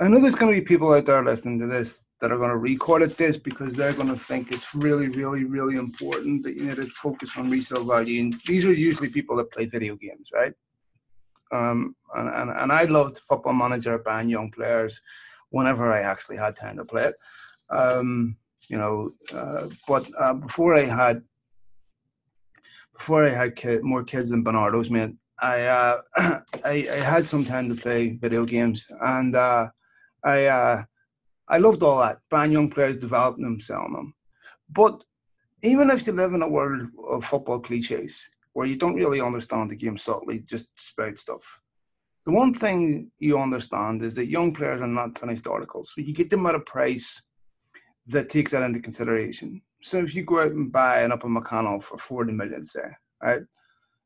I 0.00 0.08
know 0.08 0.20
there's 0.20 0.34
going 0.34 0.54
to 0.54 0.58
be 0.58 0.64
people 0.64 0.94
out 0.94 1.04
there 1.04 1.22
listening 1.22 1.58
to 1.58 1.66
this 1.66 2.00
that 2.20 2.30
are 2.30 2.36
going 2.36 2.50
to 2.50 2.56
record 2.56 3.02
at 3.02 3.16
this 3.16 3.36
because 3.36 3.74
they're 3.74 3.94
going 3.94 4.08
to 4.08 4.16
think 4.16 4.52
it's 4.52 4.74
really, 4.74 5.08
really, 5.08 5.44
really 5.44 5.76
important 5.76 6.42
that 6.42 6.54
you 6.54 6.64
need 6.64 6.76
to 6.76 6.86
focus 6.86 7.36
on 7.36 7.50
resale 7.50 7.84
value. 7.84 8.22
And 8.22 8.40
these 8.46 8.64
are 8.66 8.72
usually 8.72 9.08
people 9.08 9.36
that 9.36 9.50
play 9.52 9.66
video 9.66 9.96
games, 9.96 10.30
right? 10.34 10.52
Um, 11.52 11.96
and, 12.14 12.28
and, 12.28 12.50
and 12.50 12.72
I 12.72 12.84
loved 12.84 13.18
Football 13.18 13.54
Manager 13.54 13.98
buying 13.98 14.28
young 14.28 14.50
players 14.50 15.00
whenever 15.48 15.92
I 15.92 16.00
actually 16.00 16.36
had 16.36 16.56
time 16.56 16.76
to 16.76 16.84
play 16.84 17.06
it. 17.06 17.14
Um, 17.70 18.36
you 18.68 18.78
know, 18.78 19.12
uh, 19.34 19.68
but 19.88 20.08
uh, 20.18 20.34
before 20.34 20.74
I 20.74 20.84
had 20.84 21.22
before 22.96 23.24
I 23.24 23.30
had 23.30 23.56
kid, 23.56 23.82
more 23.82 24.04
kids 24.04 24.28
than 24.30 24.42
Bernardo's, 24.42 24.90
man, 24.90 25.18
I, 25.40 25.62
uh, 25.62 26.00
I 26.64 26.86
I 26.92 26.96
had 26.96 27.26
some 27.26 27.44
time 27.44 27.68
to 27.68 27.74
play 27.74 28.10
video 28.10 28.44
games, 28.44 28.86
and 29.00 29.34
uh, 29.34 29.68
I 30.22 30.46
uh, 30.46 30.84
I 31.50 31.58
loved 31.58 31.82
all 31.82 32.00
that, 32.00 32.18
buying 32.30 32.52
young 32.52 32.70
players, 32.70 32.96
developing 32.96 33.44
them, 33.44 33.60
selling 33.60 33.92
them. 33.92 34.14
But 34.70 35.02
even 35.62 35.90
if 35.90 36.06
you 36.06 36.12
live 36.12 36.32
in 36.32 36.42
a 36.42 36.48
world 36.48 36.88
of 37.08 37.24
football 37.24 37.58
cliches 37.58 38.22
where 38.52 38.66
you 38.66 38.76
don't 38.76 38.94
really 38.94 39.20
understand 39.20 39.70
the 39.70 39.76
game 39.76 39.96
subtly, 39.96 40.40
just 40.40 40.68
spout 40.76 41.18
stuff. 41.18 41.60
The 42.24 42.32
one 42.32 42.54
thing 42.54 43.10
you 43.18 43.38
understand 43.38 44.02
is 44.02 44.14
that 44.14 44.26
young 44.26 44.54
players 44.54 44.80
are 44.80 44.86
not 44.86 45.18
finished 45.18 45.46
articles. 45.46 45.92
So 45.92 46.00
you 46.02 46.14
get 46.14 46.30
them 46.30 46.46
at 46.46 46.54
a 46.54 46.60
price 46.60 47.20
that 48.06 48.28
takes 48.28 48.52
that 48.52 48.62
into 48.62 48.80
consideration. 48.80 49.60
So 49.82 49.98
if 49.98 50.14
you 50.14 50.24
go 50.24 50.40
out 50.40 50.52
and 50.52 50.70
buy 50.70 51.00
an 51.00 51.12
Upper 51.12 51.28
McConnell 51.28 51.82
for 51.82 51.98
40 51.98 52.32
million, 52.32 52.64
say, 52.64 52.88
right, 53.22 53.42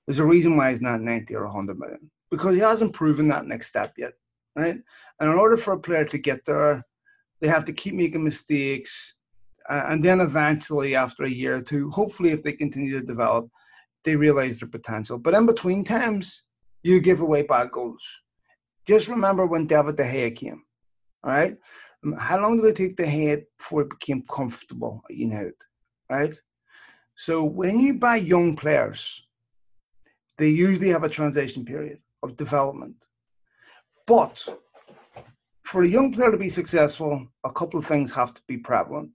there's 0.07 0.19
a 0.19 0.25
reason 0.25 0.57
why 0.57 0.71
he's 0.71 0.83
not 0.83 1.01
90 1.01 1.35
or 1.35 1.45
100 1.45 1.79
million 1.79 2.11
because 2.31 2.55
he 2.55 2.61
hasn't 2.61 2.93
proven 2.93 3.29
that 3.29 3.47
next 3.47 3.69
step 3.69 3.95
yet, 3.99 4.13
right? 4.57 4.77
And 5.21 5.33
in 5.33 5.39
order 5.39 5.57
for 5.57 5.75
a 5.75 5.81
player 5.81 6.05
to 6.05 6.19
get 6.19 6.45
there, 6.45 6.85
they 7.41 7.49
have 7.49 7.65
to 7.67 7.73
keep 7.73 7.95
making 7.95 8.25
mistakes. 8.25 9.17
Uh, 9.69 9.85
and 9.89 10.03
then 10.03 10.21
eventually, 10.21 10.95
after 10.95 11.25
a 11.25 11.31
year 11.31 11.57
or 11.57 11.63
two, 11.63 11.91
hopefully, 11.91 12.31
if 12.31 12.43
they 12.43 12.53
continue 12.53 12.99
to 12.99 13.07
develop, 13.07 13.49
they 14.05 14.17
realize 14.17 14.61
their 14.61 14.69
potential. 14.69 15.19
But 15.19 15.35
in 15.35 15.47
between 15.47 15.85
times, 15.85 16.43
you 16.83 17.01
give 17.01 17.21
away 17.21 17.43
bad 17.43 17.71
goals. 17.71 18.05
Just 18.87 19.09
remember 19.09 19.47
when 19.47 19.67
David 19.67 19.97
De 19.97 20.05
Gea 20.05 20.37
came, 20.37 20.63
all 21.23 21.33
right? 21.33 21.57
Um, 22.05 22.13
how 22.13 22.39
long 22.41 22.57
did 22.57 22.67
it 22.67 22.77
take 22.77 22.97
De 22.97 23.05
Gea 23.05 23.45
before 23.59 23.83
it 23.83 23.91
became 23.91 24.23
comfortable 24.31 25.03
at 25.09 25.17
United, 25.17 25.55
right? 26.11 26.35
So 27.15 27.43
when 27.45 27.81
you 27.81 27.95
buy 27.95 28.17
young 28.17 28.57
players, 28.57 29.27
they 30.37 30.49
usually 30.49 30.89
have 30.89 31.05
a 31.05 31.09
transition 31.09 31.65
period 31.65 32.01
of 32.23 32.37
development. 32.37 32.97
But 34.07 34.47
for 35.65 35.83
a 35.83 35.89
young 35.89 36.13
player 36.13 36.31
to 36.31 36.37
be 36.37 36.49
successful, 36.49 37.27
a 37.45 37.53
couple 37.53 37.79
of 37.79 37.87
things 37.87 38.13
have 38.15 38.35
to 38.35 38.43
be 38.47 38.59
prevalent. 38.59 39.11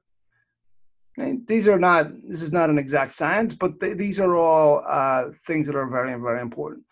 these 1.48 1.68
are 1.68 1.80
not, 1.80 2.08
this 2.28 2.42
is 2.42 2.52
not 2.52 2.70
an 2.70 2.80
exact 2.80 3.14
science, 3.14 3.54
but 3.54 3.80
th- 3.80 3.98
these 3.98 4.20
are 4.20 4.36
all 4.36 4.84
uh, 4.88 5.26
things 5.46 5.68
that 5.68 5.76
are 5.76 5.88
very, 5.88 6.14
very 6.20 6.42
important. 6.42 6.84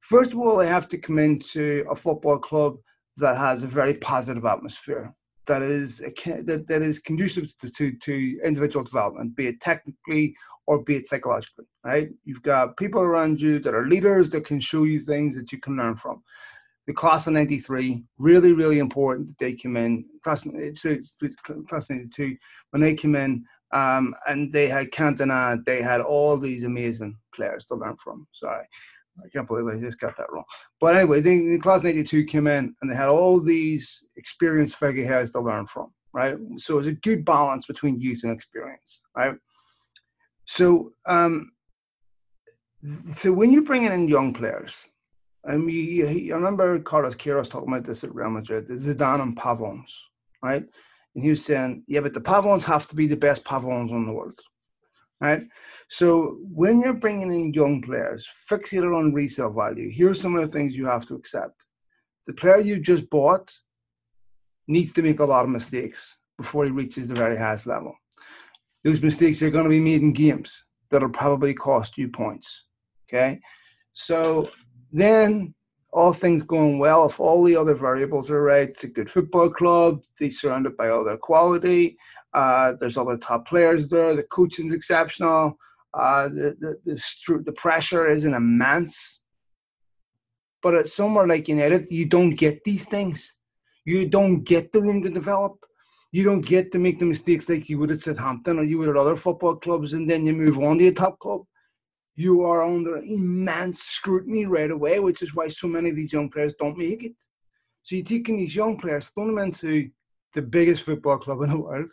First 0.00 0.32
of 0.32 0.38
all, 0.38 0.56
they 0.56 0.68
have 0.68 0.88
to 0.90 0.98
come 0.98 1.18
into 1.18 1.84
a 1.90 1.96
football 1.96 2.38
club 2.38 2.76
that 3.16 3.36
has 3.36 3.64
a 3.64 3.66
very 3.66 3.94
positive 3.94 4.44
atmosphere, 4.44 5.14
that 5.46 5.62
is 5.62 5.98
that, 5.98 6.64
that 6.68 6.82
is 6.82 6.98
conducive 6.98 7.56
to, 7.58 7.70
to, 7.70 7.92
to 7.98 8.38
individual 8.44 8.84
development, 8.84 9.34
be 9.34 9.46
it 9.46 9.60
technically 9.60 10.36
or 10.66 10.82
be 10.82 10.96
it 10.96 11.06
psychologically. 11.06 11.64
Right? 11.84 12.10
You've 12.24 12.42
got 12.42 12.76
people 12.76 13.00
around 13.00 13.40
you 13.40 13.58
that 13.60 13.74
are 13.74 13.86
leaders 13.86 14.28
that 14.30 14.44
can 14.44 14.60
show 14.60 14.84
you 14.84 15.00
things 15.00 15.36
that 15.36 15.52
you 15.52 15.58
can 15.58 15.76
learn 15.76 15.96
from 15.96 16.22
the 16.86 16.92
class 16.92 17.26
of 17.26 17.32
93, 17.32 18.04
really, 18.18 18.52
really 18.52 18.78
important 18.78 19.28
that 19.28 19.38
they 19.38 19.52
came 19.54 19.76
in. 19.76 20.04
Class, 20.22 20.46
so 20.74 20.96
class 21.68 21.90
92, 21.90 22.36
when 22.70 22.82
they 22.82 22.94
came 22.94 23.16
in, 23.16 23.44
um, 23.72 24.14
and 24.28 24.52
they 24.52 24.68
had 24.68 24.90
Cantona, 24.92 25.64
they 25.64 25.82
had 25.82 26.00
all 26.00 26.38
these 26.38 26.64
amazing 26.64 27.18
players 27.34 27.64
to 27.66 27.74
learn 27.74 27.96
from. 27.96 28.26
Sorry, 28.32 28.64
I 29.24 29.28
can't 29.28 29.48
believe 29.48 29.66
I 29.66 29.80
just 29.80 29.98
got 29.98 30.16
that 30.16 30.30
wrong. 30.30 30.44
But 30.80 30.96
anyway, 30.96 31.20
the 31.20 31.58
class 31.58 31.82
92 31.82 32.24
came 32.24 32.46
in 32.46 32.74
and 32.80 32.90
they 32.90 32.94
had 32.94 33.08
all 33.08 33.40
these 33.40 34.04
experienced 34.16 34.76
figureheads 34.76 35.32
to 35.32 35.40
learn 35.40 35.66
from, 35.66 35.92
right? 36.12 36.36
So 36.58 36.78
it's 36.78 36.88
a 36.88 36.92
good 36.92 37.24
balance 37.24 37.66
between 37.66 38.00
youth 38.00 38.20
and 38.22 38.32
experience, 38.32 39.00
right? 39.16 39.34
So, 40.44 40.92
um, 41.06 41.50
so 43.16 43.32
when 43.32 43.50
you're 43.52 43.64
bringing 43.64 43.92
in 43.92 44.06
young 44.06 44.32
players, 44.32 44.86
I 45.48 45.52
I 45.52 46.34
remember 46.34 46.78
Carlos 46.80 47.14
Queiroz 47.14 47.48
talking 47.48 47.68
about 47.68 47.84
this 47.84 48.02
at 48.04 48.14
Real 48.14 48.30
Madrid, 48.30 48.68
Zidane 48.68 49.22
and 49.22 49.36
Pavons, 49.36 49.92
right? 50.42 50.64
And 51.14 51.24
he 51.24 51.30
was 51.30 51.44
saying, 51.44 51.84
yeah, 51.86 52.00
but 52.00 52.14
the 52.14 52.20
Pavons 52.20 52.64
have 52.64 52.86
to 52.88 52.96
be 52.96 53.06
the 53.06 53.16
best 53.16 53.44
Pavons 53.44 53.90
in 53.90 54.06
the 54.06 54.12
world, 54.12 54.38
right? 55.20 55.42
So 55.88 56.38
when 56.42 56.80
you're 56.80 56.94
bringing 56.94 57.32
in 57.32 57.54
young 57.54 57.80
players, 57.80 58.28
fixated 58.50 58.96
on 58.96 59.14
resale 59.14 59.52
value, 59.52 59.90
here's 59.90 60.20
some 60.20 60.34
of 60.36 60.44
the 60.44 60.52
things 60.52 60.76
you 60.76 60.86
have 60.86 61.06
to 61.06 61.14
accept. 61.14 61.64
The 62.26 62.34
player 62.34 62.60
you 62.60 62.80
just 62.80 63.08
bought 63.08 63.52
needs 64.66 64.92
to 64.94 65.02
make 65.02 65.20
a 65.20 65.24
lot 65.24 65.44
of 65.44 65.50
mistakes 65.50 66.18
before 66.36 66.64
he 66.64 66.70
reaches 66.70 67.08
the 67.08 67.14
very 67.14 67.36
highest 67.36 67.66
level. 67.66 67.94
Those 68.84 69.00
mistakes 69.00 69.40
are 69.42 69.50
going 69.50 69.64
to 69.64 69.70
be 69.70 69.80
made 69.80 70.02
in 70.02 70.12
games 70.12 70.64
that'll 70.90 71.08
probably 71.08 71.54
cost 71.54 71.96
you 71.96 72.08
points, 72.08 72.66
okay? 73.08 73.40
So 73.92 74.50
then, 74.92 75.54
all 75.92 76.12
things 76.12 76.44
going 76.44 76.78
well, 76.78 77.06
if 77.06 77.18
all 77.20 77.42
the 77.42 77.56
other 77.56 77.74
variables 77.74 78.30
are 78.30 78.42
right, 78.42 78.68
it's 78.68 78.84
a 78.84 78.88
good 78.88 79.10
football 79.10 79.48
club, 79.48 80.02
they're 80.18 80.30
surrounded 80.30 80.76
by 80.76 80.90
all 80.90 81.04
their 81.04 81.16
quality, 81.16 81.96
uh, 82.34 82.74
there's 82.78 82.98
other 82.98 83.16
top 83.16 83.48
players 83.48 83.88
there, 83.88 84.14
the 84.14 84.22
coaching's 84.24 84.74
exceptional, 84.74 85.56
uh, 85.94 86.28
the, 86.28 86.54
the, 86.60 86.76
the, 86.84 87.42
the 87.46 87.52
pressure 87.52 88.08
isn't 88.08 88.34
immense. 88.34 89.22
But 90.62 90.74
at 90.74 90.88
somewhere 90.88 91.26
like 91.26 91.48
United, 91.48 91.86
you 91.90 92.06
don't 92.06 92.30
get 92.30 92.62
these 92.64 92.86
things. 92.86 93.36
You 93.84 94.08
don't 94.08 94.42
get 94.42 94.72
the 94.72 94.82
room 94.82 95.02
to 95.04 95.10
develop. 95.10 95.56
You 96.12 96.24
don't 96.24 96.44
get 96.44 96.72
to 96.72 96.78
make 96.78 96.98
the 96.98 97.06
mistakes 97.06 97.48
like 97.48 97.68
you 97.68 97.78
would 97.78 97.90
at 97.90 98.02
Southampton 98.02 98.58
or 98.58 98.64
you 98.64 98.78
would 98.78 98.88
at 98.88 98.96
other 98.96 99.16
football 99.16 99.56
clubs, 99.56 99.92
and 99.92 100.10
then 100.10 100.26
you 100.26 100.32
move 100.32 100.58
on 100.58 100.78
to 100.78 100.88
a 100.88 100.92
top 100.92 101.18
club 101.20 101.42
you 102.16 102.42
are 102.42 102.64
under 102.64 102.96
immense 102.96 103.82
scrutiny 103.82 104.46
right 104.46 104.70
away, 104.70 104.98
which 105.00 105.20
is 105.22 105.34
why 105.34 105.48
so 105.48 105.68
many 105.68 105.90
of 105.90 105.96
these 105.96 106.14
young 106.14 106.30
players 106.30 106.54
don't 106.58 106.78
make 106.78 107.04
it. 107.04 107.14
So 107.82 107.94
you're 107.94 108.04
taking 108.04 108.38
these 108.38 108.56
young 108.56 108.78
players, 108.78 109.08
throwing 109.08 109.34
them 109.34 109.44
into 109.44 109.90
the 110.32 110.42
biggest 110.42 110.82
football 110.82 111.18
club 111.18 111.42
in 111.42 111.50
the 111.50 111.58
world, 111.58 111.90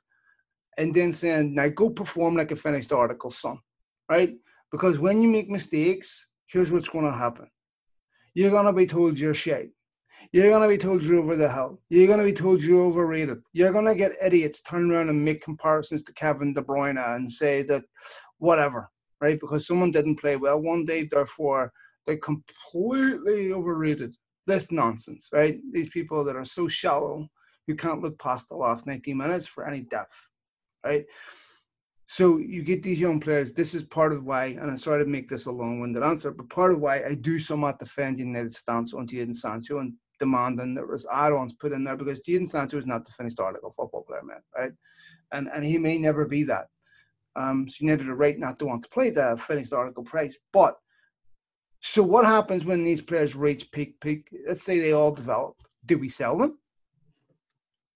and 0.77 0.93
then 0.93 1.12
saying, 1.12 1.53
now 1.53 1.67
go 1.67 1.89
perform 1.89 2.38
like 2.38 2.51
a 2.51 2.55
finished 2.55 2.93
article, 2.93 3.29
son. 3.29 3.59
Right? 4.09 4.36
Because 4.71 4.97
when 4.97 5.21
you 5.21 5.27
make 5.27 5.49
mistakes, 5.49 6.27
here's 6.47 6.71
what's 6.71 6.89
going 6.89 7.05
to 7.05 7.17
happen. 7.17 7.47
You're 8.33 8.49
going 8.49 8.65
to 8.65 8.73
be 8.73 8.88
told 8.88 9.19
you're 9.19 9.33
shit. 9.33 9.71
You're 10.31 10.49
going 10.49 10.63
to 10.63 10.69
be 10.69 10.77
told 10.77 11.03
you're 11.03 11.19
over 11.19 11.36
the 11.36 11.51
hill. 11.51 11.81
You're 11.89 12.07
going 12.07 12.19
to 12.19 12.25
be 12.25 12.33
told 12.33 12.63
you're 12.63 12.86
overrated. 12.86 13.39
You're 13.51 13.73
going 13.73 13.86
to 13.86 13.93
get 13.93 14.13
idiots 14.24 14.61
turn 14.61 14.89
around 14.89 15.09
and 15.09 15.24
make 15.24 15.43
comparisons 15.43 16.01
to 16.03 16.13
Kevin 16.13 16.53
De 16.53 16.61
Bruyne 16.61 16.97
and 17.15 17.30
say 17.32 17.61
that 17.63 17.84
whatever 18.38 18.89
right? 19.24 19.39
Because 19.39 19.65
someone 19.65 19.91
didn't 19.91 20.19
play 20.19 20.36
well 20.36 20.59
one 20.61 20.84
day, 20.84 21.07
therefore 21.09 21.71
they're 22.05 22.17
completely 22.17 23.53
overrated. 23.53 24.13
This 24.45 24.69
nonsense, 24.69 25.30
right? 25.32 25.59
These 25.71 25.89
people 25.91 26.26
that 26.26 26.36
are 26.36 26.43
so 26.43 26.67
shallow, 26.67 27.30
you 27.65 27.76
can't 27.78 28.01
look 28.01 28.19
past 28.19 28.49
the 28.49 28.57
last 28.57 28.86
90 28.86 29.13
minutes 29.13 29.47
for 29.47 29.65
any 29.65 29.80
depth, 29.80 30.28
right? 30.86 31.05
So 32.05 32.38
you 32.38 32.63
get 32.63 32.84
these 32.84 32.99
young 32.99 33.21
players. 33.21 33.53
This 33.53 33.74
is 33.74 33.84
part 33.84 34.11
of 34.11 34.26
why, 34.26 34.47
and 34.47 34.69
I'm 34.69 34.76
sorry 34.76 35.01
to 35.01 35.09
make 35.09 35.30
this 35.30 35.45
a 35.45 35.51
long-winded 35.51 36.03
answer, 36.03 36.32
but 36.32 36.49
part 36.49 36.74
of 36.74 36.82
why 36.82 37.05
I 37.05 37.13
do 37.15 37.39
somewhat 37.39 37.80
defend 37.80 38.19
United 38.19 38.53
stance 38.53 38.93
on 38.93 39.07
Jadon 39.07 39.34
Sancho 39.34 39.80
and 39.80 39.93
demanding 40.19 40.76
there 40.76 40.86
was 40.86 41.07
add-ons 41.11 41.53
put 41.53 41.71
in 41.71 41.86
there 41.86 41.95
because 41.95 42.19
Jadon 42.19 42.49
Sancho 42.49 42.78
is 42.78 42.86
not 42.86 43.05
the 43.05 43.11
finished 43.13 43.39
article 43.39 43.74
football 43.78 44.03
player, 44.03 44.24
man, 44.24 44.41
right? 44.57 44.74
And 45.32 45.47
and 45.47 45.63
he 45.65 45.78
may 45.78 45.97
never 45.97 46.26
be 46.26 46.43
that. 46.43 46.67
Um, 47.36 47.67
so 47.67 47.77
you 47.79 47.89
needed 47.89 48.09
a 48.09 48.13
right 48.13 48.38
not 48.38 48.59
to 48.59 48.65
want 48.65 48.84
to 48.84 48.89
play 48.89 49.09
the 49.09 49.36
finished 49.38 49.73
article 49.73 50.03
price. 50.03 50.38
But 50.51 50.77
so 51.79 52.03
what 52.03 52.25
happens 52.25 52.63
when 52.63 52.84
these 52.84 53.01
players 53.01 53.36
reach 53.36 53.71
peak 53.71 53.99
peak? 53.99 54.29
Let's 54.47 54.63
say 54.63 54.79
they 54.79 54.93
all 54.93 55.11
develop. 55.11 55.55
Do 55.86 55.97
we 55.97 56.09
sell 56.09 56.38
them? 56.38 56.59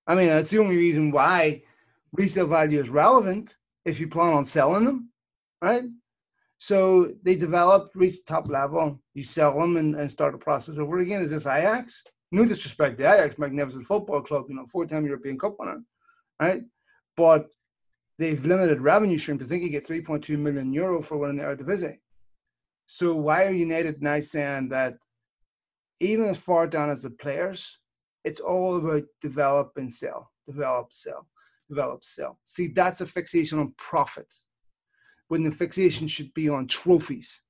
I 0.06 0.16
mean, 0.16 0.28
that's 0.28 0.50
the 0.50 0.60
only 0.60 0.76
reason 0.76 1.12
why 1.12 1.64
resale 2.12 2.48
value 2.48 2.80
is 2.80 2.90
relevant 2.90 3.56
if 3.86 4.00
you 4.00 4.08
plan 4.08 4.34
on 4.34 4.46
selling 4.46 4.86
them, 4.86 5.10
right? 5.62 5.84
So 6.58 7.14
they 7.24 7.36
develop, 7.36 7.92
reach 7.94 8.18
the 8.18 8.34
top 8.34 8.50
level, 8.50 9.00
you 9.14 9.24
sell 9.24 9.60
them 9.60 9.78
and, 9.78 9.96
and 9.96 10.10
start 10.10 10.34
the 10.34 10.40
process 10.40 10.78
over 10.78 11.00
again. 11.00 11.22
Is 11.22 11.30
this 11.30 11.46
Ajax? 11.46 12.04
No 12.32 12.46
disrespect 12.46 12.98
to 12.98 13.14
Ajax, 13.14 13.38
magnificent 13.38 13.86
football 13.86 14.22
club, 14.22 14.46
you 14.50 14.56
know, 14.56 14.66
four-time 14.66 15.06
European 15.06 15.38
Cup 15.38 15.56
winner, 15.60 15.84
right? 16.42 16.64
But 17.16 17.48
they've 18.18 18.46
limited 18.46 18.82
revenue 18.82 19.18
streams. 19.18 19.44
I 19.44 19.46
think 19.46 19.64
you 19.64 19.70
get 19.70 19.88
3.2 19.88 20.38
million 20.38 20.74
euro 20.74 21.02
for 21.02 21.18
winning 21.18 21.38
the 21.38 21.44
Eredivisie. 21.44 22.00
So 22.88 23.14
why 23.16 23.46
are 23.46 23.52
United 23.52 24.02
now 24.02 24.20
saying 24.20 24.70
that 24.70 24.96
even 26.00 26.26
as 26.26 26.40
far 26.40 26.68
down 26.68 26.90
as 26.90 27.02
the 27.02 27.10
players, 27.10 27.80
it's 28.24 28.40
all 28.40 28.78
about 28.78 29.04
develop 29.22 29.74
and 29.78 29.92
sell, 29.94 30.32
develop, 30.46 30.94
sell, 30.94 31.28
develop, 31.70 32.04
sell. 32.04 32.40
See, 32.44 32.68
that's 32.68 33.02
a 33.02 33.06
fixation 33.06 33.60
on 33.60 33.74
profit 33.78 34.34
when 35.28 35.44
the 35.44 35.52
fixation 35.52 36.08
should 36.08 36.34
be 36.34 36.50
on 36.50 36.68
trophies 36.68 37.42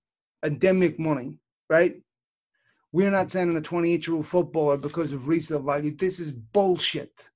and 0.41 0.59
then 0.59 0.80
make 0.80 0.99
money, 0.99 1.38
right? 1.70 1.95
We're 2.91 3.11
not 3.11 3.30
signing 3.30 3.57
a 3.57 3.61
28 3.61 4.07
year 4.07 4.15
old 4.15 4.26
footballer 4.26 4.78
because 4.78 5.13
of 5.13 5.28
resale 5.28 5.59
value. 5.59 5.95
This 5.95 6.20
is 6.20 6.32
bullshit. 6.32 7.30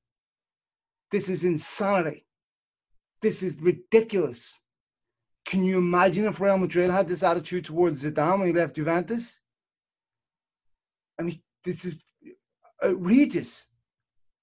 This 1.11 1.29
is 1.29 1.43
insanity. 1.43 2.25
This 3.22 3.43
is 3.43 3.59
ridiculous. 3.61 4.59
Can 5.45 5.63
you 5.63 5.78
imagine 5.78 6.26
if 6.26 6.39
Real 6.39 6.57
Madrid 6.57 6.89
had 6.89 7.07
this 7.07 7.24
attitude 7.24 7.65
towards 7.65 8.03
Zidane 8.03 8.39
when 8.39 8.47
he 8.47 8.53
left 8.53 8.76
Juventus? 8.76 9.39
I 11.19 11.24
mean, 11.24 11.41
this 11.63 11.86
is 11.86 12.01
outrageous. 12.84 13.67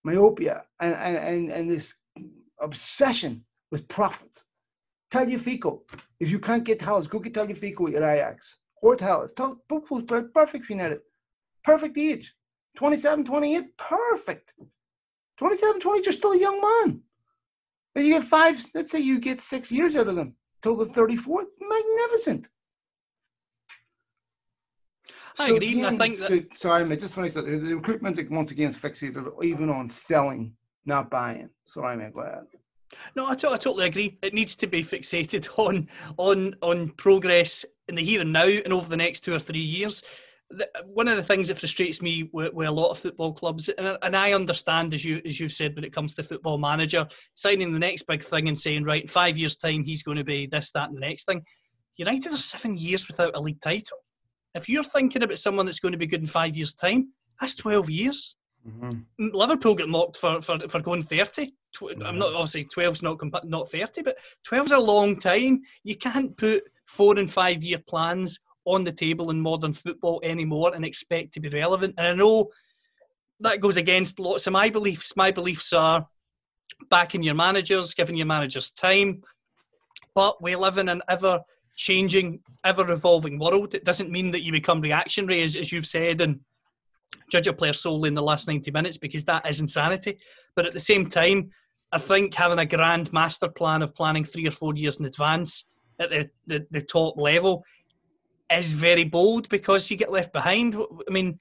Myopia 0.04 0.64
and, 0.80 0.94
and, 0.94 1.50
and 1.50 1.70
this 1.70 1.94
obsession 2.60 3.44
with 3.70 3.88
profit. 3.88 4.44
Tagliafico. 5.10 5.80
If 6.20 6.30
you 6.30 6.38
can't 6.38 6.64
get 6.64 6.78
Telles, 6.80 7.08
go 7.08 7.18
get 7.18 7.34
Tagliafico 7.34 7.94
at 7.94 8.02
Ajax. 8.02 8.58
Or 8.82 8.96
was 8.96 9.32
perfect 10.34 10.66
for 10.66 10.72
United. 10.72 11.00
Perfect 11.64 11.98
age. 11.98 12.34
27, 12.76 13.24
28, 13.24 13.76
perfect. 13.76 14.54
27, 15.38 15.80
20, 15.80 16.02
you're 16.04 16.12
still 16.12 16.32
a 16.32 16.38
young 16.38 16.60
man. 16.60 17.00
And 17.98 18.06
you 18.06 18.14
get 18.20 18.28
five, 18.28 18.64
let's 18.76 18.92
say 18.92 19.00
you 19.00 19.18
get 19.18 19.40
six 19.40 19.72
years 19.72 19.96
out 19.96 20.06
of 20.06 20.14
them 20.14 20.36
total 20.62 20.84
the 20.84 20.92
34th. 20.92 21.46
Magnificent. 21.60 22.48
I 25.36 25.48
so 25.48 25.56
agree. 25.56 25.84
I 25.84 25.96
think 25.96 26.18
so, 26.18 26.40
sorry, 26.54 26.84
I 26.84 26.94
just 26.96 27.16
finished 27.16 27.34
that. 27.34 27.46
The 27.46 27.74
recruitment 27.74 28.30
once 28.30 28.52
again 28.52 28.70
is 28.70 28.76
fixated 28.76 29.26
even 29.42 29.68
on 29.68 29.88
selling, 29.88 30.52
not 30.86 31.10
buying. 31.10 31.50
Sorry, 31.64 31.96
mate, 31.96 32.14
go 32.14 32.20
ahead. 32.20 32.44
No, 33.16 33.28
I, 33.28 33.34
t- 33.34 33.48
I 33.48 33.56
totally 33.56 33.86
agree. 33.86 34.16
It 34.22 34.32
needs 34.32 34.54
to 34.54 34.68
be 34.68 34.84
fixated 34.84 35.48
on 35.56 35.88
on 36.18 36.54
on 36.62 36.90
progress 36.90 37.64
in 37.88 37.96
the 37.96 38.04
here 38.04 38.20
and 38.20 38.32
now 38.32 38.46
and 38.46 38.72
over 38.72 38.88
the 38.88 38.96
next 38.96 39.22
two 39.22 39.34
or 39.34 39.40
three 39.40 39.58
years. 39.58 40.04
The, 40.50 40.68
one 40.86 41.08
of 41.08 41.16
the 41.16 41.22
things 41.22 41.48
that 41.48 41.58
frustrates 41.58 42.00
me 42.00 42.30
with, 42.32 42.54
with 42.54 42.68
a 42.68 42.72
lot 42.72 42.90
of 42.90 42.98
football 42.98 43.34
clubs, 43.34 43.68
and, 43.68 43.98
and, 44.00 44.16
I 44.16 44.32
understand 44.32 44.94
as 44.94 45.04
you 45.04 45.20
as 45.26 45.38
you've 45.38 45.52
said 45.52 45.74
when 45.74 45.84
it 45.84 45.92
comes 45.92 46.14
to 46.14 46.22
football 46.22 46.56
manager 46.56 47.06
signing 47.34 47.72
the 47.72 47.78
next 47.78 48.06
big 48.06 48.22
thing 48.22 48.48
and 48.48 48.58
saying 48.58 48.84
right, 48.84 49.02
in 49.02 49.08
five 49.08 49.36
years 49.36 49.56
time 49.56 49.84
he's 49.84 50.02
going 50.02 50.16
to 50.16 50.24
be 50.24 50.46
this, 50.46 50.72
that, 50.72 50.88
and 50.88 50.96
the 50.96 51.00
next 51.00 51.24
thing. 51.24 51.42
United 51.96 52.32
are 52.32 52.36
seven 52.36 52.78
years 52.78 53.08
without 53.08 53.36
a 53.36 53.40
league 53.40 53.60
title. 53.60 53.98
If 54.54 54.68
you're 54.68 54.84
thinking 54.84 55.22
about 55.22 55.38
someone 55.38 55.66
that's 55.66 55.80
going 55.80 55.92
to 55.92 55.98
be 55.98 56.06
good 56.06 56.22
in 56.22 56.26
five 56.26 56.56
years' 56.56 56.72
time, 56.72 57.12
that's 57.38 57.54
twelve 57.54 57.90
years. 57.90 58.36
Mm-hmm. 58.66 59.28
Liverpool 59.34 59.74
get 59.74 59.88
mocked 59.88 60.16
for, 60.16 60.42
for, 60.42 60.58
for 60.68 60.80
going 60.80 61.02
30. 61.02 61.52
Mm-hmm. 61.76 62.02
I'm 62.02 62.18
not 62.18 62.34
obviously 62.34 62.64
12's 62.64 63.02
not 63.02 63.18
not 63.44 63.70
30, 63.70 64.02
but 64.02 64.16
12's 64.50 64.72
a 64.72 64.78
long 64.78 65.18
time. 65.18 65.60
You 65.84 65.96
can't 65.96 66.36
put 66.36 66.62
four 66.86 67.18
and 67.18 67.30
five 67.30 67.62
year 67.62 67.78
plans 67.86 68.40
on 68.68 68.84
the 68.84 68.92
table 68.92 69.30
in 69.30 69.40
modern 69.40 69.72
football 69.72 70.20
anymore 70.22 70.74
and 70.74 70.84
expect 70.84 71.32
to 71.34 71.40
be 71.40 71.48
relevant. 71.48 71.94
And 71.98 72.06
I 72.06 72.12
know 72.12 72.48
that 73.40 73.60
goes 73.60 73.76
against 73.76 74.20
lots 74.20 74.46
of 74.46 74.52
my 74.52 74.68
beliefs. 74.68 75.16
My 75.16 75.30
beliefs 75.30 75.72
are 75.72 76.06
backing 76.90 77.22
your 77.22 77.34
managers, 77.34 77.94
giving 77.94 78.16
your 78.16 78.26
managers 78.26 78.70
time. 78.70 79.22
But 80.14 80.42
we 80.42 80.54
live 80.56 80.78
in 80.78 80.88
an 80.88 81.02
ever 81.08 81.40
changing, 81.76 82.40
ever 82.64 82.90
evolving 82.90 83.38
world. 83.38 83.74
It 83.74 83.84
doesn't 83.84 84.10
mean 84.10 84.30
that 84.32 84.44
you 84.44 84.52
become 84.52 84.80
reactionary, 84.80 85.42
as, 85.42 85.56
as 85.56 85.72
you've 85.72 85.86
said, 85.86 86.20
and 86.20 86.40
judge 87.30 87.46
a 87.46 87.52
player 87.52 87.72
solely 87.72 88.08
in 88.08 88.14
the 88.14 88.22
last 88.22 88.48
90 88.48 88.70
minutes 88.70 88.98
because 88.98 89.24
that 89.24 89.48
is 89.48 89.60
insanity. 89.60 90.18
But 90.56 90.66
at 90.66 90.74
the 90.74 90.80
same 90.80 91.08
time, 91.08 91.50
I 91.92 91.98
think 91.98 92.34
having 92.34 92.58
a 92.58 92.66
grand 92.66 93.12
master 93.12 93.48
plan 93.48 93.82
of 93.82 93.94
planning 93.94 94.24
three 94.24 94.46
or 94.46 94.50
four 94.50 94.74
years 94.74 94.98
in 94.98 95.06
advance 95.06 95.64
at 95.98 96.10
the, 96.10 96.28
the, 96.46 96.66
the 96.70 96.82
top 96.82 97.16
level 97.16 97.64
is 98.52 98.72
very 98.72 99.04
bold 99.04 99.48
because 99.48 99.90
you 99.90 99.96
get 99.96 100.12
left 100.12 100.32
behind. 100.32 100.76
I 100.76 101.12
mean, 101.12 101.38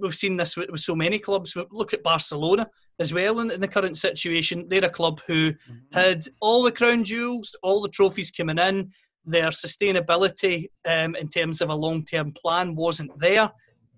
we've 0.00 0.14
seen 0.14 0.36
this 0.36 0.56
with, 0.56 0.70
with 0.70 0.80
so 0.80 0.94
many 0.94 1.18
clubs. 1.18 1.56
Look 1.70 1.94
at 1.94 2.02
Barcelona 2.02 2.68
as 2.98 3.12
well 3.12 3.40
in, 3.40 3.50
in, 3.50 3.60
the 3.60 3.68
current 3.68 3.96
situation. 3.96 4.66
They're 4.68 4.84
a 4.84 4.90
club 4.90 5.20
who 5.26 5.52
mm-hmm. 5.52 5.98
had 5.98 6.26
all 6.40 6.62
the 6.62 6.72
crown 6.72 7.04
jewels, 7.04 7.56
all 7.62 7.80
the 7.80 7.88
trophies 7.88 8.30
coming 8.30 8.58
in. 8.58 8.92
Their 9.24 9.50
sustainability 9.50 10.68
um, 10.86 11.14
in 11.14 11.28
terms 11.28 11.60
of 11.60 11.68
a 11.68 11.74
long 11.74 12.04
term 12.04 12.32
plan 12.32 12.74
wasn't 12.74 13.18
there 13.18 13.50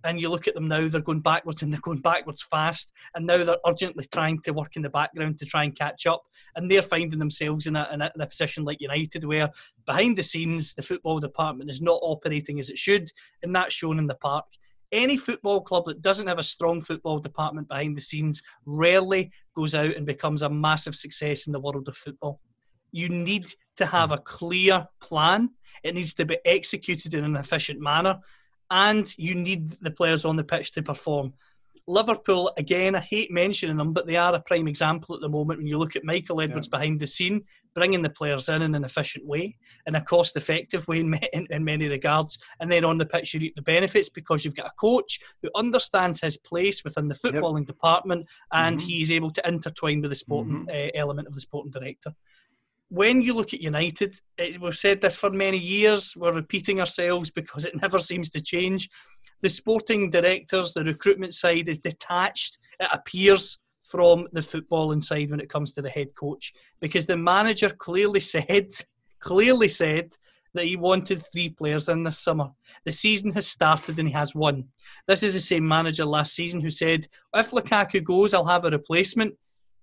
and 0.04 0.20
you 0.20 0.28
look 0.28 0.48
at 0.48 0.54
them 0.54 0.68
now, 0.68 0.88
they're 0.88 1.00
going 1.00 1.20
backwards 1.20 1.62
and 1.62 1.72
they're 1.72 1.80
going 1.80 2.00
backwards 2.00 2.42
fast. 2.42 2.92
And 3.14 3.26
now 3.26 3.44
they're 3.44 3.56
urgently 3.66 4.06
trying 4.12 4.40
to 4.40 4.52
work 4.52 4.76
in 4.76 4.82
the 4.82 4.90
background 4.90 5.38
to 5.38 5.46
try 5.46 5.64
and 5.64 5.76
catch 5.76 6.06
up. 6.06 6.24
And 6.56 6.70
they're 6.70 6.82
finding 6.82 7.18
themselves 7.18 7.66
in 7.66 7.76
a, 7.76 7.88
in 7.92 8.02
a, 8.02 8.10
in 8.14 8.20
a 8.20 8.26
position 8.26 8.64
like 8.64 8.80
United, 8.80 9.24
where 9.24 9.50
behind 9.86 10.16
the 10.16 10.22
scenes, 10.22 10.74
the 10.74 10.82
football 10.82 11.20
department 11.20 11.70
is 11.70 11.80
not 11.80 12.00
operating 12.02 12.58
as 12.58 12.68
it 12.68 12.78
should. 12.78 13.10
And 13.42 13.54
that's 13.54 13.74
shown 13.74 13.98
in 13.98 14.06
the 14.06 14.16
park. 14.16 14.46
Any 14.90 15.16
football 15.16 15.60
club 15.62 15.86
that 15.86 16.02
doesn't 16.02 16.26
have 16.26 16.38
a 16.38 16.42
strong 16.42 16.80
football 16.80 17.18
department 17.18 17.68
behind 17.68 17.96
the 17.96 18.02
scenes 18.02 18.42
rarely 18.66 19.30
goes 19.54 19.74
out 19.74 19.96
and 19.96 20.04
becomes 20.04 20.42
a 20.42 20.50
massive 20.50 20.94
success 20.94 21.46
in 21.46 21.52
the 21.52 21.60
world 21.60 21.88
of 21.88 21.96
football. 21.96 22.40
You 22.90 23.08
need 23.08 23.46
to 23.76 23.86
have 23.86 24.12
a 24.12 24.18
clear 24.18 24.86
plan. 25.00 25.50
It 25.82 25.94
needs 25.94 26.12
to 26.14 26.26
be 26.26 26.38
executed 26.44 27.14
in 27.14 27.24
an 27.24 27.36
efficient 27.36 27.80
manner 27.80 28.18
and 28.72 29.16
you 29.18 29.34
need 29.34 29.76
the 29.82 29.90
players 29.90 30.24
on 30.24 30.34
the 30.34 30.42
pitch 30.42 30.72
to 30.72 30.82
perform. 30.82 31.34
Liverpool, 31.86 32.50
again, 32.56 32.94
I 32.94 33.00
hate 33.00 33.30
mentioning 33.30 33.76
them, 33.76 33.92
but 33.92 34.06
they 34.06 34.16
are 34.16 34.34
a 34.34 34.40
prime 34.40 34.66
example 34.66 35.14
at 35.14 35.20
the 35.20 35.28
moment 35.28 35.58
when 35.58 35.66
you 35.66 35.78
look 35.78 35.94
at 35.94 36.04
Michael 36.04 36.40
Edwards 36.40 36.68
yeah. 36.72 36.78
behind 36.78 37.00
the 37.00 37.06
scene, 37.06 37.44
bringing 37.74 38.02
the 38.02 38.08
players 38.08 38.48
in 38.48 38.62
in 38.62 38.74
an 38.74 38.84
efficient 38.84 39.26
way, 39.26 39.56
in 39.86 39.96
a 39.96 40.00
cost 40.00 40.36
effective 40.36 40.86
way 40.88 41.00
in, 41.00 41.12
in, 41.32 41.46
in, 41.50 41.64
many 41.64 41.88
regards. 41.88 42.38
And 42.60 42.70
then 42.70 42.84
on 42.84 42.98
the 42.98 43.04
pitch, 43.04 43.34
you 43.34 43.40
reap 43.40 43.56
the 43.56 43.62
benefits 43.62 44.08
because 44.08 44.44
you've 44.44 44.54
got 44.54 44.66
a 44.66 44.80
coach 44.80 45.18
who 45.42 45.50
understands 45.54 46.20
his 46.20 46.38
place 46.38 46.82
within 46.84 47.08
the 47.08 47.14
footballing 47.14 47.60
yep. 47.60 47.66
department 47.66 48.26
and 48.52 48.78
mm-hmm. 48.78 48.88
he's 48.88 49.10
able 49.10 49.32
to 49.32 49.46
intertwine 49.46 50.00
with 50.00 50.12
the 50.12 50.16
sporting 50.16 50.66
mm-hmm. 50.66 50.70
uh, 50.70 50.90
element 50.94 51.28
of 51.28 51.34
the 51.34 51.40
sporting 51.40 51.72
director 51.72 52.14
when 52.92 53.22
you 53.22 53.32
look 53.32 53.54
at 53.54 53.62
United, 53.62 54.14
it, 54.36 54.60
we've 54.60 54.76
said 54.76 55.00
this 55.00 55.16
for 55.16 55.30
many 55.30 55.56
years, 55.56 56.14
we're 56.14 56.34
repeating 56.34 56.78
ourselves 56.78 57.30
because 57.30 57.64
it 57.64 57.74
never 57.82 57.98
seems 57.98 58.28
to 58.30 58.40
change. 58.40 58.90
The 59.40 59.48
sporting 59.48 60.10
directors, 60.10 60.74
the 60.74 60.84
recruitment 60.84 61.32
side 61.32 61.68
is 61.70 61.78
detached, 61.78 62.58
it 62.78 62.88
appears, 62.92 63.58
from 63.84 64.26
the 64.32 64.40
footballing 64.40 65.02
side 65.02 65.30
when 65.30 65.40
it 65.40 65.50
comes 65.50 65.72
to 65.72 65.82
the 65.82 65.90
head 65.90 66.14
coach 66.14 66.52
because 66.80 67.04
the 67.04 67.16
manager 67.16 67.68
clearly 67.68 68.20
said, 68.34 68.68
clearly 69.20 69.68
said 69.68 70.12
that 70.54 70.64
he 70.64 70.76
wanted 70.76 71.22
three 71.32 71.48
players 71.48 71.88
in 71.88 72.02
this 72.02 72.18
summer. 72.18 72.48
The 72.84 72.92
season 72.92 73.32
has 73.32 73.46
started 73.46 73.98
and 73.98 74.08
he 74.08 74.14
has 74.14 74.34
one. 74.34 74.64
This 75.08 75.22
is 75.22 75.34
the 75.34 75.40
same 75.40 75.66
manager 75.66 76.04
last 76.04 76.34
season 76.34 76.60
who 76.60 76.70
said, 76.70 77.06
if 77.34 77.50
Lukaku 77.50 78.04
goes, 78.04 78.34
I'll 78.34 78.44
have 78.46 78.64
a 78.64 78.70
replacement. 78.70 79.34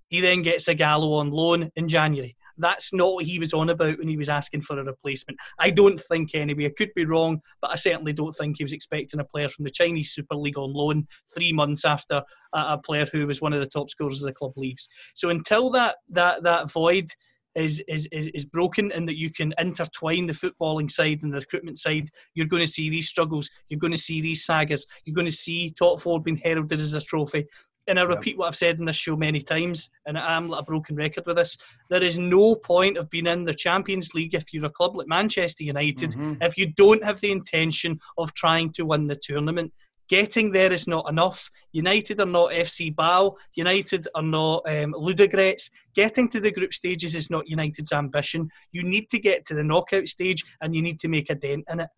He 0.07 0.21
then 0.21 0.41
gets 0.41 0.67
Ighalo 0.67 1.19
on 1.19 1.29
loan 1.29 1.71
in 1.75 1.87
January. 1.87 2.35
That's 2.59 2.93
not 2.93 3.13
what 3.13 3.25
he 3.25 3.39
was 3.39 3.53
on 3.53 3.69
about 3.69 3.97
when 3.97 4.07
he 4.07 4.17
was 4.17 4.29
asking 4.29 4.61
for 4.61 4.79
a 4.79 4.83
replacement. 4.83 5.39
I 5.57 5.69
don't 5.69 5.99
think 5.99 6.35
anyway. 6.35 6.67
I 6.67 6.73
could 6.77 6.93
be 6.95 7.05
wrong, 7.05 7.41
but 7.61 7.71
I 7.71 7.75
certainly 7.75 8.13
don't 8.13 8.33
think 8.33 8.57
he 8.57 8.63
was 8.63 8.73
expecting 8.73 9.19
a 9.19 9.25
player 9.25 9.49
from 9.49 9.65
the 9.65 9.71
Chinese 9.71 10.11
Super 10.11 10.35
League 10.35 10.57
on 10.57 10.73
loan 10.73 11.07
three 11.33 11.53
months 11.53 11.85
after 11.85 12.21
a, 12.53 12.77
player 12.77 13.05
who 13.11 13.27
was 13.27 13.41
one 13.41 13.53
of 13.53 13.59
the 13.59 13.67
top 13.67 13.89
scorers 13.89 14.21
of 14.21 14.27
the 14.27 14.33
club 14.33 14.53
leaves. 14.55 14.87
So 15.13 15.29
until 15.29 15.69
that 15.71 15.97
that 16.09 16.43
that 16.43 16.71
void 16.71 17.09
is, 17.55 17.83
is, 17.87 18.07
is, 18.11 18.27
is 18.27 18.45
broken 18.45 18.91
and 18.91 19.07
that 19.07 19.17
you 19.17 19.29
can 19.31 19.53
intertwine 19.57 20.27
the 20.27 20.33
footballing 20.33 20.89
side 20.89 21.19
and 21.23 21.33
the 21.33 21.39
recruitment 21.39 21.77
side, 21.77 22.09
you're 22.35 22.47
going 22.47 22.65
to 22.65 22.71
see 22.71 22.89
these 22.89 23.07
struggles. 23.07 23.49
You're 23.67 23.79
going 23.79 23.91
to 23.91 23.97
see 23.97 24.21
these 24.21 24.45
sagas. 24.45 24.85
You're 25.05 25.15
going 25.15 25.25
to 25.25 25.31
see 25.31 25.71
top 25.71 25.99
four 25.99 26.21
being 26.21 26.37
heralded 26.37 26.79
as 26.79 26.93
a 26.93 27.01
trophy 27.01 27.45
and 27.89 27.99
I 27.99 28.03
repeat 28.03 28.37
what 28.37 28.47
I've 28.47 28.55
said 28.55 28.79
in 28.79 28.85
this 28.85 28.95
show 28.95 29.17
many 29.17 29.41
times, 29.41 29.89
and 30.05 30.17
I 30.17 30.37
am 30.37 30.47
like 30.47 30.61
a 30.61 30.63
broken 30.63 30.95
record 30.95 31.25
with 31.25 31.37
this. 31.37 31.57
There 31.89 32.03
is 32.03 32.17
no 32.17 32.55
point 32.55 32.97
of 32.97 33.09
being 33.09 33.27
in 33.27 33.43
the 33.43 33.53
Champions 33.53 34.13
League 34.13 34.35
if 34.35 34.53
you're 34.53 34.65
a 34.65 34.69
club 34.69 34.95
like 34.95 35.07
Manchester 35.07 35.63
United 35.63 36.11
mm-hmm. 36.11 36.35
if 36.41 36.57
you 36.57 36.67
don't 36.73 37.03
have 37.03 37.19
the 37.19 37.31
intention 37.31 37.99
of 38.17 38.33
trying 38.33 38.71
to 38.73 38.85
win 38.85 39.07
the 39.07 39.15
tournament. 39.15 39.73
Getting 40.07 40.51
there 40.51 40.71
is 40.73 40.87
not 40.87 41.07
enough. 41.07 41.51
United 41.71 42.19
are 42.19 42.25
not 42.25 42.51
FC 42.51 42.95
Basel. 42.95 43.37
United 43.53 44.07
are 44.15 44.23
not 44.23 44.63
um, 44.67 44.93
Ludogorets. 44.93 45.69
Getting 45.93 46.27
to 46.29 46.39
the 46.39 46.51
group 46.51 46.73
stages 46.73 47.15
is 47.15 47.29
not 47.29 47.47
United's 47.47 47.91
ambition. 47.91 48.49
You 48.71 48.81
need 48.81 49.09
to 49.11 49.19
get 49.19 49.45
to 49.45 49.53
the 49.53 49.63
knockout 49.63 50.07
stage 50.07 50.43
and 50.61 50.75
you 50.75 50.81
need 50.81 50.99
to 51.01 51.07
make 51.07 51.29
a 51.29 51.35
dent 51.35 51.65
in 51.69 51.81
it 51.81 51.89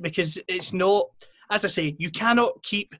because 0.00 0.36
it's 0.48 0.72
not, 0.72 1.06
as 1.50 1.64
I 1.64 1.68
say, 1.68 1.94
you 1.98 2.10
cannot 2.10 2.60
keep 2.64 2.92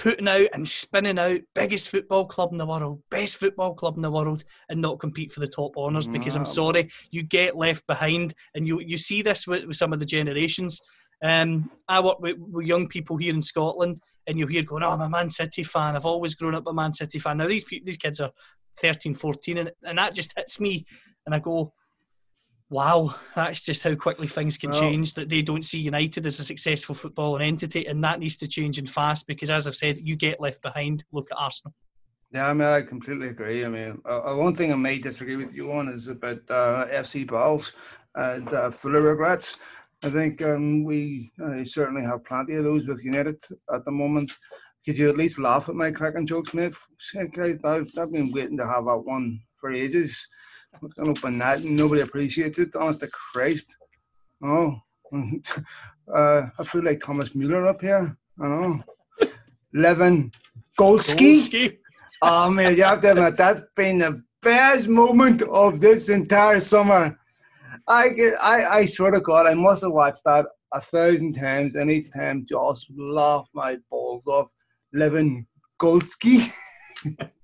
putting 0.00 0.28
out 0.28 0.46
and 0.54 0.66
spinning 0.66 1.18
out 1.18 1.40
biggest 1.54 1.88
football 1.88 2.24
club 2.24 2.52
in 2.52 2.58
the 2.58 2.64
world, 2.64 3.02
best 3.10 3.36
football 3.36 3.74
club 3.74 3.96
in 3.96 4.02
the 4.02 4.10
world, 4.10 4.42
and 4.70 4.80
not 4.80 4.98
compete 4.98 5.30
for 5.30 5.40
the 5.40 5.46
top 5.46 5.76
honours 5.76 6.06
because 6.08 6.36
I'm 6.36 6.46
sorry, 6.46 6.90
you 7.10 7.22
get 7.22 7.54
left 7.54 7.86
behind. 7.86 8.32
And 8.54 8.66
you 8.66 8.80
you 8.80 8.96
see 8.96 9.20
this 9.20 9.46
with, 9.46 9.66
with 9.66 9.76
some 9.76 9.92
of 9.92 9.98
the 9.98 10.06
generations. 10.06 10.80
Um, 11.22 11.70
I 11.86 12.00
work 12.00 12.18
with, 12.18 12.38
with, 12.38 12.66
young 12.66 12.88
people 12.88 13.18
here 13.18 13.34
in 13.34 13.42
Scotland, 13.42 13.98
and 14.26 14.38
you 14.38 14.46
hear 14.46 14.62
going, 14.62 14.82
"Oh, 14.82 14.92
I'm 14.92 15.02
a 15.02 15.08
Man 15.08 15.28
City 15.28 15.62
fan. 15.62 15.96
I've 15.96 16.06
always 16.06 16.34
grown 16.34 16.54
up 16.54 16.66
a 16.66 16.72
Man 16.72 16.94
City 16.94 17.18
fan." 17.18 17.36
Now 17.36 17.46
these 17.46 17.66
these 17.84 17.98
kids 17.98 18.20
are 18.20 18.30
13, 18.78 19.12
14, 19.12 19.58
and, 19.58 19.70
and 19.84 19.98
that 19.98 20.14
just 20.14 20.32
hits 20.34 20.58
me, 20.58 20.86
and 21.26 21.34
I 21.34 21.40
go, 21.40 21.74
wow, 22.70 23.14
that's 23.34 23.60
just 23.60 23.82
how 23.82 23.94
quickly 23.94 24.26
things 24.26 24.56
can 24.56 24.70
well, 24.70 24.80
change. 24.80 25.14
That 25.14 25.28
they 25.28 25.42
don't 25.42 25.64
see 25.64 25.78
United 25.78 26.26
as 26.26 26.40
a 26.40 26.44
successful 26.44 26.94
footballing 26.94 27.46
entity, 27.46 27.86
and 27.86 28.02
that 28.04 28.20
needs 28.20 28.36
to 28.38 28.48
change 28.48 28.78
and 28.78 28.88
fast 28.88 29.26
because, 29.26 29.50
as 29.50 29.66
I've 29.66 29.76
said, 29.76 29.98
you 29.98 30.16
get 30.16 30.40
left 30.40 30.62
behind. 30.62 31.04
Look 31.12 31.30
at 31.30 31.38
Arsenal. 31.38 31.74
Yeah, 32.32 32.48
I 32.48 32.54
mean, 32.54 32.68
I 32.68 32.82
completely 32.82 33.28
agree. 33.28 33.64
I 33.64 33.68
mean, 33.68 34.00
uh, 34.04 34.20
one 34.34 34.54
thing 34.54 34.72
I 34.72 34.76
may 34.76 34.98
disagree 34.98 35.34
with 35.36 35.52
you 35.52 35.72
on 35.72 35.88
is 35.88 36.06
about 36.06 36.38
uh, 36.48 36.86
FC 36.86 37.26
balls 37.26 37.72
and 38.14 38.52
uh, 38.52 38.70
full 38.70 38.94
of 38.94 39.02
regrets. 39.02 39.58
I 40.02 40.10
think 40.10 40.40
um, 40.40 40.84
we 40.84 41.32
uh, 41.42 41.64
certainly 41.64 42.02
have 42.02 42.24
plenty 42.24 42.54
of 42.54 42.64
those 42.64 42.86
with 42.86 43.04
United 43.04 43.42
at 43.74 43.84
the 43.84 43.90
moment. 43.90 44.30
Could 44.84 44.96
you 44.96 45.10
at 45.10 45.16
least 45.16 45.38
laugh 45.38 45.68
at 45.68 45.74
my 45.74 45.90
cracking 45.90 46.26
jokes, 46.26 46.54
mate? 46.54 46.74
I've, 47.16 47.88
I've 47.98 48.12
been 48.12 48.32
waiting 48.32 48.56
to 48.58 48.66
have 48.66 48.84
that 48.84 49.02
one 49.04 49.40
for 49.60 49.72
ages. 49.72 50.26
I 50.74 51.02
open 51.02 51.38
that 51.38 51.60
and 51.60 51.76
nobody 51.76 52.02
appreciates 52.02 52.58
it. 52.58 52.74
Honest 52.74 53.00
to 53.00 53.08
Christ. 53.08 53.76
Oh, 54.42 54.76
uh, 55.12 56.42
I 56.58 56.64
feel 56.64 56.84
like 56.84 57.00
Thomas 57.00 57.34
Muller 57.34 57.66
up 57.66 57.80
here. 57.80 58.16
I 58.40 58.46
know. 58.46 58.82
Levin 59.74 60.32
Goldsky. 60.78 61.48
Goldsky. 61.48 61.78
oh 62.22 62.50
man, 62.50 62.76
you 62.76 62.84
have 62.84 63.00
to 63.02 63.12
admit 63.12 63.36
that's 63.36 63.60
been 63.76 63.98
the 63.98 64.22
best 64.42 64.88
moment 64.88 65.42
of 65.42 65.80
this 65.80 66.08
entire 66.08 66.60
summer. 66.60 67.18
I 67.86 68.08
get, 68.10 68.34
I, 68.40 68.78
I 68.78 68.86
swear 68.86 69.10
to 69.10 69.20
God, 69.20 69.46
I 69.46 69.54
must 69.54 69.82
have 69.82 69.92
watched 69.92 70.24
that 70.24 70.46
a 70.72 70.80
thousand 70.80 71.34
times, 71.34 71.74
and 71.74 71.90
each 71.90 72.12
time 72.12 72.46
just 72.48 72.86
laugh 72.96 73.48
my 73.52 73.76
balls 73.90 74.26
off. 74.26 74.50
Levin 74.92 75.46
Goldsky. 75.80 76.52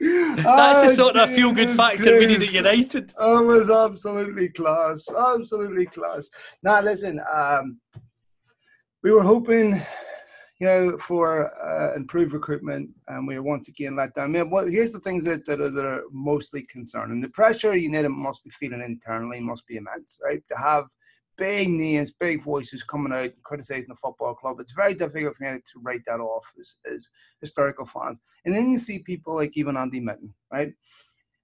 That's 0.00 0.82
the 0.82 0.88
sort 0.88 1.16
of 1.16 1.30
feel 1.30 1.52
good 1.52 1.70
factor 1.70 2.18
we 2.18 2.26
need 2.26 2.42
at 2.42 2.52
United. 2.52 3.12
Oh, 3.16 3.38
it 3.38 3.46
was 3.46 3.70
absolutely 3.70 4.48
class. 4.50 5.06
Absolutely 5.10 5.86
class. 5.86 6.28
Now, 6.62 6.80
listen, 6.80 7.20
um, 7.32 7.80
we 9.02 9.10
were 9.12 9.22
hoping, 9.22 9.80
you 10.60 10.66
know, 10.66 10.98
for 10.98 11.50
uh, 11.64 11.94
improved 11.94 12.32
recruitment, 12.32 12.90
and 13.08 13.26
we 13.26 13.36
were 13.36 13.42
once 13.42 13.68
again 13.68 13.96
let 13.96 14.14
down. 14.14 14.24
I 14.24 14.28
mean, 14.28 14.50
well, 14.50 14.66
here's 14.66 14.92
the 14.92 15.00
things 15.00 15.24
that, 15.24 15.44
that, 15.44 15.60
are, 15.60 15.70
that 15.70 15.84
are 15.84 16.02
mostly 16.10 16.62
concerning. 16.62 17.20
The 17.20 17.28
pressure 17.28 17.76
United 17.76 18.08
must 18.08 18.42
be 18.44 18.50
feeling 18.50 18.82
internally 18.82 19.40
must 19.40 19.66
be 19.66 19.76
immense, 19.76 20.18
right? 20.24 20.42
To 20.50 20.56
have 20.56 20.84
big 21.36 21.68
names, 21.68 22.12
big 22.12 22.42
voices 22.42 22.82
coming 22.82 23.12
out 23.12 23.24
and 23.24 23.42
criticizing 23.42 23.88
the 23.88 23.96
football 23.96 24.34
club. 24.34 24.60
It's 24.60 24.74
very 24.74 24.94
difficult 24.94 25.36
for 25.36 25.44
me 25.44 25.58
to 25.58 25.80
write 25.82 26.02
that 26.06 26.20
off 26.20 26.46
as, 26.58 26.76
as 26.90 27.08
historical 27.40 27.86
fans. 27.86 28.20
And 28.44 28.54
then 28.54 28.70
you 28.70 28.78
see 28.78 29.00
people 29.00 29.34
like 29.34 29.56
even 29.56 29.76
Andy 29.76 30.00
Mitten, 30.00 30.34
right? 30.52 30.72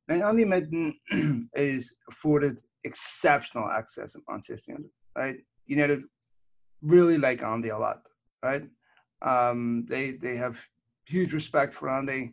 Now, 0.08 0.28
Andy 0.28 0.44
Mitten 0.44 0.94
is 1.54 1.94
afforded 2.08 2.60
exceptional 2.84 3.68
access 3.68 4.16
at 4.16 4.22
Manchester 4.28 4.72
United, 4.72 4.90
right? 5.16 5.36
United 5.66 6.02
really 6.82 7.18
like 7.18 7.42
Andy 7.42 7.68
a 7.68 7.78
lot, 7.78 8.02
right? 8.42 8.64
Um, 9.22 9.86
they 9.88 10.12
they 10.12 10.36
have 10.36 10.60
huge 11.04 11.32
respect 11.32 11.74
for 11.74 11.90
Andy, 11.90 12.32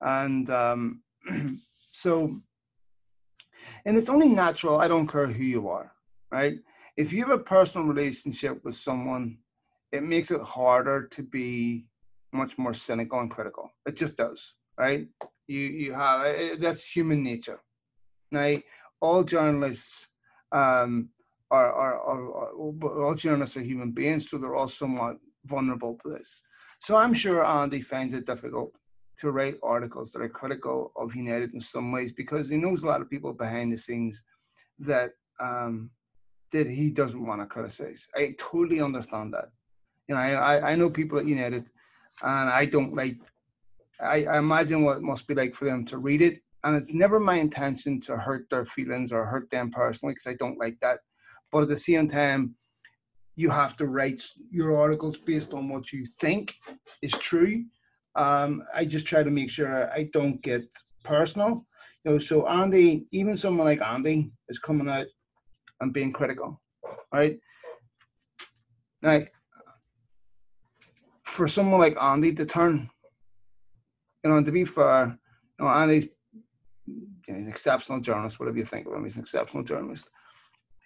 and 0.00 0.48
um, 0.50 1.02
so, 1.90 2.40
and 3.84 3.96
it's 3.96 4.08
only 4.08 4.28
natural. 4.28 4.78
I 4.78 4.88
don't 4.88 5.06
care 5.06 5.26
who 5.26 5.44
you 5.44 5.68
are, 5.68 5.92
right? 6.30 6.58
If 6.96 7.12
you 7.12 7.24
have 7.24 7.38
a 7.38 7.42
personal 7.42 7.86
relationship 7.86 8.64
with 8.64 8.76
someone, 8.76 9.38
it 9.92 10.02
makes 10.02 10.30
it 10.30 10.40
harder 10.40 11.06
to 11.08 11.22
be 11.22 11.86
much 12.32 12.58
more 12.58 12.74
cynical 12.74 13.20
and 13.20 13.30
critical. 13.30 13.70
It 13.86 13.96
just 13.96 14.16
does, 14.16 14.54
right? 14.78 15.06
You 15.46 15.60
you 15.60 15.92
have 15.94 16.26
eh, 16.26 16.52
eh, 16.52 16.56
that's 16.58 16.84
human 16.84 17.22
nature. 17.22 17.60
Now, 18.32 18.56
all 19.00 19.22
journalists 19.24 20.08
um, 20.52 21.10
are, 21.50 21.72
are, 21.72 22.00
are, 22.00 22.34
are 22.34 23.04
all 23.04 23.14
journalists 23.14 23.56
are 23.56 23.60
human 23.62 23.92
beings, 23.92 24.28
so 24.28 24.38
they're 24.38 24.56
all 24.56 24.68
somewhat 24.68 25.16
vulnerable 25.44 25.96
to 26.02 26.10
this. 26.10 26.42
So 26.80 26.96
I'm 26.96 27.14
sure 27.14 27.44
Andy 27.44 27.80
finds 27.80 28.14
it 28.14 28.26
difficult 28.26 28.72
to 29.18 29.30
write 29.30 29.56
articles 29.62 30.12
that 30.12 30.22
are 30.22 30.28
critical 30.28 30.92
of 30.96 31.14
United 31.14 31.54
in 31.54 31.60
some 31.60 31.92
ways 31.92 32.12
because 32.12 32.48
he 32.48 32.56
knows 32.56 32.82
a 32.82 32.86
lot 32.86 33.00
of 33.00 33.08
people 33.08 33.32
behind 33.32 33.72
the 33.72 33.78
scenes 33.78 34.22
that 34.78 35.12
um, 35.40 35.90
that 36.52 36.68
he 36.68 36.90
doesn't 36.90 37.26
want 37.26 37.40
to 37.40 37.46
criticize. 37.46 38.08
I 38.14 38.34
totally 38.38 38.80
understand 38.80 39.34
that. 39.34 39.50
You 40.08 40.14
know, 40.14 40.20
I, 40.20 40.72
I 40.72 40.76
know 40.76 40.90
people 40.90 41.18
at 41.18 41.26
United, 41.26 41.70
and 42.22 42.50
I 42.50 42.66
don't 42.66 42.94
like. 42.94 43.16
I, 44.00 44.24
I 44.24 44.38
imagine 44.38 44.84
what 44.84 44.98
it 44.98 45.02
must 45.02 45.26
be 45.26 45.34
like 45.34 45.54
for 45.54 45.64
them 45.64 45.84
to 45.86 45.98
read 45.98 46.22
it, 46.22 46.40
and 46.64 46.76
it's 46.76 46.92
never 46.92 47.18
my 47.18 47.36
intention 47.36 48.00
to 48.02 48.16
hurt 48.16 48.46
their 48.50 48.64
feelings 48.64 49.12
or 49.12 49.24
hurt 49.24 49.50
them 49.50 49.70
personally 49.70 50.14
because 50.14 50.30
I 50.30 50.36
don't 50.36 50.58
like 50.58 50.78
that. 50.80 51.00
But 51.50 51.62
at 51.62 51.68
the 51.68 51.76
same 51.76 52.08
time, 52.08 52.54
you 53.36 53.50
have 53.50 53.76
to 53.76 53.86
write 53.86 54.22
your 54.50 54.76
articles 54.76 55.16
based 55.16 55.52
on 55.52 55.68
what 55.68 55.92
you 55.92 56.06
think 56.20 56.54
is 57.02 57.12
true. 57.12 57.64
Um, 58.14 58.62
I 58.74 58.84
just 58.84 59.06
try 59.06 59.22
to 59.22 59.30
make 59.30 59.50
sure 59.50 59.92
I 59.92 60.08
don't 60.12 60.40
get 60.42 60.64
personal. 61.04 61.66
You 62.04 62.12
know, 62.12 62.18
so 62.18 62.46
Andy, 62.48 63.06
even 63.12 63.36
someone 63.36 63.66
like 63.66 63.82
Andy 63.82 64.30
is 64.48 64.58
coming 64.58 64.88
out 64.88 65.06
and 65.80 65.92
being 65.92 66.12
critical, 66.12 66.60
right? 67.12 67.38
Now, 69.02 69.22
for 71.22 71.48
someone 71.48 71.80
like 71.80 72.00
Andy 72.00 72.32
to 72.34 72.46
turn, 72.46 72.88
you 74.24 74.30
know, 74.30 74.36
and 74.36 74.46
to 74.46 74.52
be 74.52 74.64
fair, 74.64 75.18
you 75.58 75.64
know, 75.64 75.70
Andy's 75.70 76.08
you 76.86 77.06
know, 77.28 77.34
an 77.34 77.48
exceptional 77.48 78.00
journalist, 78.00 78.38
whatever 78.40 78.58
you 78.58 78.64
think 78.64 78.86
of 78.86 78.94
him, 78.94 79.04
he's 79.04 79.16
an 79.16 79.22
exceptional 79.22 79.62
journalist. 79.62 80.08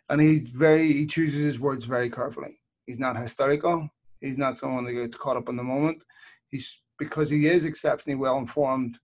And 0.08 0.20
he's 0.20 0.48
very, 0.48 0.92
he 0.92 1.06
chooses 1.06 1.42
his 1.42 1.60
words 1.60 1.84
very 1.84 2.10
carefully. 2.10 2.58
He's 2.86 2.98
not 2.98 3.16
hysterical. 3.16 3.88
He's 4.20 4.38
not 4.38 4.56
someone 4.56 4.84
that 4.84 4.92
gets 4.92 5.16
caught 5.16 5.36
up 5.36 5.48
in 5.48 5.56
the 5.56 5.62
moment. 5.62 6.02
He's 6.48 6.82
because 6.98 7.30
he 7.30 7.46
is 7.46 7.64
exceptionally 7.64 8.16
well 8.16 8.36
informed. 8.36 8.98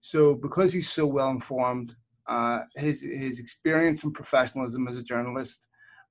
So 0.00 0.34
because 0.34 0.72
he's 0.72 0.90
so 0.90 1.06
well 1.06 1.30
informed, 1.30 1.96
uh, 2.28 2.60
his 2.76 3.02
his 3.02 3.40
experience 3.40 4.04
and 4.04 4.14
professionalism 4.14 4.88
as 4.88 4.96
a 4.96 5.02
journalist 5.02 5.66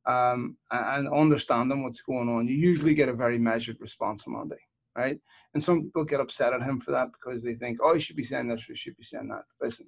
um, 0.06 0.58
and 0.72 1.08
understanding 1.14 1.84
what's 1.84 2.02
going 2.02 2.30
on, 2.30 2.48
you 2.48 2.56
usually 2.56 2.94
get 2.94 3.10
a 3.10 3.14
very 3.14 3.38
measured 3.38 3.78
response 3.80 4.24
from 4.24 4.36
Andy, 4.36 4.56
right? 4.96 5.20
And 5.54 5.64
some 5.64 5.84
people 5.84 6.06
get 6.06 6.20
upset 6.20 6.54
at 6.54 6.64
him 6.64 6.80
for 6.80 6.92
that 6.92 7.10
because 7.12 7.44
they 7.44 7.54
think, 7.56 7.80
oh, 7.84 7.94
he 7.94 8.00
should 8.00 8.16
be 8.16 8.24
saying 8.24 8.48
this, 8.48 8.68
or 8.70 8.74
he 8.74 8.78
should 8.78 8.98
be 8.98 9.04
saying 9.04 9.30
that. 9.30 9.44
Listen, 9.62 9.88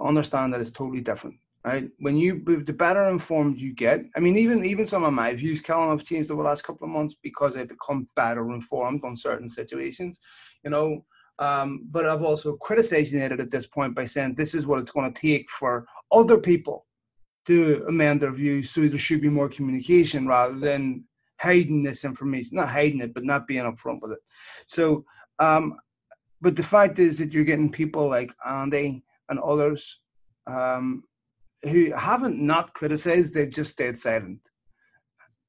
understand 0.00 0.52
that 0.52 0.60
it's 0.60 0.70
totally 0.70 1.00
different, 1.00 1.36
right? 1.64 1.88
When 1.98 2.16
you, 2.16 2.42
the 2.44 2.72
better 2.72 3.08
informed 3.08 3.58
you 3.58 3.72
get, 3.72 4.04
I 4.16 4.20
mean, 4.20 4.36
even 4.36 4.64
even 4.64 4.86
some 4.86 5.04
of 5.04 5.12
my 5.12 5.32
views, 5.34 5.60
Callum, 5.60 5.90
have 5.90 6.06
changed 6.06 6.30
over 6.30 6.42
the 6.42 6.48
last 6.48 6.64
couple 6.64 6.86
of 6.86 6.92
months 6.92 7.14
because 7.22 7.56
I've 7.56 7.68
become 7.68 8.08
better 8.16 8.50
informed 8.50 9.04
on 9.04 9.16
certain 9.16 9.48
situations. 9.48 10.18
You 10.64 10.70
know, 10.70 11.04
um, 11.38 11.86
but 11.90 12.06
I've 12.06 12.22
also 12.22 12.56
criticized 12.56 13.14
it 13.14 13.32
at 13.32 13.50
this 13.50 13.66
point 13.66 13.94
by 13.94 14.04
saying 14.04 14.34
this 14.34 14.54
is 14.54 14.66
what 14.66 14.78
it's 14.80 14.90
going 14.90 15.12
to 15.12 15.20
take 15.20 15.50
for 15.50 15.86
other 16.12 16.38
people 16.38 16.86
to 17.46 17.84
amend 17.88 18.22
their 18.22 18.32
views 18.32 18.70
so 18.70 18.88
there 18.88 18.98
should 18.98 19.20
be 19.20 19.28
more 19.28 19.48
communication 19.48 20.26
rather 20.26 20.58
than 20.58 21.04
hiding 21.40 21.82
this 21.82 22.04
information, 22.04 22.56
not 22.56 22.68
hiding 22.68 23.00
it, 23.00 23.12
but 23.12 23.24
not 23.24 23.46
being 23.46 23.64
upfront 23.64 24.00
with 24.00 24.12
it. 24.12 24.20
So, 24.66 25.04
um, 25.38 25.76
but 26.40 26.56
the 26.56 26.62
fact 26.62 26.98
is 26.98 27.18
that 27.18 27.32
you're 27.32 27.44
getting 27.44 27.70
people 27.70 28.08
like 28.08 28.32
Andy 28.46 29.04
and 29.28 29.38
others 29.40 30.00
um, 30.46 31.04
who 31.62 31.92
haven't 31.92 32.40
not 32.40 32.74
criticized, 32.74 33.34
they've 33.34 33.50
just 33.50 33.72
stayed 33.72 33.98
silent. 33.98 34.40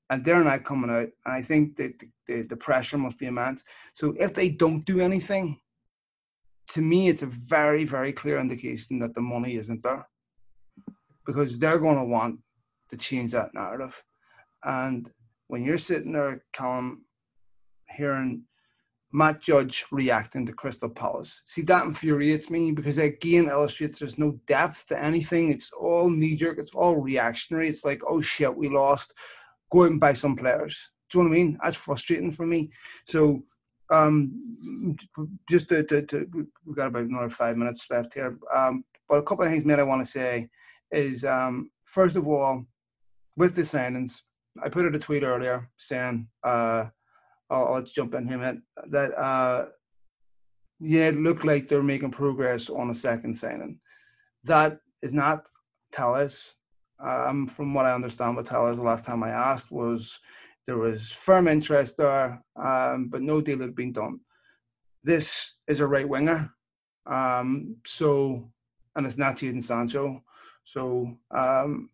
And 0.10 0.24
they're 0.24 0.44
not 0.44 0.64
coming 0.64 0.90
out. 0.90 1.10
And 1.26 1.34
I 1.34 1.42
think 1.42 1.76
that 1.78 1.98
the, 2.00 2.08
the, 2.28 2.42
the 2.44 2.58
pressure 2.58 2.98
must 2.98 3.18
be 3.18 3.26
immense. 3.26 3.64
So 3.94 4.14
if 4.20 4.34
they 4.34 4.50
don't 4.50 4.86
do 4.86 5.00
anything, 5.00 5.60
to 6.70 6.82
me, 6.82 7.08
it's 7.08 7.22
a 7.22 7.28
very, 7.28 7.84
very 7.84 8.12
clear 8.14 8.40
indication 8.40 9.00
that 9.00 9.14
the 9.14 9.22
money 9.22 9.56
isn't 9.56 9.84
there 9.84 10.08
because 11.26 11.58
they're 11.58 11.80
going 11.80 11.98
to 11.98 12.04
want 12.04 12.40
to 12.90 12.98
change 12.98 13.32
that 13.32 13.54
narrative. 13.54 14.04
And 14.64 15.10
when 15.48 15.64
you're 15.64 15.78
sitting 15.78 16.14
there, 16.14 16.44
Callum, 16.54 17.06
hearing 17.90 18.44
Matt 19.16 19.42
Judge 19.42 19.86
reacting 19.92 20.46
to 20.46 20.54
Crystal 20.54 20.90
Palace. 20.90 21.42
See, 21.46 21.62
that 21.64 21.86
infuriates 21.86 22.50
me 22.50 22.72
because 22.72 22.98
again 22.98 23.48
illustrates 23.48 24.00
there's 24.00 24.18
no 24.18 24.40
depth 24.46 24.88
to 24.88 25.02
anything. 25.02 25.52
It's 25.52 25.72
all 25.72 26.10
knee 26.10 26.36
jerk, 26.36 26.58
it's 26.60 26.74
all 26.74 27.02
reactionary. 27.02 27.70
It's 27.70 27.86
like, 27.86 28.02
oh 28.08 28.20
shit, 28.20 28.56
we 28.56 28.68
lost. 28.68 29.14
Go 29.72 29.84
out 29.84 29.92
and 29.92 30.00
buy 30.02 30.14
some 30.14 30.36
players. 30.36 30.90
Do 31.10 31.20
you 31.20 31.24
know 31.24 31.30
what 31.30 31.36
I 31.36 31.40
mean? 31.40 31.58
That's 31.64 31.76
frustrating 31.78 32.32
for 32.32 32.46
me. 32.46 32.72
So, 33.06 33.44
um, 33.92 34.96
just 35.50 35.70
to, 35.70 35.84
to, 35.84 36.02
to 36.04 36.28
we've 36.66 36.76
got 36.76 36.88
about 36.88 37.04
another 37.04 37.30
five 37.30 37.58
minutes 37.58 37.88
left 37.90 38.14
here. 38.14 38.38
Um, 38.54 38.84
but 39.08 39.18
a 39.18 39.24
couple 39.24 39.46
of 39.46 39.52
things, 39.52 39.66
mate, 39.66 39.80
I 39.80 39.84
want 39.84 40.04
to 40.04 40.10
say 40.10 40.50
is 40.92 41.26
um, 41.26 41.70
first 41.86 42.16
of 42.16 42.28
all, 42.28 42.66
with 43.38 43.56
the 43.56 43.62
signings, 43.62 44.22
I 44.64 44.70
put 44.70 44.86
out 44.86 44.96
a 44.96 45.00
tweet 45.00 45.24
earlier 45.24 45.70
saying, 45.78 46.28
uh, 46.44 46.86
I'll, 47.50 47.76
I'll 47.76 47.82
jump 47.84 48.16
in 48.16 48.28
here, 48.28 48.38
man, 48.38 48.64
that 48.90 49.14
uh, 49.18 49.66
yeah, 50.80 51.08
it 51.08 51.16
looked 51.16 51.46
like 51.46 51.68
they're 51.68 51.84
making 51.84 52.12
progress 52.12 52.70
on 52.70 52.90
a 52.90 52.96
second 52.96 53.36
signing. 53.36 53.80
That 54.44 54.80
is 55.02 55.14
not 55.14 55.44
Telles. 55.92 56.56
Um, 56.98 57.48
from 57.48 57.74
what 57.74 57.86
I 57.86 57.94
understand, 57.94 58.36
what 58.36 58.46
Telles 58.46 58.78
the 58.78 58.84
last 58.84 59.06
time 59.06 59.22
I 59.24 59.30
asked 59.30 59.72
was 59.72 60.18
there 60.68 60.78
was 60.78 61.12
firm 61.12 61.48
interest 61.48 61.98
there, 61.98 62.42
um, 62.56 63.10
but 63.10 63.22
no 63.22 63.42
deal 63.42 63.60
had 63.60 63.76
been 63.76 63.92
done. 63.92 64.20
This 65.04 65.54
is 65.68 65.80
a 65.80 65.88
right 65.88 66.08
winger, 66.08 66.52
um, 67.06 67.76
so 67.86 68.52
and 68.96 69.06
it's 69.06 69.18
not 69.18 69.38
Jadon 69.38 69.64
Sancho. 69.64 70.24
So 70.64 71.16
um, 71.32 71.90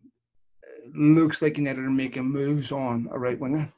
looks 0.94 1.42
like 1.42 1.58
United 1.58 1.84
are 1.84 1.90
making 1.90 2.24
moves 2.24 2.72
on 2.72 3.08
a 3.12 3.18
right 3.18 3.38
winger. 3.38 3.70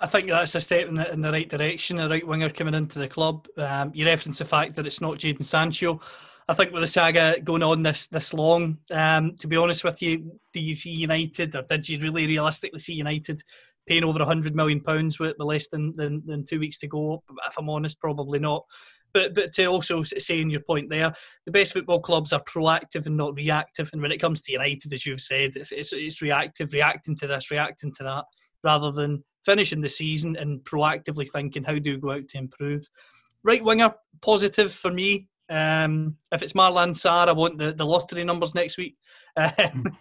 I 0.00 0.06
think 0.06 0.28
that's 0.28 0.54
a 0.54 0.60
step 0.60 0.88
in 0.88 0.94
the, 0.94 1.12
in 1.12 1.20
the 1.20 1.30
right 1.30 1.48
direction. 1.48 2.00
A 2.00 2.08
right 2.08 2.26
winger 2.26 2.48
coming 2.48 2.74
into 2.74 2.98
the 2.98 3.06
club. 3.06 3.46
Um, 3.56 3.92
you 3.94 4.06
reference 4.06 4.38
the 4.38 4.46
fact 4.46 4.74
that 4.76 4.86
it's 4.86 5.00
not 5.00 5.18
Jadon 5.18 5.44
Sancho. 5.44 6.00
I 6.50 6.54
think 6.54 6.72
with 6.72 6.82
the 6.82 6.88
saga 6.88 7.40
going 7.44 7.62
on 7.62 7.84
this 7.84 8.08
this 8.08 8.34
long, 8.34 8.78
um, 8.90 9.36
to 9.36 9.46
be 9.46 9.56
honest 9.56 9.84
with 9.84 10.02
you, 10.02 10.32
do 10.52 10.58
you 10.58 10.74
see 10.74 10.90
United, 10.90 11.54
or 11.54 11.62
did 11.62 11.88
you 11.88 12.00
really 12.00 12.26
realistically 12.26 12.80
see 12.80 12.94
United 12.94 13.40
paying 13.86 14.02
over 14.02 14.24
hundred 14.24 14.56
million 14.56 14.80
pounds 14.80 15.20
with, 15.20 15.36
less 15.38 15.68
than, 15.68 15.94
than, 15.94 16.20
than 16.26 16.44
two 16.44 16.58
weeks 16.58 16.76
to 16.78 16.88
go? 16.88 17.22
If 17.46 17.56
I'm 17.56 17.70
honest, 17.70 18.00
probably 18.00 18.40
not. 18.40 18.64
But 19.14 19.36
but 19.36 19.52
to 19.52 19.66
also 19.66 20.02
say 20.02 20.40
in 20.40 20.50
your 20.50 20.62
point 20.62 20.90
there, 20.90 21.14
the 21.46 21.52
best 21.52 21.72
football 21.72 22.00
clubs 22.00 22.32
are 22.32 22.42
proactive 22.42 23.06
and 23.06 23.16
not 23.16 23.36
reactive. 23.36 23.88
And 23.92 24.02
when 24.02 24.10
it 24.10 24.20
comes 24.20 24.42
to 24.42 24.52
United, 24.52 24.92
as 24.92 25.06
you've 25.06 25.20
said, 25.20 25.52
it's, 25.54 25.70
it's, 25.70 25.92
it's 25.92 26.20
reactive, 26.20 26.72
reacting 26.72 27.16
to 27.18 27.28
this, 27.28 27.52
reacting 27.52 27.94
to 27.94 28.02
that, 28.02 28.24
rather 28.64 28.90
than 28.90 29.22
finishing 29.44 29.82
the 29.82 29.88
season 29.88 30.34
and 30.34 30.58
proactively 30.64 31.30
thinking 31.30 31.62
how 31.62 31.78
do 31.78 31.92
we 31.92 32.00
go 32.00 32.10
out 32.10 32.26
to 32.30 32.38
improve. 32.38 32.84
Right 33.44 33.62
winger, 33.62 33.94
positive 34.20 34.72
for 34.72 34.90
me. 34.90 35.28
Um, 35.50 36.16
if 36.32 36.42
it's 36.42 36.52
Marwan 36.52 36.94
Sarr, 36.94 37.28
I 37.28 37.32
want 37.32 37.58
the, 37.58 37.72
the 37.72 37.84
lottery 37.84 38.24
numbers 38.24 38.54
next 38.54 38.78
week. 38.78 38.96
Um, 39.36 39.96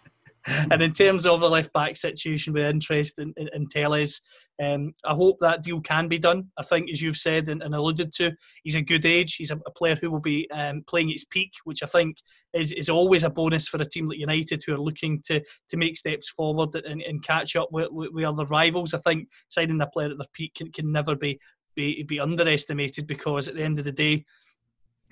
and 0.71 0.81
in 0.81 0.93
terms 0.93 1.25
of 1.25 1.41
the 1.41 1.49
left 1.49 1.71
back 1.73 1.95
situation, 1.97 2.53
with 2.53 2.63
interest 2.63 3.19
in, 3.19 3.33
in, 3.37 3.49
in 3.53 3.67
Telles, 3.67 4.21
um, 4.61 4.93
I 5.05 5.13
hope 5.13 5.37
that 5.39 5.63
deal 5.63 5.79
can 5.81 6.07
be 6.07 6.17
done. 6.17 6.49
I 6.57 6.63
think, 6.63 6.89
as 6.89 7.01
you've 7.01 7.17
said 7.17 7.49
and, 7.49 7.61
and 7.61 7.73
alluded 7.73 8.11
to, 8.13 8.31
he's 8.63 8.75
a 8.75 8.81
good 8.81 9.05
age. 9.05 9.35
He's 9.35 9.51
a, 9.51 9.59
a 9.65 9.71
player 9.71 9.95
who 9.95 10.11
will 10.11 10.19
be 10.19 10.49
um, 10.51 10.83
playing 10.87 11.09
at 11.09 11.13
his 11.13 11.25
peak, 11.25 11.51
which 11.63 11.83
I 11.83 11.87
think 11.87 12.17
is, 12.53 12.73
is 12.73 12.89
always 12.89 13.23
a 13.23 13.29
bonus 13.29 13.67
for 13.67 13.81
a 13.81 13.85
team 13.85 14.07
like 14.07 14.17
United 14.17 14.63
who 14.65 14.73
are 14.73 14.79
looking 14.79 15.21
to 15.27 15.41
to 15.69 15.77
make 15.77 15.97
steps 15.97 16.29
forward 16.29 16.75
and, 16.75 17.01
and 17.01 17.23
catch 17.23 17.55
up 17.55 17.69
with, 17.71 17.89
with, 17.91 18.09
with, 18.11 18.25
other 18.25 18.45
rivals. 18.45 18.93
I 18.93 18.99
think 18.99 19.29
signing 19.47 19.81
a 19.81 19.87
player 19.87 20.09
at 20.09 20.17
their 20.17 20.27
peak 20.33 20.55
can, 20.55 20.71
can 20.71 20.91
never 20.91 21.15
be, 21.15 21.39
be 21.75 22.03
be 22.03 22.19
underestimated 22.19 23.07
because 23.07 23.47
at 23.47 23.55
the 23.55 23.63
end 23.63 23.79
of 23.79 23.85
the 23.85 23.91
day, 23.91 24.25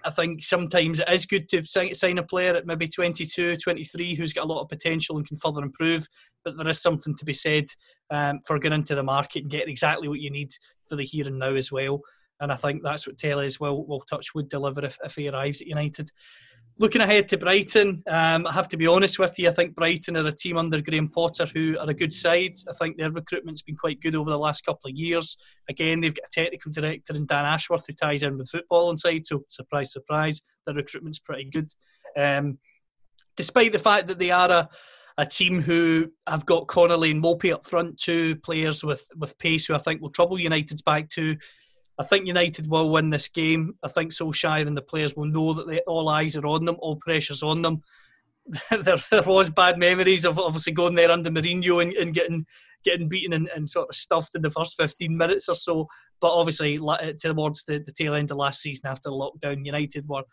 I 0.08 0.10
think 0.10 0.42
sometimes 0.42 1.00
it 1.00 1.10
is 1.10 1.26
good 1.26 1.50
to 1.50 1.66
sign 1.66 2.18
a 2.18 2.24
player 2.24 2.56
at 2.56 2.66
maybe 2.66 2.88
22, 2.88 3.58
23 3.58 4.16
who's 4.16 4.32
got 4.32 4.46
a 4.46 4.48
lot 4.48 4.62
of 4.62 4.70
potential 4.70 5.18
and 5.18 5.28
can 5.28 5.36
further 5.36 5.62
improve. 5.62 6.08
But 6.46 6.56
there 6.58 6.70
is 6.70 6.82
something 6.82 7.14
to 7.16 7.26
be 7.26 7.34
said 7.34 7.66
um, 8.10 8.40
for 8.48 8.58
going 8.58 8.72
into 8.72 8.96
the 8.96 9.04
market 9.04 9.42
and 9.42 9.52
getting 9.52 9.70
exactly 9.70 10.08
what 10.08 10.22
you 10.22 10.32
need 10.32 10.54
for 10.88 10.96
the 10.96 11.04
here 11.04 11.28
and 11.28 11.38
now 11.38 11.56
as 11.56 11.74
well. 11.74 12.00
And 12.40 12.54
I 12.54 12.56
think 12.56 12.84
that's 12.84 13.06
what 13.06 13.18
Telles 13.18 13.60
will, 13.60 13.86
will 13.86 14.00
touch 14.00 14.34
would 14.34 14.48
deliver 14.48 14.86
if, 14.86 14.98
if 15.04 15.16
he 15.16 15.28
arrives 15.28 15.60
at 15.60 15.68
United. 15.68 16.10
Looking 16.80 17.02
ahead 17.02 17.28
to 17.30 17.40
Brighton, 17.40 18.04
um, 18.08 18.46
I 18.46 18.54
have 18.54 18.68
to 18.70 18.78
be 18.78 18.86
honest 18.86 19.18
with 19.18 19.40
you. 19.40 19.50
I 19.50 19.52
think 19.52 19.74
Brighton 19.74 20.16
are 20.16 20.28
a 20.28 20.32
team 20.32 20.58
under 20.58 20.80
Graham 20.80 21.08
Potter 21.08 21.48
who 21.48 21.76
are 21.80 21.90
a 21.90 21.94
good 21.94 22.14
side. 22.14 22.54
I 22.70 22.74
think 22.74 22.98
their 22.98 23.12
recruitment's 23.12 23.64
been 23.64 23.76
quite 23.76 24.00
good 24.00 24.16
over 24.16 24.30
the 24.30 24.38
last 24.38 24.64
couple 24.64 24.92
of 24.92 24.96
years. 24.96 25.38
Again, 25.70 26.02
they've 26.02 26.14
got 26.14 26.28
a 26.28 26.44
technical 26.44 26.72
director 26.72 27.16
in 27.16 27.26
Dan 27.26 27.46
Ashworth 27.46 27.86
who 27.88 27.94
ties 27.94 28.22
in 28.22 28.38
with 28.38 28.52
football 28.52 28.92
inside. 28.92 29.26
So, 29.26 29.44
surprise, 29.48 29.92
surprise, 29.92 30.44
their 30.68 30.76
recruitment's 30.76 31.18
pretty 31.18 31.46
good. 31.46 31.74
Um, 32.16 32.60
despite 33.36 33.72
the 33.72 33.80
fact 33.80 34.08
that 34.10 34.20
they 34.20 34.30
are 34.30 34.52
a, 34.52 34.70
a 35.18 35.26
team 35.26 35.64
who 35.64 36.12
have 36.28 36.46
got 36.46 36.68
Connolly 36.68 37.10
and 37.10 37.24
Maupay 37.24 37.54
up 37.54 37.66
front, 37.66 37.98
two 37.98 38.36
players 38.36 38.84
with, 38.84 39.04
with 39.16 39.36
pace 39.40 39.66
who 39.66 39.74
I 39.74 39.80
think 39.80 40.00
will 40.00 40.12
trouble 40.12 40.38
United's 40.38 40.84
back 40.84 41.10
two. 41.10 41.38
I 42.00 42.04
think 42.04 42.28
United 42.28 42.70
will 42.70 42.90
win 42.90 43.10
this 43.10 43.28
game. 43.28 43.76
I 43.84 43.88
think 43.88 44.12
Solskjaer 44.12 44.68
and 44.68 44.78
the 44.78 44.82
players 44.82 45.16
will 45.16 45.26
know 45.26 45.54
that 45.54 45.68
they, 45.68 45.80
all 45.82 46.10
eyes 46.10 46.36
are 46.38 46.46
on 46.46 46.66
them, 46.66 46.78
all 46.80 46.98
pressure's 46.98 47.44
on 47.44 47.62
them. 47.62 47.82
there, 48.72 48.98
there 49.10 49.24
was 49.24 49.50
bad 49.50 49.78
memories 49.78 50.24
of 50.24 50.40
obviously 50.40 50.74
going 50.74 50.96
there 50.96 51.12
under 51.12 51.30
Mourinho 51.30 51.82
and, 51.82 51.94
and 51.94 52.14
getting 52.14 52.46
getting 52.84 53.10
beaten 53.10 53.34
and, 53.34 53.50
and, 53.54 53.70
sort 53.70 53.90
of 53.90 53.96
stuffed 53.96 54.36
in 54.36 54.42
the 54.42 54.52
first 54.52 54.78
15 54.78 55.18
minutes 55.18 55.50
or 55.50 55.56
so. 55.56 55.88
But 56.22 56.32
obviously, 56.32 56.80
eh, 57.02 57.14
towards 57.20 57.64
the, 57.66 57.80
the 57.80 57.92
tail 57.92 58.14
end 58.14 58.32
of 58.32 58.38
last 58.38 58.62
season 58.62 58.90
after 58.90 59.10
the 59.10 59.16
lockdown, 59.16 59.66
United 59.66 60.08
were 60.08 60.24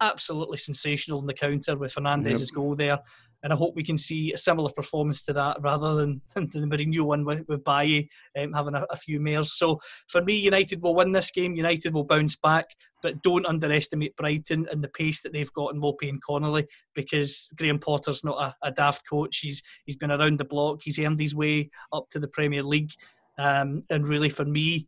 absolutely 0.00 0.58
sensational 0.58 1.20
in 1.20 1.26
the 1.26 1.32
counter 1.32 1.76
with 1.76 1.92
Fernandes's 1.92 2.50
yep. 2.50 2.56
goal 2.56 2.74
there 2.74 2.98
and 3.42 3.52
I 3.52 3.56
hope 3.56 3.74
we 3.74 3.82
can 3.82 3.98
see 3.98 4.32
a 4.32 4.36
similar 4.36 4.70
performance 4.70 5.22
to 5.22 5.32
that 5.32 5.56
rather 5.60 5.94
than, 5.94 6.20
than 6.34 6.48
the 6.48 6.58
Mourinho 6.60 7.02
one 7.02 7.24
with, 7.24 7.44
with 7.48 7.64
Bailly 7.64 8.08
um, 8.38 8.52
having 8.52 8.74
a, 8.74 8.86
a, 8.90 8.96
few 8.96 9.20
mares. 9.20 9.54
So 9.54 9.80
for 10.08 10.22
me, 10.22 10.34
United 10.34 10.80
will 10.82 10.94
win 10.94 11.12
this 11.12 11.30
game. 11.30 11.54
United 11.54 11.92
will 11.92 12.04
bounce 12.04 12.36
back, 12.36 12.66
but 13.02 13.22
don't 13.22 13.46
underestimate 13.46 14.16
Brighton 14.16 14.66
and 14.70 14.82
the 14.82 14.88
pace 14.88 15.22
that 15.22 15.32
they've 15.32 15.52
got 15.52 15.74
in 15.74 15.80
Maupay 15.80 16.08
and 16.08 16.22
Connolly 16.22 16.66
because 16.94 17.48
Graham 17.56 17.78
Potter's 17.78 18.24
not 18.24 18.54
a, 18.62 18.68
a, 18.68 18.70
daft 18.70 19.08
coach. 19.08 19.38
He's 19.38 19.62
he's 19.84 19.96
been 19.96 20.12
around 20.12 20.38
the 20.38 20.44
block. 20.44 20.80
He's 20.82 20.98
earned 20.98 21.18
his 21.18 21.34
way 21.34 21.70
up 21.92 22.08
to 22.10 22.18
the 22.18 22.28
Premier 22.28 22.62
League, 22.62 22.92
um, 23.38 23.82
and 23.90 24.06
really 24.06 24.28
for 24.28 24.44
me, 24.44 24.86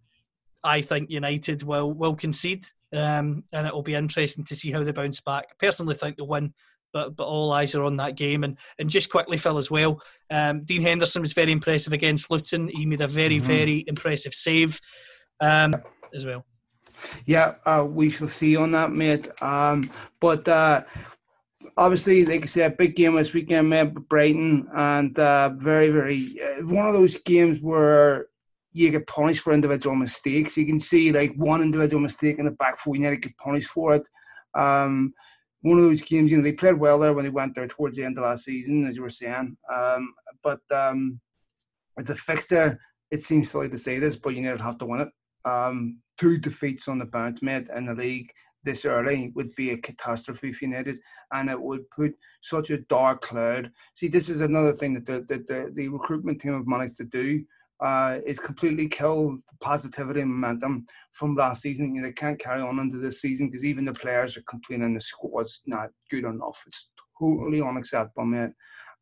I 0.63 0.81
think 0.81 1.11
United 1.11 1.65
will 1.65 1.93
will 1.93 2.15
concede, 2.15 2.67
um, 2.93 3.43
and 3.53 3.67
it 3.67 3.75
will 3.75 3.83
be 3.83 3.95
interesting 3.95 4.45
to 4.45 4.57
see 4.57 4.71
how 4.71 4.85
they 4.85 4.93
bounce 4.93 5.21
back. 5.21 5.47
I 5.51 5.55
personally 5.59 5.97
think 5.97 6.17
they'll 6.17 6.29
win 6.29 6.55
but 6.95 7.17
but 7.17 7.25
all 7.25 7.53
eyes 7.53 7.75
are 7.75 7.85
on 7.85 7.97
that 7.99 8.17
game. 8.17 8.45
And 8.45 8.57
and 8.79 8.89
just 8.89 9.11
quickly, 9.11 9.37
Phil, 9.37 9.59
as 9.59 9.71
well, 9.71 10.01
um, 10.31 10.65
Dean 10.65 10.81
Henderson 10.81 11.21
was 11.21 11.35
very 11.35 11.53
impressive 11.53 11.93
against 11.93 12.31
Luton. 12.31 12.69
He 12.69 12.87
made 12.87 13.03
a 13.03 13.07
very 13.07 13.37
mm-hmm. 13.37 13.47
very 13.47 13.85
impressive 13.87 14.33
save 14.33 14.81
um, 15.41 15.75
as 16.15 16.25
well. 16.25 16.47
Yeah, 17.27 17.57
uh, 17.67 17.85
we 17.87 18.09
shall 18.09 18.29
see 18.29 18.57
on 18.57 18.71
that, 18.73 18.93
mate. 18.93 19.29
Um, 19.43 19.83
but 20.21 20.49
uh, 20.49 20.85
obviously, 21.77 22.25
like 22.25 22.45
I 22.45 22.47
said, 22.47 22.73
a 22.73 22.77
big 22.77 22.97
game 22.97 23.17
this 23.17 23.35
weekend, 23.35 23.69
mate, 23.69 23.93
Brighton, 24.09 24.69
and 24.75 25.19
uh, 25.19 25.51
very 25.57 25.91
very 25.91 26.41
uh, 26.41 26.65
one 26.65 26.87
of 26.87 26.95
those 26.95 27.19
games 27.19 27.59
where 27.61 28.29
you 28.73 28.91
get 28.91 29.07
punished 29.07 29.43
for 29.43 29.53
individual 29.53 29.95
mistakes. 29.95 30.57
You 30.57 30.67
can 30.67 30.79
see 30.79 31.13
like 31.13 31.35
one 31.35 31.63
individual 31.63 32.03
mistake 32.03 32.39
in 32.39 32.47
the 32.47 32.51
back 32.53 32.79
four, 32.79 32.97
you 32.97 33.03
need 33.03 33.11
to 33.11 33.29
get 33.29 33.37
punished 33.39 33.71
for 33.71 33.95
it. 33.95 34.03
Um, 34.55 35.15
one 35.65 35.79
of 35.79 35.85
those 35.85 36.03
games, 36.03 36.31
you 36.31 36.37
know, 36.37 36.43
they 36.43 36.53
played 36.53 36.79
well 36.79 36.99
there 36.99 37.15
when 37.15 37.25
they 37.25 37.31
went 37.31 37.55
there 37.55 37.67
towards 37.67 37.97
the 37.97 38.05
end 38.05 38.19
of 38.19 38.25
last 38.25 38.45
season, 38.45 38.87
as 38.87 38.97
you 38.97 39.03
were 39.03 39.09
saying. 39.09 39.57
Um, 39.75 40.13
but 40.43 40.61
um, 40.71 41.19
it's 41.97 42.11
a 42.11 42.15
fixture. 42.15 42.79
It 43.11 43.23
seems 43.23 43.51
silly 43.51 43.71
to 43.71 43.79
say 43.79 43.99
this, 43.99 44.15
but 44.15 44.35
United 44.35 44.61
have 44.61 44.77
to 44.79 44.85
win 44.85 45.01
it. 45.01 45.09
Um, 45.51 46.01
two 46.19 46.37
defeats 46.37 46.87
on 46.87 46.99
the 46.99 47.07
bounce, 47.07 47.41
mate, 47.41 47.69
in 47.75 47.87
the 47.87 47.95
league 47.95 48.31
this 48.63 48.85
early 48.85 49.33
would 49.35 49.55
be 49.55 49.71
a 49.71 49.79
catastrophe 49.79 50.53
for 50.53 50.67
United, 50.67 50.99
and 51.33 51.49
it 51.49 51.61
would 51.61 51.89
put 51.91 52.15
such 52.43 52.69
a 52.69 52.83
dark 52.83 53.23
cloud. 53.23 53.71
See, 53.95 54.09
this 54.09 54.29
is 54.29 54.43
another 54.43 54.73
thing 54.73 54.93
that 54.95 55.07
the, 55.07 55.25
the, 55.29 55.45
the, 55.49 55.73
the 55.75 55.89
recruitment 55.89 56.43
team 56.43 56.53
have 56.53 56.67
managed 56.67 56.99
to 56.99 57.05
do 57.05 57.43
uh, 57.85 58.19
is 58.25 58.41
completely 58.41 58.89
killed 58.89 59.41
positivity 59.61 60.23
and 60.23 60.31
momentum 60.31 60.87
from 61.13 61.37
last 61.37 61.61
season. 61.63 61.95
You 61.95 62.01
know, 62.01 62.09
they 62.09 62.15
can't 62.15 62.39
carry 62.39 62.63
on 62.63 62.79
into 62.79 62.99
this 62.99 63.21
season 63.21 63.49
because 63.49 63.65
even 63.65 63.85
the 63.85 63.93
players 63.93 64.37
are 64.37 64.43
complaining 64.49 64.95
the 64.95 65.01
squad's 65.01 65.61
not 65.67 65.91
good 66.11 66.25
enough. 66.25 66.65
It's 66.67 66.91
totally 67.19 67.61
unacceptable, 67.61 68.25
mate. 68.25 68.53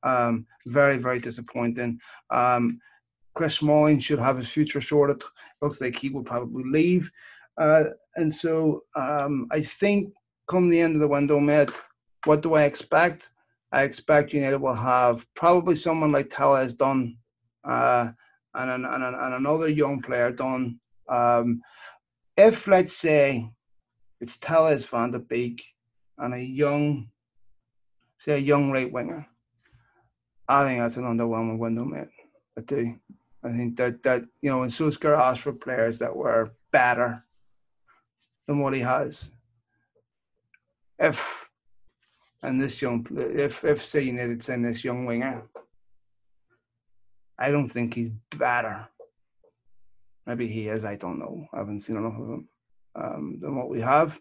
Um, 0.03 0.47
very, 0.67 0.99
very 0.99 1.21
disappointing. 1.21 2.01
Um, 2.31 2.81
Chris 3.35 3.55
Smalling 3.55 4.01
should 4.01 4.19
have 4.19 4.39
his 4.39 4.49
future 4.49 4.81
sorted. 4.81 5.23
Looks 5.61 5.81
like 5.81 5.97
he 5.97 6.09
will 6.09 6.25
probably 6.25 6.65
leave. 6.67 7.11
Uh, 7.57 7.85
and 8.17 8.35
so 8.35 8.83
um, 8.97 9.47
I 9.53 9.63
think 9.63 10.13
come 10.49 10.69
the 10.69 10.81
end 10.81 10.97
of 10.97 11.01
the 11.01 11.09
window, 11.09 11.39
mate, 11.39 11.71
what 12.25 12.43
do 12.43 12.55
I 12.55 12.65
expect? 12.65 13.31
I 13.71 13.83
expect 13.85 14.33
United 14.33 14.61
will 14.61 14.75
have 14.75 15.25
probably 15.35 15.77
someone 15.77 16.11
like 16.11 16.31
Telles 16.31 16.75
done 16.75 17.17
uh, 17.65 18.11
and, 18.55 18.71
an, 18.71 18.85
and, 18.85 19.03
an, 19.03 19.15
and 19.15 19.35
another 19.35 19.69
young 19.69 20.01
player 20.01 20.31
done 20.31 20.79
Um, 21.09 21.63
if 22.37 22.67
let's 22.67 22.93
say 22.93 23.51
it's 24.21 24.39
Telles 24.39 24.85
van 24.85 25.11
der 25.11 25.19
Beek 25.19 25.63
and 26.17 26.35
a 26.35 26.43
young, 26.43 27.09
say 28.19 28.35
a 28.35 28.39
young 28.39 28.71
right 28.71 28.91
winger, 28.91 29.27
I 30.49 30.65
think 30.65 30.81
that's 30.81 30.97
an 30.97 31.05
underwhelming 31.05 31.59
window, 31.59 31.85
mate. 31.85 32.09
I 32.57 32.61
do. 32.63 32.99
I 33.45 33.51
think 33.51 33.77
that 33.77 34.03
that 34.05 34.23
you 34.41 34.51
know, 34.51 34.61
when 34.61 34.71
Solskjaer 34.71 35.19
asked 35.19 35.41
for 35.43 35.53
players 35.53 35.99
that 35.99 36.15
were 36.15 36.53
better 36.71 37.25
than 38.47 38.61
what 38.61 38.75
he 38.75 38.81
has, 38.81 39.33
if 40.99 41.49
and 42.43 42.61
this 42.61 42.81
young, 42.81 43.07
if 43.17 43.65
if 43.65 43.85
say 43.85 44.03
United 44.03 44.43
send 44.43 44.65
this 44.65 44.85
young 44.85 45.07
winger, 45.07 45.43
I 47.39 47.51
don't 47.51 47.69
think 47.69 47.95
he's 47.95 48.11
better. 48.37 48.89
Maybe 50.27 50.47
he 50.47 50.69
is. 50.69 50.85
I 50.85 50.97
don't 50.97 51.19
know. 51.19 51.47
I 51.53 51.59
haven't 51.59 51.81
seen 51.81 51.97
enough 51.97 52.15
of 52.15 52.29
him 52.29 52.49
um, 52.95 53.39
than 53.41 53.57
what 53.57 53.69
we 53.69 53.81
have. 53.81 54.21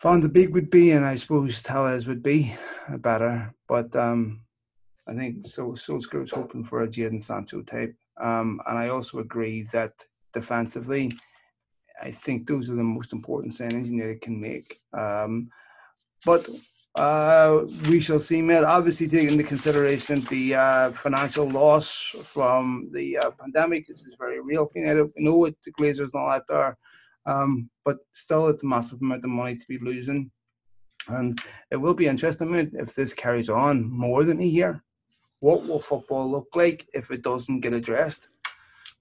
Van 0.00 0.20
de 0.20 0.28
Beek 0.28 0.52
would 0.52 0.70
be, 0.70 0.92
and 0.92 1.04
I 1.04 1.16
suppose 1.16 1.62
Telles 1.62 2.06
would 2.06 2.22
be 2.22 2.56
better. 2.98 3.54
But 3.68 3.94
um, 3.96 4.42
I 5.06 5.14
think 5.14 5.46
so. 5.46 5.72
Solskjaer 5.72 6.20
was 6.20 6.30
hoping 6.30 6.64
for 6.64 6.82
a 6.82 6.88
Jadon 6.88 7.22
Sancho 7.22 7.62
type, 7.62 7.94
um, 8.20 8.60
and 8.66 8.78
I 8.78 8.88
also 8.88 9.18
agree 9.18 9.62
that 9.72 9.92
defensively, 10.32 11.12
I 12.02 12.10
think 12.10 12.46
those 12.46 12.70
are 12.70 12.74
the 12.74 12.82
most 12.82 13.12
important 13.12 13.54
signings 13.54 13.86
United 13.86 14.20
can 14.20 14.40
make. 14.40 14.76
Um, 14.92 15.48
but 16.24 16.48
uh, 16.94 17.64
we 17.88 18.00
shall 18.00 18.18
see, 18.18 18.42
mate. 18.42 18.64
Obviously, 18.64 19.08
taking 19.08 19.32
into 19.32 19.44
consideration 19.44 20.20
the 20.22 20.54
uh, 20.54 20.90
financial 20.92 21.48
loss 21.48 22.14
from 22.22 22.90
the 22.92 23.16
uh, 23.18 23.30
pandemic, 23.30 23.86
this 23.86 24.04
is 24.06 24.14
very 24.18 24.40
real 24.40 24.66
for 24.66 24.78
United. 24.78 25.10
We 25.16 25.24
know 25.24 25.46
it, 25.46 25.56
the 25.64 25.72
Glazers 25.72 26.10
and 26.12 26.14
all 26.14 26.30
that 26.30 26.46
there, 26.48 26.76
um, 27.24 27.70
but 27.84 27.98
still, 28.12 28.48
it's 28.48 28.62
a 28.62 28.66
massive 28.66 29.00
amount 29.00 29.24
of 29.24 29.30
money 29.30 29.56
to 29.56 29.66
be 29.68 29.78
losing. 29.78 30.30
And 31.08 31.40
it 31.70 31.76
will 31.76 31.94
be 31.94 32.06
interesting, 32.06 32.52
mate, 32.52 32.70
if 32.74 32.94
this 32.94 33.14
carries 33.14 33.48
on 33.48 33.90
more 33.90 34.22
than 34.24 34.40
a 34.40 34.44
year. 34.44 34.82
What 35.40 35.66
will 35.66 35.80
football 35.80 36.30
look 36.30 36.48
like 36.54 36.86
if 36.94 37.10
it 37.10 37.22
doesn't 37.22 37.60
get 37.60 37.72
addressed? 37.72 38.28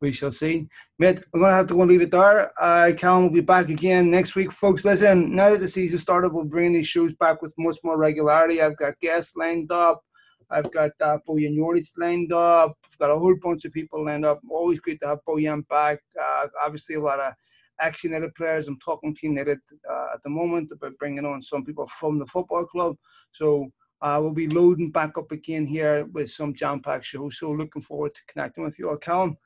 We 0.01 0.11
shall 0.11 0.31
see. 0.31 0.67
Mate, 0.99 1.21
I'm 1.33 1.39
going 1.39 1.51
to 1.51 1.55
have 1.55 1.67
to 1.67 1.75
go 1.75 1.81
and 1.81 1.91
leave 1.91 2.01
it 2.01 2.11
there. 2.11 2.51
Uh, 2.61 2.91
Callum 2.97 3.23
will 3.23 3.29
be 3.29 3.41
back 3.41 3.69
again 3.69 4.09
next 4.09 4.35
week. 4.35 4.51
Folks, 4.51 4.83
listen, 4.83 5.35
now 5.35 5.51
that 5.51 5.59
the 5.59 5.67
season 5.67 5.99
started, 5.99 6.33
we'll 6.33 6.43
bring 6.43 6.73
these 6.73 6.87
shows 6.87 7.13
back 7.15 7.41
with 7.41 7.53
much 7.57 7.77
more 7.83 7.97
regularity. 7.97 8.61
I've 8.61 8.77
got 8.77 8.99
guests 8.99 9.35
lined 9.35 9.71
up. 9.71 10.01
I've 10.49 10.71
got 10.71 10.91
uh, 10.99 11.17
Bojan 11.27 11.55
Joric 11.55 11.87
lined 11.97 12.33
up. 12.33 12.77
I've 12.85 12.97
got 12.97 13.11
a 13.11 13.17
whole 13.17 13.35
bunch 13.41 13.63
of 13.63 13.71
people 13.71 14.05
lined 14.05 14.25
up. 14.25 14.41
Always 14.49 14.79
great 14.79 14.99
to 15.01 15.07
have 15.07 15.19
Bojan 15.27 15.65
back. 15.69 15.99
Uh, 16.21 16.47
obviously, 16.61 16.95
a 16.95 17.01
lot 17.01 17.19
of 17.19 17.33
action 17.79 18.11
United 18.11 18.35
players. 18.35 18.67
I'm 18.67 18.79
talking 18.79 19.15
to 19.15 19.27
United 19.27 19.59
uh, 19.89 20.07
at 20.13 20.23
the 20.23 20.29
moment 20.29 20.71
about 20.71 20.97
bringing 20.99 21.25
on 21.25 21.41
some 21.41 21.63
people 21.63 21.87
from 21.87 22.19
the 22.19 22.25
football 22.25 22.65
club. 22.65 22.95
So 23.31 23.71
uh, 24.01 24.19
we'll 24.21 24.33
be 24.33 24.49
loading 24.49 24.91
back 24.91 25.17
up 25.17 25.31
again 25.31 25.65
here 25.65 26.05
with 26.11 26.31
some 26.31 26.53
jam-packed 26.53 27.05
shows. 27.05 27.37
So 27.39 27.51
looking 27.51 27.81
forward 27.81 28.13
to 28.15 28.21
connecting 28.27 28.63
with 28.63 28.77
you 28.77 28.89
all. 28.89 28.97
Callum, 28.97 29.37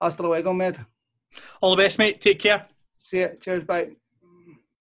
Hasta 0.00 0.22
luego, 0.22 0.52
mate. 0.52 0.78
All 1.60 1.76
the 1.76 1.82
best, 1.82 1.98
mate. 1.98 2.20
Take 2.20 2.38
care. 2.38 2.66
See 2.98 3.20
ya. 3.20 3.28
Cheers. 3.40 3.64
Bye. 3.64 3.96